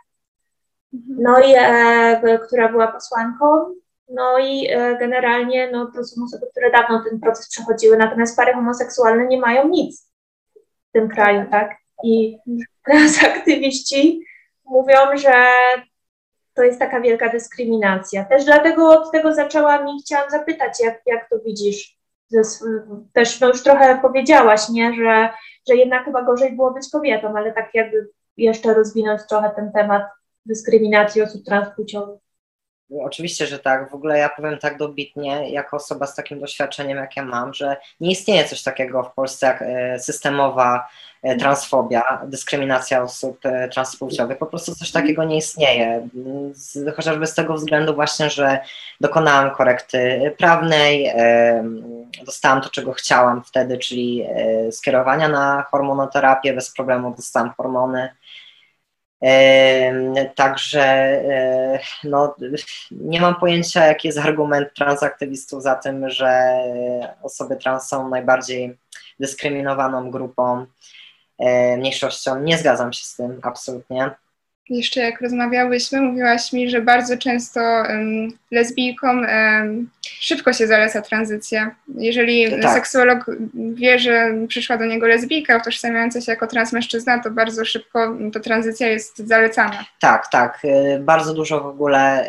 [1.09, 3.47] no i e, która była posłanką,
[4.09, 8.53] no i e, generalnie no, to są osoby, które dawno ten proces przechodziły, natomiast pary
[8.53, 10.12] homoseksualne nie mają nic
[10.93, 11.77] w tym kraju, tak?
[12.05, 12.39] I
[12.85, 14.21] transaktywiści
[14.65, 15.35] mówią, że
[16.55, 18.25] to jest taka wielka dyskryminacja.
[18.25, 21.99] Też dlatego od tego zaczęłam i chciałam zapytać, jak, jak to widzisz?
[23.13, 24.95] Też no już trochę powiedziałaś, nie?
[24.95, 25.29] Że,
[25.69, 30.03] że jednak chyba gorzej było być kobietą, ale tak jakby jeszcze rozwinąć trochę ten temat
[30.47, 32.21] dyskryminacji osób transpłciowych.
[33.01, 33.91] Oczywiście, że tak.
[33.91, 37.77] W ogóle ja powiem tak dobitnie, jako osoba z takim doświadczeniem, jak ja mam, że
[38.01, 40.89] nie istnieje coś takiego w Polsce jak e, systemowa
[41.23, 44.39] e, transfobia, dyskryminacja osób e, transpłciowych.
[44.39, 46.09] Po prostu coś takiego nie istnieje.
[46.97, 48.61] Chociażby z tego względu właśnie, że
[49.01, 51.13] dokonałam korekty prawnej,
[52.27, 54.27] dostałam to, czego chciałam wtedy, czyli
[54.71, 58.09] skierowania na hormonoterapię, bez problemu dostałam hormony
[60.35, 62.35] Także e, no,
[62.91, 66.59] nie mam pojęcia, jaki jest argument transaktywistów za tym, że
[67.23, 68.79] osoby trans są najbardziej
[69.21, 70.67] dyskryminowaną grupą,
[71.39, 72.41] e, mniejszością.
[72.41, 74.11] Nie zgadzam się z tym absolutnie
[74.71, 81.75] jeszcze jak rozmawiałyśmy, mówiłaś mi, że bardzo często um, lesbijkom um, szybko się zaleca tranzycja.
[81.99, 82.75] Jeżeli tak.
[82.75, 88.41] seksuolog wie, że przyszła do niego lesbijka utożsamiająca się jako transmężczyzna, to bardzo szybko ta
[88.41, 89.85] tranzycja jest zalecana.
[90.01, 90.65] Tak, tak.
[90.65, 92.27] Y, bardzo dużo w ogóle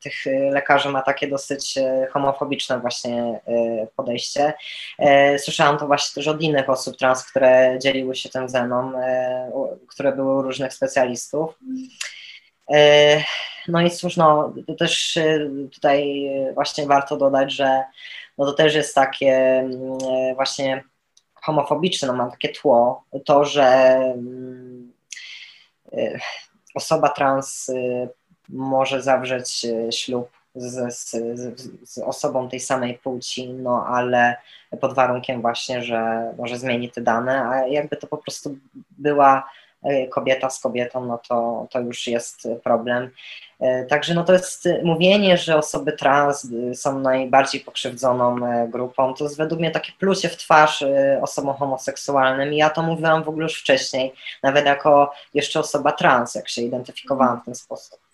[0.00, 0.14] tych
[0.50, 4.52] lekarzy ma takie dosyć y, homofobiczne właśnie y, podejście.
[5.38, 8.92] Słyszałam to właśnie też od innych osób trans, które dzieliły się tym ze mną,
[9.88, 11.25] które były u różnych specjalistów
[12.70, 13.22] E,
[13.68, 17.84] no i cóż, no, to też e, tutaj właśnie warto dodać, że
[18.38, 20.84] no to też jest takie mm, e, właśnie
[21.34, 23.64] homofobiczne, no mam takie tło, to, że
[24.14, 24.92] mm,
[26.74, 27.70] osoba trans
[28.48, 31.10] może zawrzeć ślub z, z,
[31.82, 34.36] z, osobą tej samej płci, no ale
[34.80, 38.56] pod warunkiem właśnie, że może zmieni te dane, a jakby to po prostu
[38.90, 39.48] była
[40.10, 43.10] kobieta z kobietą, no to, to już jest problem.
[43.88, 48.36] Także no to jest mówienie, że osoby trans są najbardziej pokrzywdzoną
[48.68, 50.84] grupą, to jest według mnie takie plucie w twarz
[51.22, 56.34] osobom homoseksualnym i ja to mówiłam w ogóle już wcześniej, nawet jako jeszcze osoba trans,
[56.34, 58.05] jak się identyfikowałam w ten sposób.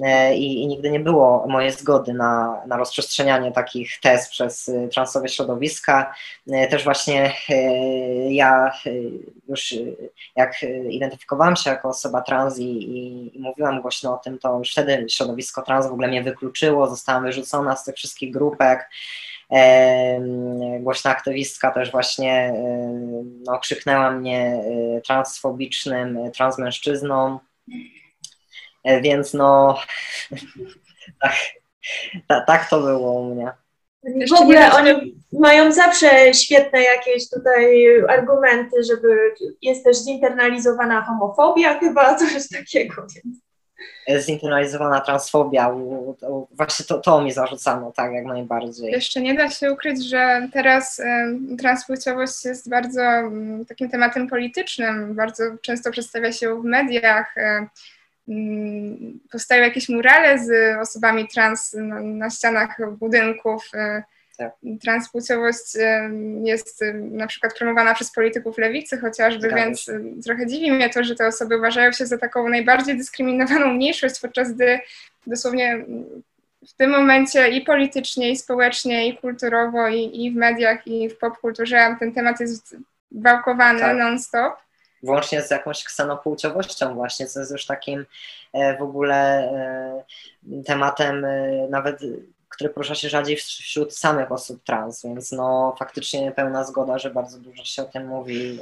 [0.00, 4.88] E, i, i, nigdy nie było mojej zgody na, na rozprzestrzenianie takich tez przez y,
[4.92, 6.14] transowe środowiska.
[6.50, 7.54] E, też właśnie e,
[8.32, 8.72] ja
[9.48, 9.74] już
[10.36, 14.72] jak identyfikowałam się jako osoba trans i, i, i mówiłam głośno o tym, to już
[14.72, 18.90] wtedy środowisko trans w ogóle mnie wykluczyło, zostałam wyrzucona z tych wszystkich grupek.
[20.80, 22.54] Głośna aktywistka też właśnie
[23.44, 24.64] no, krzyknęła mnie
[25.04, 27.38] transfobicznym transmężczyzną.
[28.84, 29.78] E, więc no,
[31.20, 31.32] tak,
[32.28, 33.52] tak, tak to było u mnie.
[34.28, 42.14] W ogóle oni mają zawsze świetne jakieś tutaj argumenty, żeby jest też zinternalizowana homofobia chyba,
[42.14, 43.06] coś takiego.
[43.14, 43.36] Więc.
[44.24, 45.74] Zinternalizowana transfobia,
[46.50, 48.92] właśnie to, to mi zarzucano, tak, jak najbardziej.
[48.92, 53.02] Jeszcze nie da się ukryć, że teraz y, transpłciowość jest bardzo
[53.62, 57.68] y, takim tematem politycznym, bardzo często przedstawia się w mediach, y, Mm,
[59.32, 63.70] powstają jakieś murale z osobami trans na, na ścianach budynków.
[63.74, 64.02] E,
[64.38, 64.52] tak.
[64.82, 66.10] Transpłciowość e,
[66.42, 69.58] jest e, na przykład promowana przez polityków lewicy chociażby, tak.
[69.58, 69.90] więc
[70.24, 74.52] trochę dziwi mnie to, że te osoby uważają się za taką najbardziej dyskryminowaną mniejszość, podczas
[74.52, 74.80] gdy
[75.26, 75.84] dosłownie
[76.68, 81.18] w tym momencie i politycznie, i społecznie, i kulturowo, i, i w mediach, i w
[81.18, 82.76] popkulturze ten temat jest
[83.12, 83.96] wałkowany tak.
[83.96, 84.54] non-stop
[85.02, 88.06] włącznie z jakąś ksenopłciowością właśnie, co jest już takim
[88.52, 92.00] e, w ogóle e, tematem e, nawet
[92.48, 97.38] który porusza się rzadziej wśród samych osób trans, więc no faktycznie pełna zgoda, że bardzo
[97.38, 98.60] dużo się o tym mówi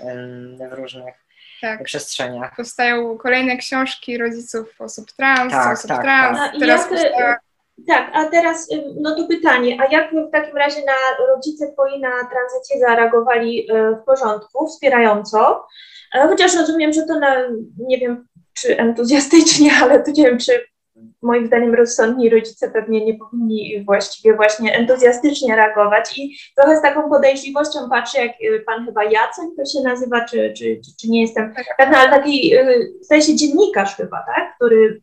[0.71, 1.15] w różnych
[1.61, 1.85] tak.
[1.85, 2.57] przestrzeniach.
[2.57, 6.39] Powstają kolejne książki rodziców osób trans, tak, osób tak, trans.
[6.39, 6.53] Tak.
[6.61, 7.37] Teraz powstała...
[7.89, 8.69] Tak, a teraz
[9.01, 13.69] no to pytanie, a jak w takim razie na rodzice twoi na tranzycję zareagowali
[14.01, 15.67] w porządku, wspierająco?
[16.13, 17.37] Chociaż rozumiem, że to na,
[17.79, 20.53] nie wiem, czy entuzjastycznie, ale to nie wiem, czy
[21.23, 26.19] moim zdaniem rozsądni rodzice pewnie nie powinni właściwie właśnie entuzjastycznie reagować.
[26.19, 30.53] I trochę z taką podejrzliwością patrzę, jak y, pan chyba Jacek to się nazywa, czy,
[30.57, 31.65] czy, czy, czy nie jestem tak.
[31.79, 35.03] pewna, ale taki, y, staje się dziennikarz chyba, tak, który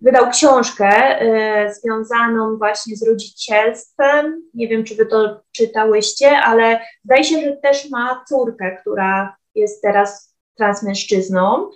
[0.00, 7.24] wydał książkę y, związaną właśnie z rodzicielstwem, nie wiem, czy wy to czytałyście, ale zdaje
[7.24, 11.70] się, że też ma córkę, która jest teraz transmężczyzną.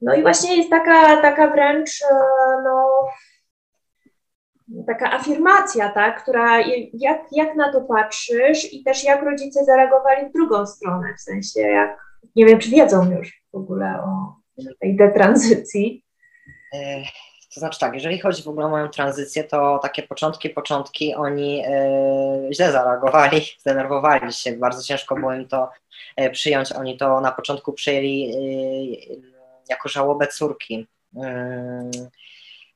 [0.00, 2.14] No i właśnie jest taka, taka wręcz e,
[2.64, 2.86] no,
[4.86, 6.60] taka afirmacja, tak, która
[6.92, 11.60] jak, jak na to patrzysz i też jak rodzice zareagowali w drugą stronę, w sensie
[11.60, 12.00] jak,
[12.36, 14.34] nie wiem, czy wiedzą już w ogóle o
[14.80, 16.04] tej detranzycji.
[16.74, 17.02] E,
[17.54, 21.62] to znaczy tak, jeżeli chodzi w ogóle o moją tranzycję, to takie początki, początki oni
[21.66, 25.70] e, źle zareagowali, zdenerwowali się, bardzo ciężko było im to
[26.32, 26.72] przyjąć.
[26.72, 30.86] Oni to na początku przyjęli e, jako żałobę córki.
[31.16, 31.90] Mm,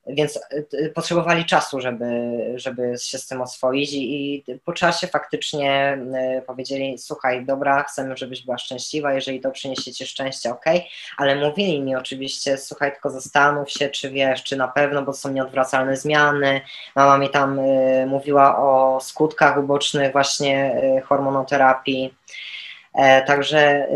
[0.07, 0.41] więc
[0.73, 2.07] e, potrzebowali czasu, żeby,
[2.55, 5.99] żeby się z tym oswoić i, po czasie faktycznie
[6.47, 10.65] powiedzieli, słuchaj, dobra, chcemy, żebyś była szczęśliwa, jeżeli to przyniesie ci szczęście, ok,
[11.17, 15.31] ale mówili mi oczywiście, słuchaj, tylko zastanów się, czy wiesz, czy na pewno, bo są
[15.31, 16.61] nieodwracalne zmiany,
[16.97, 22.64] mama mi tam y, mówiła o skutkach ubocznych właśnie y, hormonoterapii, E,
[23.27, 23.87] także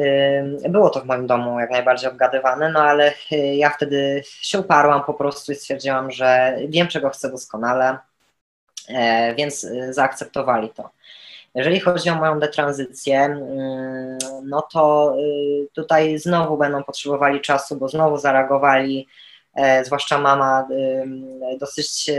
[0.69, 5.05] było to w moim domu jak najbardziej obgadywane, no ale y, ja wtedy się uparłam
[5.05, 7.99] po prostu i stwierdziłam, że wiem, czego chcę doskonale,
[8.89, 10.91] e, więc y, zaakceptowali to.
[11.55, 13.39] Jeżeli chodzi o moją detranzycję,
[14.45, 19.09] no to y, tutaj znowu będą potrzebowali czasu, bo znowu zareagowali,
[19.55, 20.69] e, zwłaszcza mama,
[21.59, 22.11] dosyć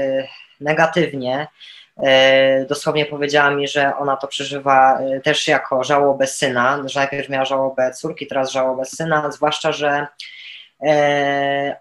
[0.60, 1.48] negatywnie
[1.89, 1.89] E,
[2.70, 7.46] dosłownie powiedziała mi, że ona to przeżywa e, też jako żałobę syna, że najpierw miała
[7.46, 10.08] żałobę córki, teraz żałobę syna, zwłaszcza, że e,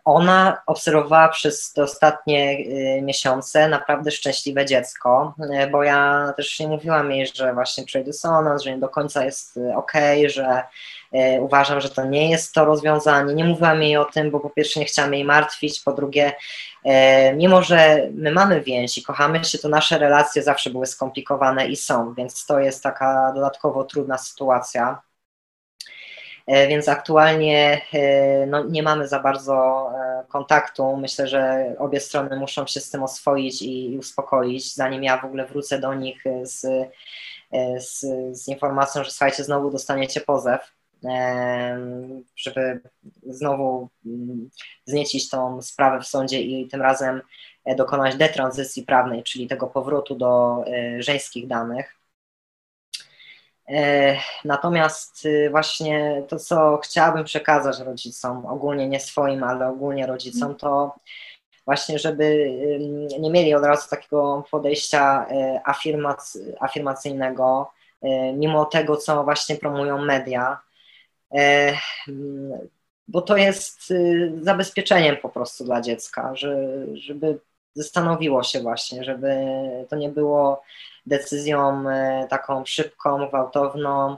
[0.04, 2.58] ona obserwowała przez te ostatnie
[3.02, 5.34] miesiące naprawdę szczęśliwe dziecko,
[5.72, 9.58] bo ja też nie mówiłam jej, że właśnie czuje dysonans, że nie do końca jest
[9.76, 9.92] ok,
[10.26, 10.62] że
[11.12, 13.34] E, uważam, że to nie jest to rozwiązanie.
[13.34, 16.32] Nie mówiłam jej o tym, bo po pierwsze nie chciałam jej martwić, po drugie,
[16.84, 21.68] e, mimo że my mamy więź i kochamy się, to nasze relacje zawsze były skomplikowane
[21.68, 25.02] i są, więc to jest taka dodatkowo trudna sytuacja.
[26.48, 27.80] E, więc aktualnie
[28.46, 29.86] no, nie mamy za bardzo
[30.28, 30.96] kontaktu.
[30.96, 35.46] Myślę, że obie strony muszą się z tym oswoić i uspokoić, zanim ja w ogóle
[35.46, 36.66] wrócę do nich z,
[37.78, 38.00] z,
[38.32, 40.78] z informacją, że słuchajcie, znowu dostaniecie pozew
[42.36, 42.80] żeby
[43.26, 44.50] znowu mm,
[44.84, 47.20] zniecić tą sprawę w sądzie i tym razem
[47.76, 50.64] dokonać detranzycji prawnej, czyli tego powrotu do
[50.98, 51.97] żeńskich danych.
[54.44, 60.94] Natomiast y, właśnie to, co chciałabym przekazać rodzicom, ogólnie nie swoim, ale ogólnie rodzicom, to
[61.64, 62.50] właśnie, żeby
[63.20, 67.70] nie mieli od razu takiego podejścia y, afirmac afirmacyjnego,
[68.04, 70.60] y, mimo tego, co właśnie promują media,
[73.08, 73.92] bo to jest
[74.42, 76.32] zabezpieczeniem po prostu dla dziecka,
[76.94, 77.40] żeby
[77.74, 79.36] zastanowiło się właśnie, żeby
[79.88, 80.62] to nie było
[81.08, 84.16] decyzją e, taką szybką, gwałtowną,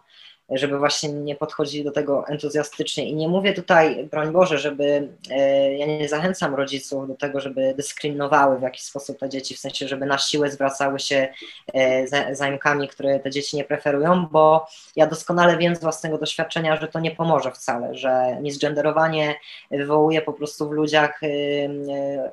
[0.51, 3.09] żeby właśnie nie podchodzili do tego entuzjastycznie.
[3.09, 7.74] I nie mówię tutaj, broń Boże, żeby, e, ja nie zachęcam rodziców do tego, żeby
[7.77, 11.28] dyskryminowały w jakiś sposób te dzieci, w sensie, żeby na siłę zwracały się
[11.74, 14.66] e, zajmkami, które te dzieci nie preferują, bo
[14.97, 19.35] ja doskonale wiem z własnego doświadczenia, że to nie pomoże wcale, że misgenderowanie
[19.70, 21.27] wywołuje po prostu w ludziach e,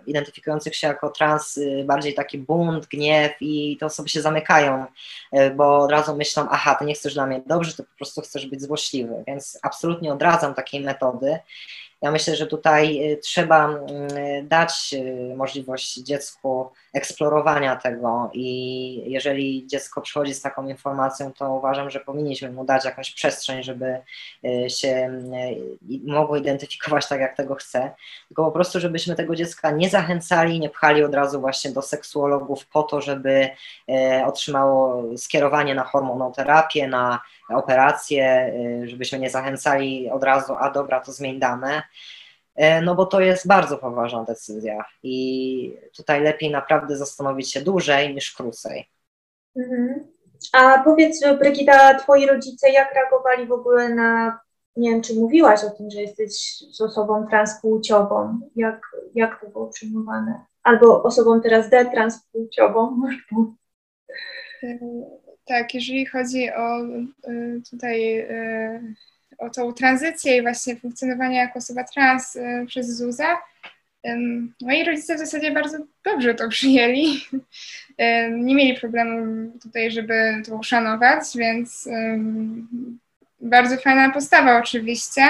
[0.07, 4.85] identyfikujących się jako trans bardziej taki bunt, gniew i te osoby się zamykają,
[5.55, 8.21] bo od razu myślą, aha, ty nie chcesz dla mnie dobrze, to po prostu prostu
[8.21, 11.39] chcesz być złośliwy, więc absolutnie odradzam takiej metody.
[12.01, 13.87] Ja myślę, że tutaj y, trzeba mm,
[14.47, 21.89] dać y, możliwość dziecku eksplorowania tego i jeżeli dziecko przychodzi z taką informacją, to uważam,
[21.89, 24.01] że powinniśmy mu dać jakąś przestrzeń, żeby
[24.45, 25.21] y, się
[26.05, 27.91] mogło identyfikować tak, jak tego chce,
[28.27, 32.65] tylko po prostu, żebyśmy tego dziecka nie zachęcali, nie pchali od razu właśnie do seksuologów
[32.65, 33.49] po to, żeby
[34.25, 38.53] otrzymało skierowanie na hormonoterapię, na operacje,
[38.83, 41.83] żebyśmy nie zachęcali od razu, a dobra, to zmień dane,
[42.57, 48.15] E, no bo to jest bardzo poważna decyzja i tutaj lepiej naprawdę zastanowić się dłużej
[48.15, 48.89] niż krócej.
[49.55, 50.07] Mhm.
[50.53, 54.39] A powiedz, Brygida, twoi rodzice jak reagowali w ogóle na,
[54.75, 58.81] nie wiem, czy mówiłaś o tym, że jesteś z osobą transpłciową, jak,
[59.15, 60.45] jak to było przyjmowane?
[60.63, 63.01] Albo osobą teraz detranspłciową,
[65.47, 67.01] Tak, jeżeli chodzi o e,
[67.69, 68.27] tutaj
[69.37, 73.37] o tą tranzycję i właśnie funkcjonowanie jako osoba trans y, przez ZUZA.
[74.61, 77.19] Moi rodzice w zasadzie bardzo dobrze to przyjęli.
[78.31, 81.89] Nie mieli problemu tutaj, żeby to uszanować, więc
[83.41, 85.21] bardzo fajna postawa oczywiście.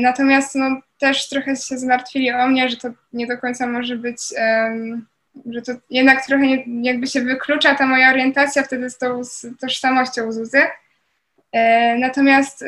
[0.00, 4.18] Natomiast no, też trochę się zmartwili o mnie, że to nie do końca może być,
[5.46, 9.46] że to jednak trochę nie, jakby się wyklucza ta moja orientacja wtedy z tą z
[9.60, 10.62] tożsamością Zuzy.
[11.52, 12.66] E, natomiast e,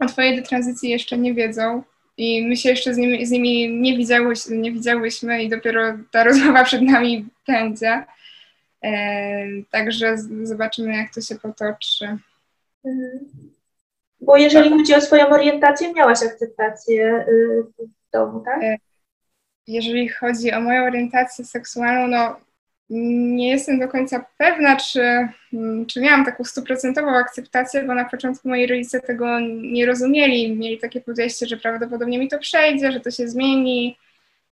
[0.00, 1.82] o Twojej detranzycji jeszcze nie wiedzą
[2.16, 6.24] i my się jeszcze z nimi, z nimi nie, widziałyśmy, nie widziałyśmy i dopiero ta
[6.28, 8.04] rozmowa przed nami będzie.
[8.84, 12.18] E, także zobaczymy, jak to się potoczy.
[12.84, 13.20] Mhm.
[14.20, 18.60] Bo jeżeli chodzi o swoją orientację, miałaś akceptację y, w domu, tak?
[19.66, 22.40] Jeżeli chodzi o moją orientację seksualną, no
[22.90, 28.48] nie jestem do końca pewna, czy, mm, czy miałam taką stuprocentową akceptację, bo na początku
[28.48, 30.56] moi rodzice tego nie rozumieli.
[30.56, 33.96] Mieli takie podejście, że prawdopodobnie mi to przejdzie, że to się zmieni.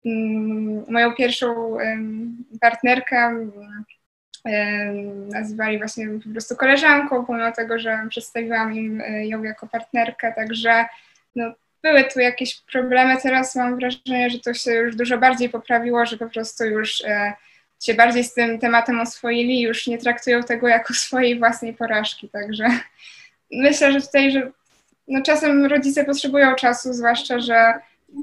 [0.06, 1.76] Mm, moją pierwszą
[2.60, 3.46] partnerkę
[5.28, 10.84] nazywali właśnie po prostu koleżanką, pomimo tego, że przedstawiłam im e, ją jako partnerkę, także
[11.36, 13.16] no, były tu jakieś problemy.
[13.22, 17.32] Teraz mam wrażenie, że to się już dużo bardziej poprawiło, że po prostu już e,
[17.82, 22.28] się bardziej z tym tematem oswoili, już nie traktują tego jako swojej własnej porażki.
[22.28, 22.66] Także
[23.52, 24.50] myślę, że tutaj, że
[25.08, 27.74] no czasem rodzice potrzebują czasu, zwłaszcza, że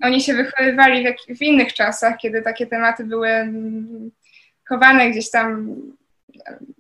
[0.02, 4.12] oni się wychowywali w, jak, w innych czasach, kiedy takie tematy były mm,
[4.70, 5.76] chowane gdzieś tam,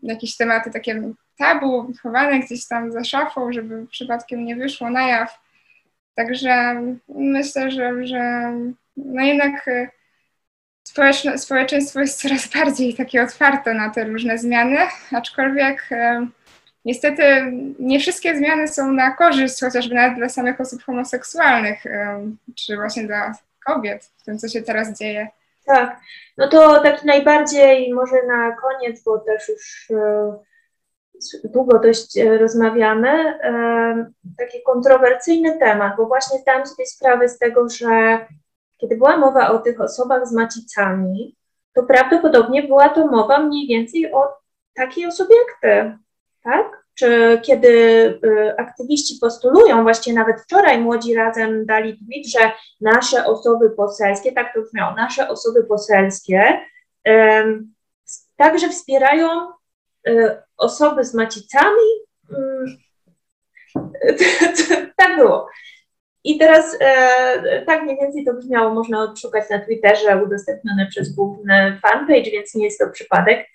[0.03, 1.01] jakieś tematy takie
[1.37, 5.46] tabu, chowane gdzieś tam za szafą, żeby przypadkiem nie wyszło na jaw.
[6.17, 8.51] Także myślę, że, że
[8.97, 9.69] no jednak
[10.83, 14.77] społeczne, społeczeństwo jest coraz bardziej takie otwarte na te różne zmiany,
[15.11, 16.27] aczkolwiek e,
[16.85, 17.23] niestety
[17.79, 23.07] nie wszystkie zmiany są na korzyść, chociażby nawet dla samych osób homoseksualnych, e, czy właśnie
[23.07, 23.33] dla
[23.65, 25.27] kobiet, w tym, co się teraz dzieje.
[25.65, 25.99] Tak,
[26.37, 29.87] no to taki najbardziej może na koniec, bo też już
[31.43, 33.39] długo dość rozmawiamy,
[34.37, 38.25] taki kontrowersyjny temat, bo właśnie zdałam sobie sprawę z tego, że
[38.77, 41.35] kiedy była mowa o tych osobach z macicami,
[41.73, 44.27] to prawdopodobnie była to mowa mniej więcej o
[44.75, 45.97] takiej osobie jak ty,
[46.43, 46.87] tak?
[46.95, 47.69] Czy kiedy
[48.23, 54.53] y, aktywiści postulują, właśnie nawet wczoraj młodzi razem dali tweet, że nasze osoby poselskie, tak
[54.53, 56.59] to brzmiało, nasze osoby poselskie
[57.07, 57.11] y,
[58.35, 59.27] także wspierają
[60.07, 61.87] y, osoby z macicami,
[64.97, 65.47] tak było.
[66.23, 71.79] I teraz e, tak mniej więcej to brzmiało, można odszukać na Twitterze, udostępnione przez główny
[71.81, 73.47] fanpage, więc nie jest to przypadek.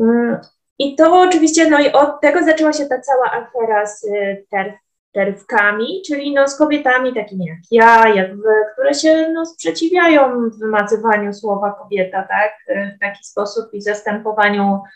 [0.00, 0.38] Mm,
[0.78, 4.06] I to oczywiście, no i od tego zaczęła się ta cała afera z
[4.50, 4.74] terf,
[5.12, 11.32] terwkami, czyli no z kobietami takimi jak ja, jak wy, które się no, sprzeciwiają wymacywaniu
[11.32, 12.52] słowa kobieta, tak,
[12.96, 14.88] w taki sposób i zastępowaniu e,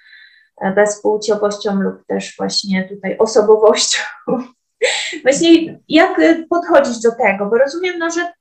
[0.74, 3.99] bezpłciowością lub też właśnie tutaj osobowością.
[5.23, 6.20] Właśnie jak
[6.51, 8.33] podchodzić do tego, bo rozumiem, no, że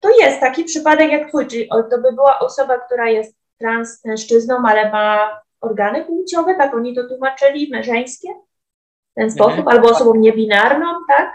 [0.00, 4.62] to jest taki przypadek jak twój, czyli to by była osoba, która jest trans mężczyzną,
[4.66, 8.28] ale ma organy płciowe, tak oni to tłumaczyli, mężeńskie
[9.12, 9.68] w ten sposób, mhm.
[9.68, 11.32] albo osobą niebinarną, tak?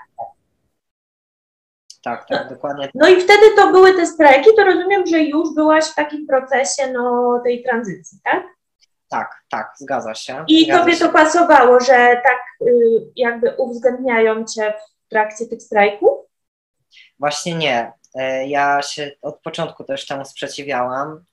[2.04, 2.90] Tak, tak, dokładnie.
[2.96, 6.92] No i wtedy to były te strajki, to rozumiem, że już byłaś w takim procesie
[6.94, 8.57] no, tej tranzycji, tak?
[9.10, 10.46] Tak, tak, zgadza się.
[10.48, 11.06] I zgadza tobie się.
[11.06, 12.74] to pasowało, że tak y,
[13.16, 14.74] jakby uwzględniają cię
[15.06, 16.20] w trakcie tych strajków?
[17.20, 17.92] Właśnie nie.
[18.16, 21.26] E, ja się od początku też temu sprzeciwiałam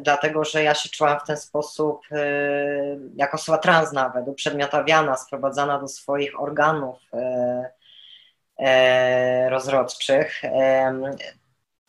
[0.00, 2.16] dlatego że ja się czułam w ten sposób e,
[3.16, 6.98] jako osoba trans nawet, uprzedmiotawiana, sprowadzana do swoich organów
[8.58, 10.42] e, rozrodczych.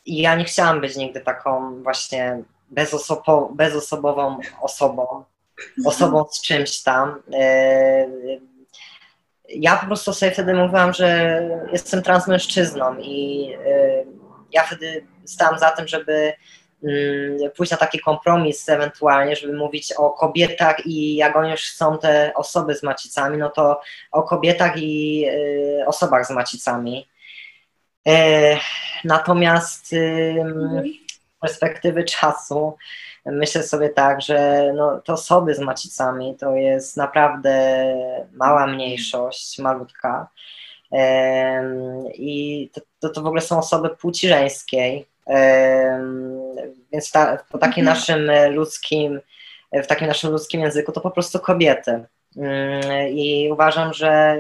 [0.06, 5.24] I ja nie chciałam być nigdy taką właśnie bezosobo, bezosobową osobą,
[5.86, 7.22] osobą z czymś tam.
[9.50, 11.42] Ja po prostu sobie wtedy mówiłam, że
[11.72, 13.48] jestem transmężczyzną i
[14.52, 16.34] ja wtedy stałam za tym, żeby
[16.84, 21.98] Mm, pójść na taki kompromis ewentualnie, żeby mówić o kobietach i jak oni już są
[21.98, 23.82] te osoby z macicami, no to
[24.12, 25.26] o kobietach i
[25.82, 27.08] y, osobach z macicami.
[28.08, 28.58] E,
[29.04, 30.84] natomiast mhm.
[31.42, 32.78] Perspektywy czasu
[33.26, 37.86] myślę sobie tak, że no, te osoby z macicami to jest naprawdę
[38.34, 40.28] mała mniejszość, malutka.
[42.14, 45.06] I to, to, to w ogóle są osoby płci żeńskiej,
[46.92, 47.98] więc ta, po takim mhm.
[47.98, 49.22] naszym ludzkim,
[49.74, 52.06] w takim naszym ludzkim języku to po prostu kobiety.
[52.38, 54.40] Mm, I uważam, że e,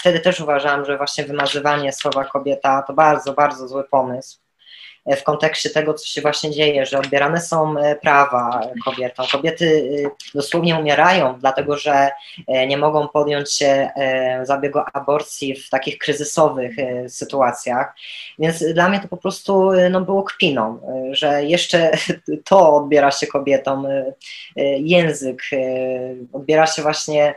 [0.00, 4.38] wtedy też uważam, że właśnie wymazywanie słowa kobieta to bardzo, bardzo zły pomysł.
[5.06, 9.26] E, w kontekście tego, co się właśnie dzieje, że odbierane są e, prawa kobietom.
[9.32, 12.10] Kobiety e, dosłownie umierają, dlatego że
[12.68, 13.90] nie mogą podjąć się
[14.42, 16.76] zabiegu aborcji w takich kryzysowych
[17.08, 17.94] sytuacjach.
[18.38, 21.90] Więc dla mnie to po prostu no, było kpiną, że jeszcze
[22.48, 23.86] to odbiera się kobietom,
[24.78, 25.42] język,
[26.32, 27.34] odbiera się właśnie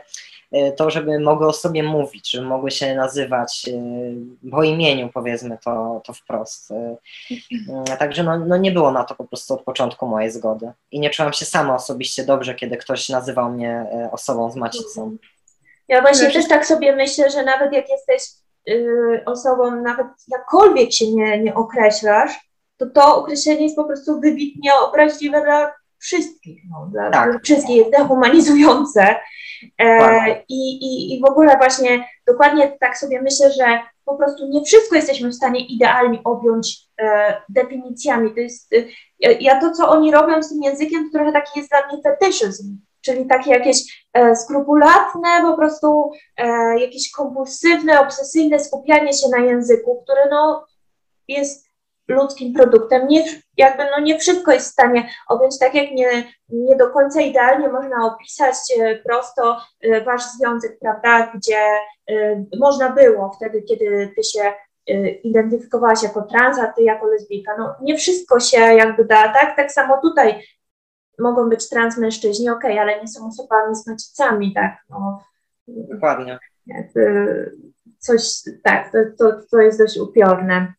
[0.76, 6.02] to, żeby mogły o sobie mówić, żeby mogły się nazywać e, po imieniu, powiedzmy to,
[6.04, 6.70] to wprost.
[6.70, 10.72] E, także no, no nie było na to po prostu od początku mojej zgody.
[10.90, 15.16] I nie czułam się sama osobiście dobrze, kiedy ktoś nazywał mnie osobą z macicą.
[15.88, 18.22] Ja właśnie też tak sobie myślę, że nawet jak jesteś
[18.68, 22.32] y, osobą, nawet jakkolwiek się nie, nie określasz,
[22.76, 25.72] to to określenie jest po prostu wybitnie obraźliwe dla
[26.04, 27.30] wszystkich, no, dla, tak.
[27.30, 29.16] dla wszystkich, jest dehumanizujące.
[29.78, 34.64] E, i, i, I w ogóle właśnie dokładnie tak sobie myślę, że po prostu nie
[34.64, 38.34] wszystko jesteśmy w stanie idealnie objąć e, definicjami.
[38.34, 41.70] To jest, e, ja to, co oni robią z tym językiem, to trochę taki jest
[41.70, 49.12] dla mnie fetyszyzm, czyli takie jakieś e, skrupulatne, po prostu e, jakieś kompulsywne, obsesyjne skupianie
[49.12, 50.66] się na języku, które no,
[51.28, 51.63] jest
[52.08, 53.08] ludzkim produktem.
[53.08, 53.24] Nie,
[53.56, 57.68] jakby no nie wszystko jest w stanie objąć, tak jak nie, nie do końca idealnie
[57.68, 61.58] można opisać e, prosto e, wasz związek, prawda, gdzie
[62.10, 64.52] e, można było wtedy, kiedy ty się
[65.22, 67.52] identyfikowałaś jako trans, a ty jako lesbijka.
[67.58, 69.56] No nie wszystko się jakby da, tak?
[69.56, 70.42] Tak samo tutaj
[71.18, 74.76] mogą być trans mężczyźni, okej, okay, ale nie są osobami z macicami, tak?
[74.90, 75.22] No,
[75.68, 76.38] Dokładnie.
[77.98, 78.22] Coś,
[78.62, 80.74] tak, to, to, to jest dość upiorne.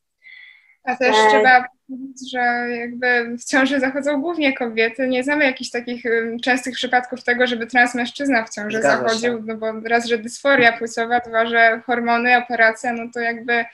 [0.86, 1.30] A też e...
[1.30, 5.08] trzeba powiedzieć, że jakby w ciąży zachodzą głównie kobiety.
[5.08, 6.04] Nie znamy jakichś takich
[6.44, 9.44] częstych przypadków tego, żeby transmężczyzna w ciąży Zgadza zachodził, się.
[9.46, 13.66] no bo raz, że dysforia płciowa, dwa, że hormony, operacja, no to jakby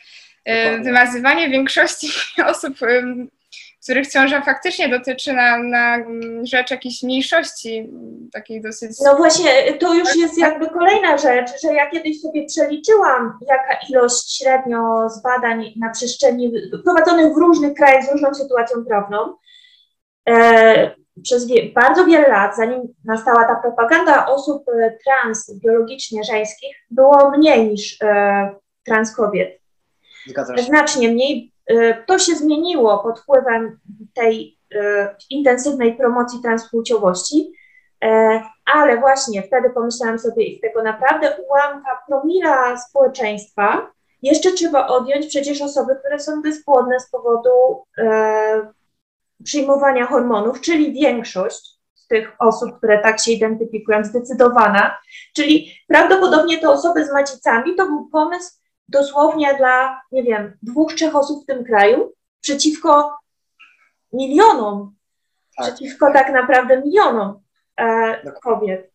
[0.45, 0.83] Dokładnie.
[0.83, 2.07] wymazywanie większości
[2.51, 2.77] osób
[3.84, 5.98] których ciąża faktycznie dotyczy na, na
[6.44, 7.90] rzecz jakiejś mniejszości,
[8.34, 8.91] takiej dosyć.
[9.06, 14.38] No właśnie, to już jest jakby kolejna rzecz, że ja kiedyś sobie przeliczyłam, jaka ilość
[14.38, 16.53] średnio z badań na przestrzeni
[16.84, 19.36] prowadzonych w różnych krajach z różną sytuacją prawną.
[20.30, 26.76] E, przez wie, bardzo wiele lat, zanim nastała ta propaganda osób e, trans biologicznie żeńskich,
[26.91, 28.56] było mniej niż e,
[28.86, 29.62] trans kobiet.
[30.66, 31.51] Znacznie mniej,
[32.07, 33.79] to się zmieniło pod wpływem
[34.13, 34.77] tej y,
[35.29, 37.53] intensywnej promocji transpłciowości,
[38.03, 45.27] E, ale właśnie wtedy pomyślałam sobie, ich tego naprawdę ułamka promila społeczeństwa jeszcze trzeba odjąć
[45.27, 47.83] przecież osoby, które są bezpłodne z powodu
[49.43, 54.97] przyjmowania hormonów, czyli większość z tych osób, które tak się identyfikują, zdecydowana,
[55.35, 61.16] czyli prawdopodobnie te osoby z macicami to był pomysł dosłownie dla, nie wiem, dwóch, trzech
[61.16, 63.18] osób w tym kraju przeciwko
[64.14, 64.95] milionom,
[65.58, 65.68] tak.
[65.68, 67.40] przeciwko tak naprawdę milionom
[67.78, 68.91] e, kobiet.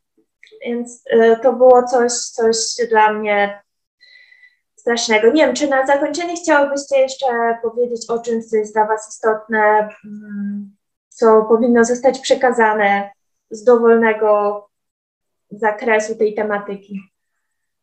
[0.64, 2.56] Więc e, to było coś, coś
[2.90, 3.62] dla mnie
[4.76, 5.32] strasznego.
[5.32, 7.26] Nie wiem, czy na zakończenie chciałybyście jeszcze
[7.62, 10.76] powiedzieć o czymś, co jest dla Was istotne, mm,
[11.08, 13.10] co powinno zostać przekazane
[13.50, 14.62] z dowolnego
[15.50, 17.00] zakresu tej tematyki?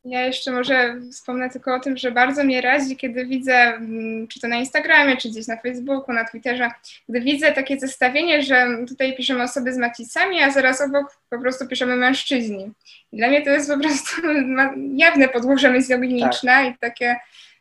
[0.06, 4.40] Ja jeszcze może wspomnę tylko o tym, że bardzo mnie razi, kiedy widzę, mm, czy
[4.40, 6.72] to na Instagramie, czy gdzieś na Facebooku, na Twitterze,
[7.10, 11.68] gdy widzę takie zestawienie, że tutaj piszemy osoby z macicami, a zaraz obok po prostu
[11.68, 12.72] piszemy mężczyźni.
[13.12, 14.22] I dla mnie to jest po prostu
[15.06, 16.76] jawne podłoże misoginiczne tak.
[16.76, 17.16] i takie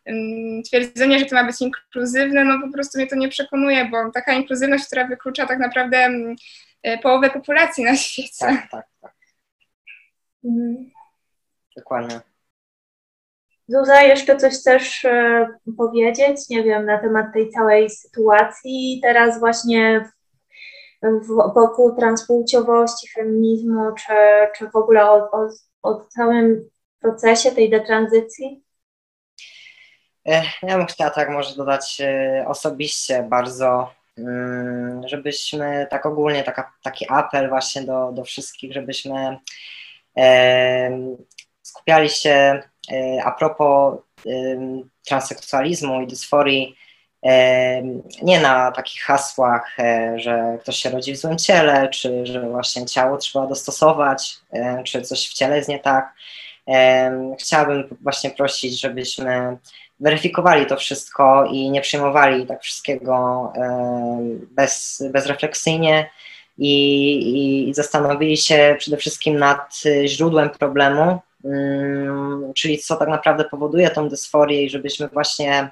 [0.06, 4.10] um, twierdzenie, że to ma być inkluzywne, no po prostu mnie to nie przekonuje, bo
[4.10, 6.36] taka inkluzywność, która wyklucza tak naprawdę um,
[7.02, 8.30] połowę populacji na świecie.
[8.38, 9.12] Tak, tak, tak.
[10.44, 10.90] Mhm.
[11.76, 12.31] Dokładnie.
[13.68, 20.10] Zuza, jeszcze coś chcesz e, powiedzieć, nie wiem, na temat tej całej sytuacji teraz właśnie
[21.54, 24.12] wokół transpłciowości, feminizmu, czy,
[24.56, 25.48] czy w ogóle o, o,
[25.82, 26.70] o całym
[27.00, 28.62] procesie tej detranzycji?
[30.28, 36.72] E, ja bym chciała tak może dodać e, osobiście bardzo, mm, żebyśmy tak ogólnie, taka,
[36.82, 39.38] taki apel właśnie do, do wszystkich, żebyśmy
[41.62, 42.71] skupiali się E,
[43.24, 43.98] a propos
[45.04, 46.76] transseksualizmu i dysforii,
[48.22, 52.86] nie na takich hasłach, e, że ktoś się rodzi w złym ciele, czy że właśnie
[52.86, 56.14] ciało trzeba dostosować, e, czy coś w ciele jest nie tak.
[57.38, 59.56] Chciałabym właśnie prosić, żebyśmy
[60.00, 63.52] weryfikowali to wszystko i nie przyjmowali tak wszystkiego
[64.50, 66.10] bez, bezrefleksyjnie
[66.58, 71.20] i, i zastanowili się przede wszystkim nad źródłem problemu,
[72.56, 75.70] czyli co tak naprawdę powoduje tą dysforię i żebyśmy właśnie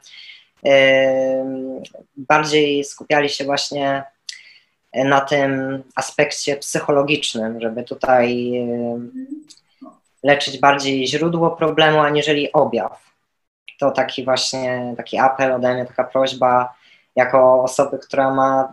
[2.16, 4.04] bardziej skupiali się właśnie
[4.94, 8.52] na tym aspekcie psychologicznym, żeby tutaj
[10.22, 13.10] leczyć bardziej źródło problemu, aniżeli objaw.
[13.78, 16.74] To taki właśnie taki apel ode mnie, taka prośba
[17.16, 18.72] jako osoby, która ma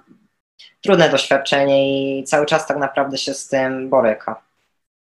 [0.82, 4.47] trudne doświadczenie i cały czas tak naprawdę się z tym boryka.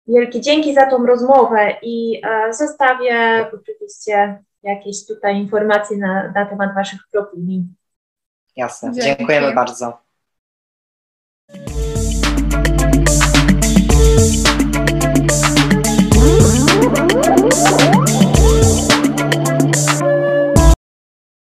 [0.09, 6.75] Wielkie dzięki za tą rozmowę i e, zostawię oczywiście jakieś tutaj informacje na, na temat
[6.75, 7.67] Waszych profili.
[8.55, 9.97] Jasne, dziękujemy, dziękujemy bardzo.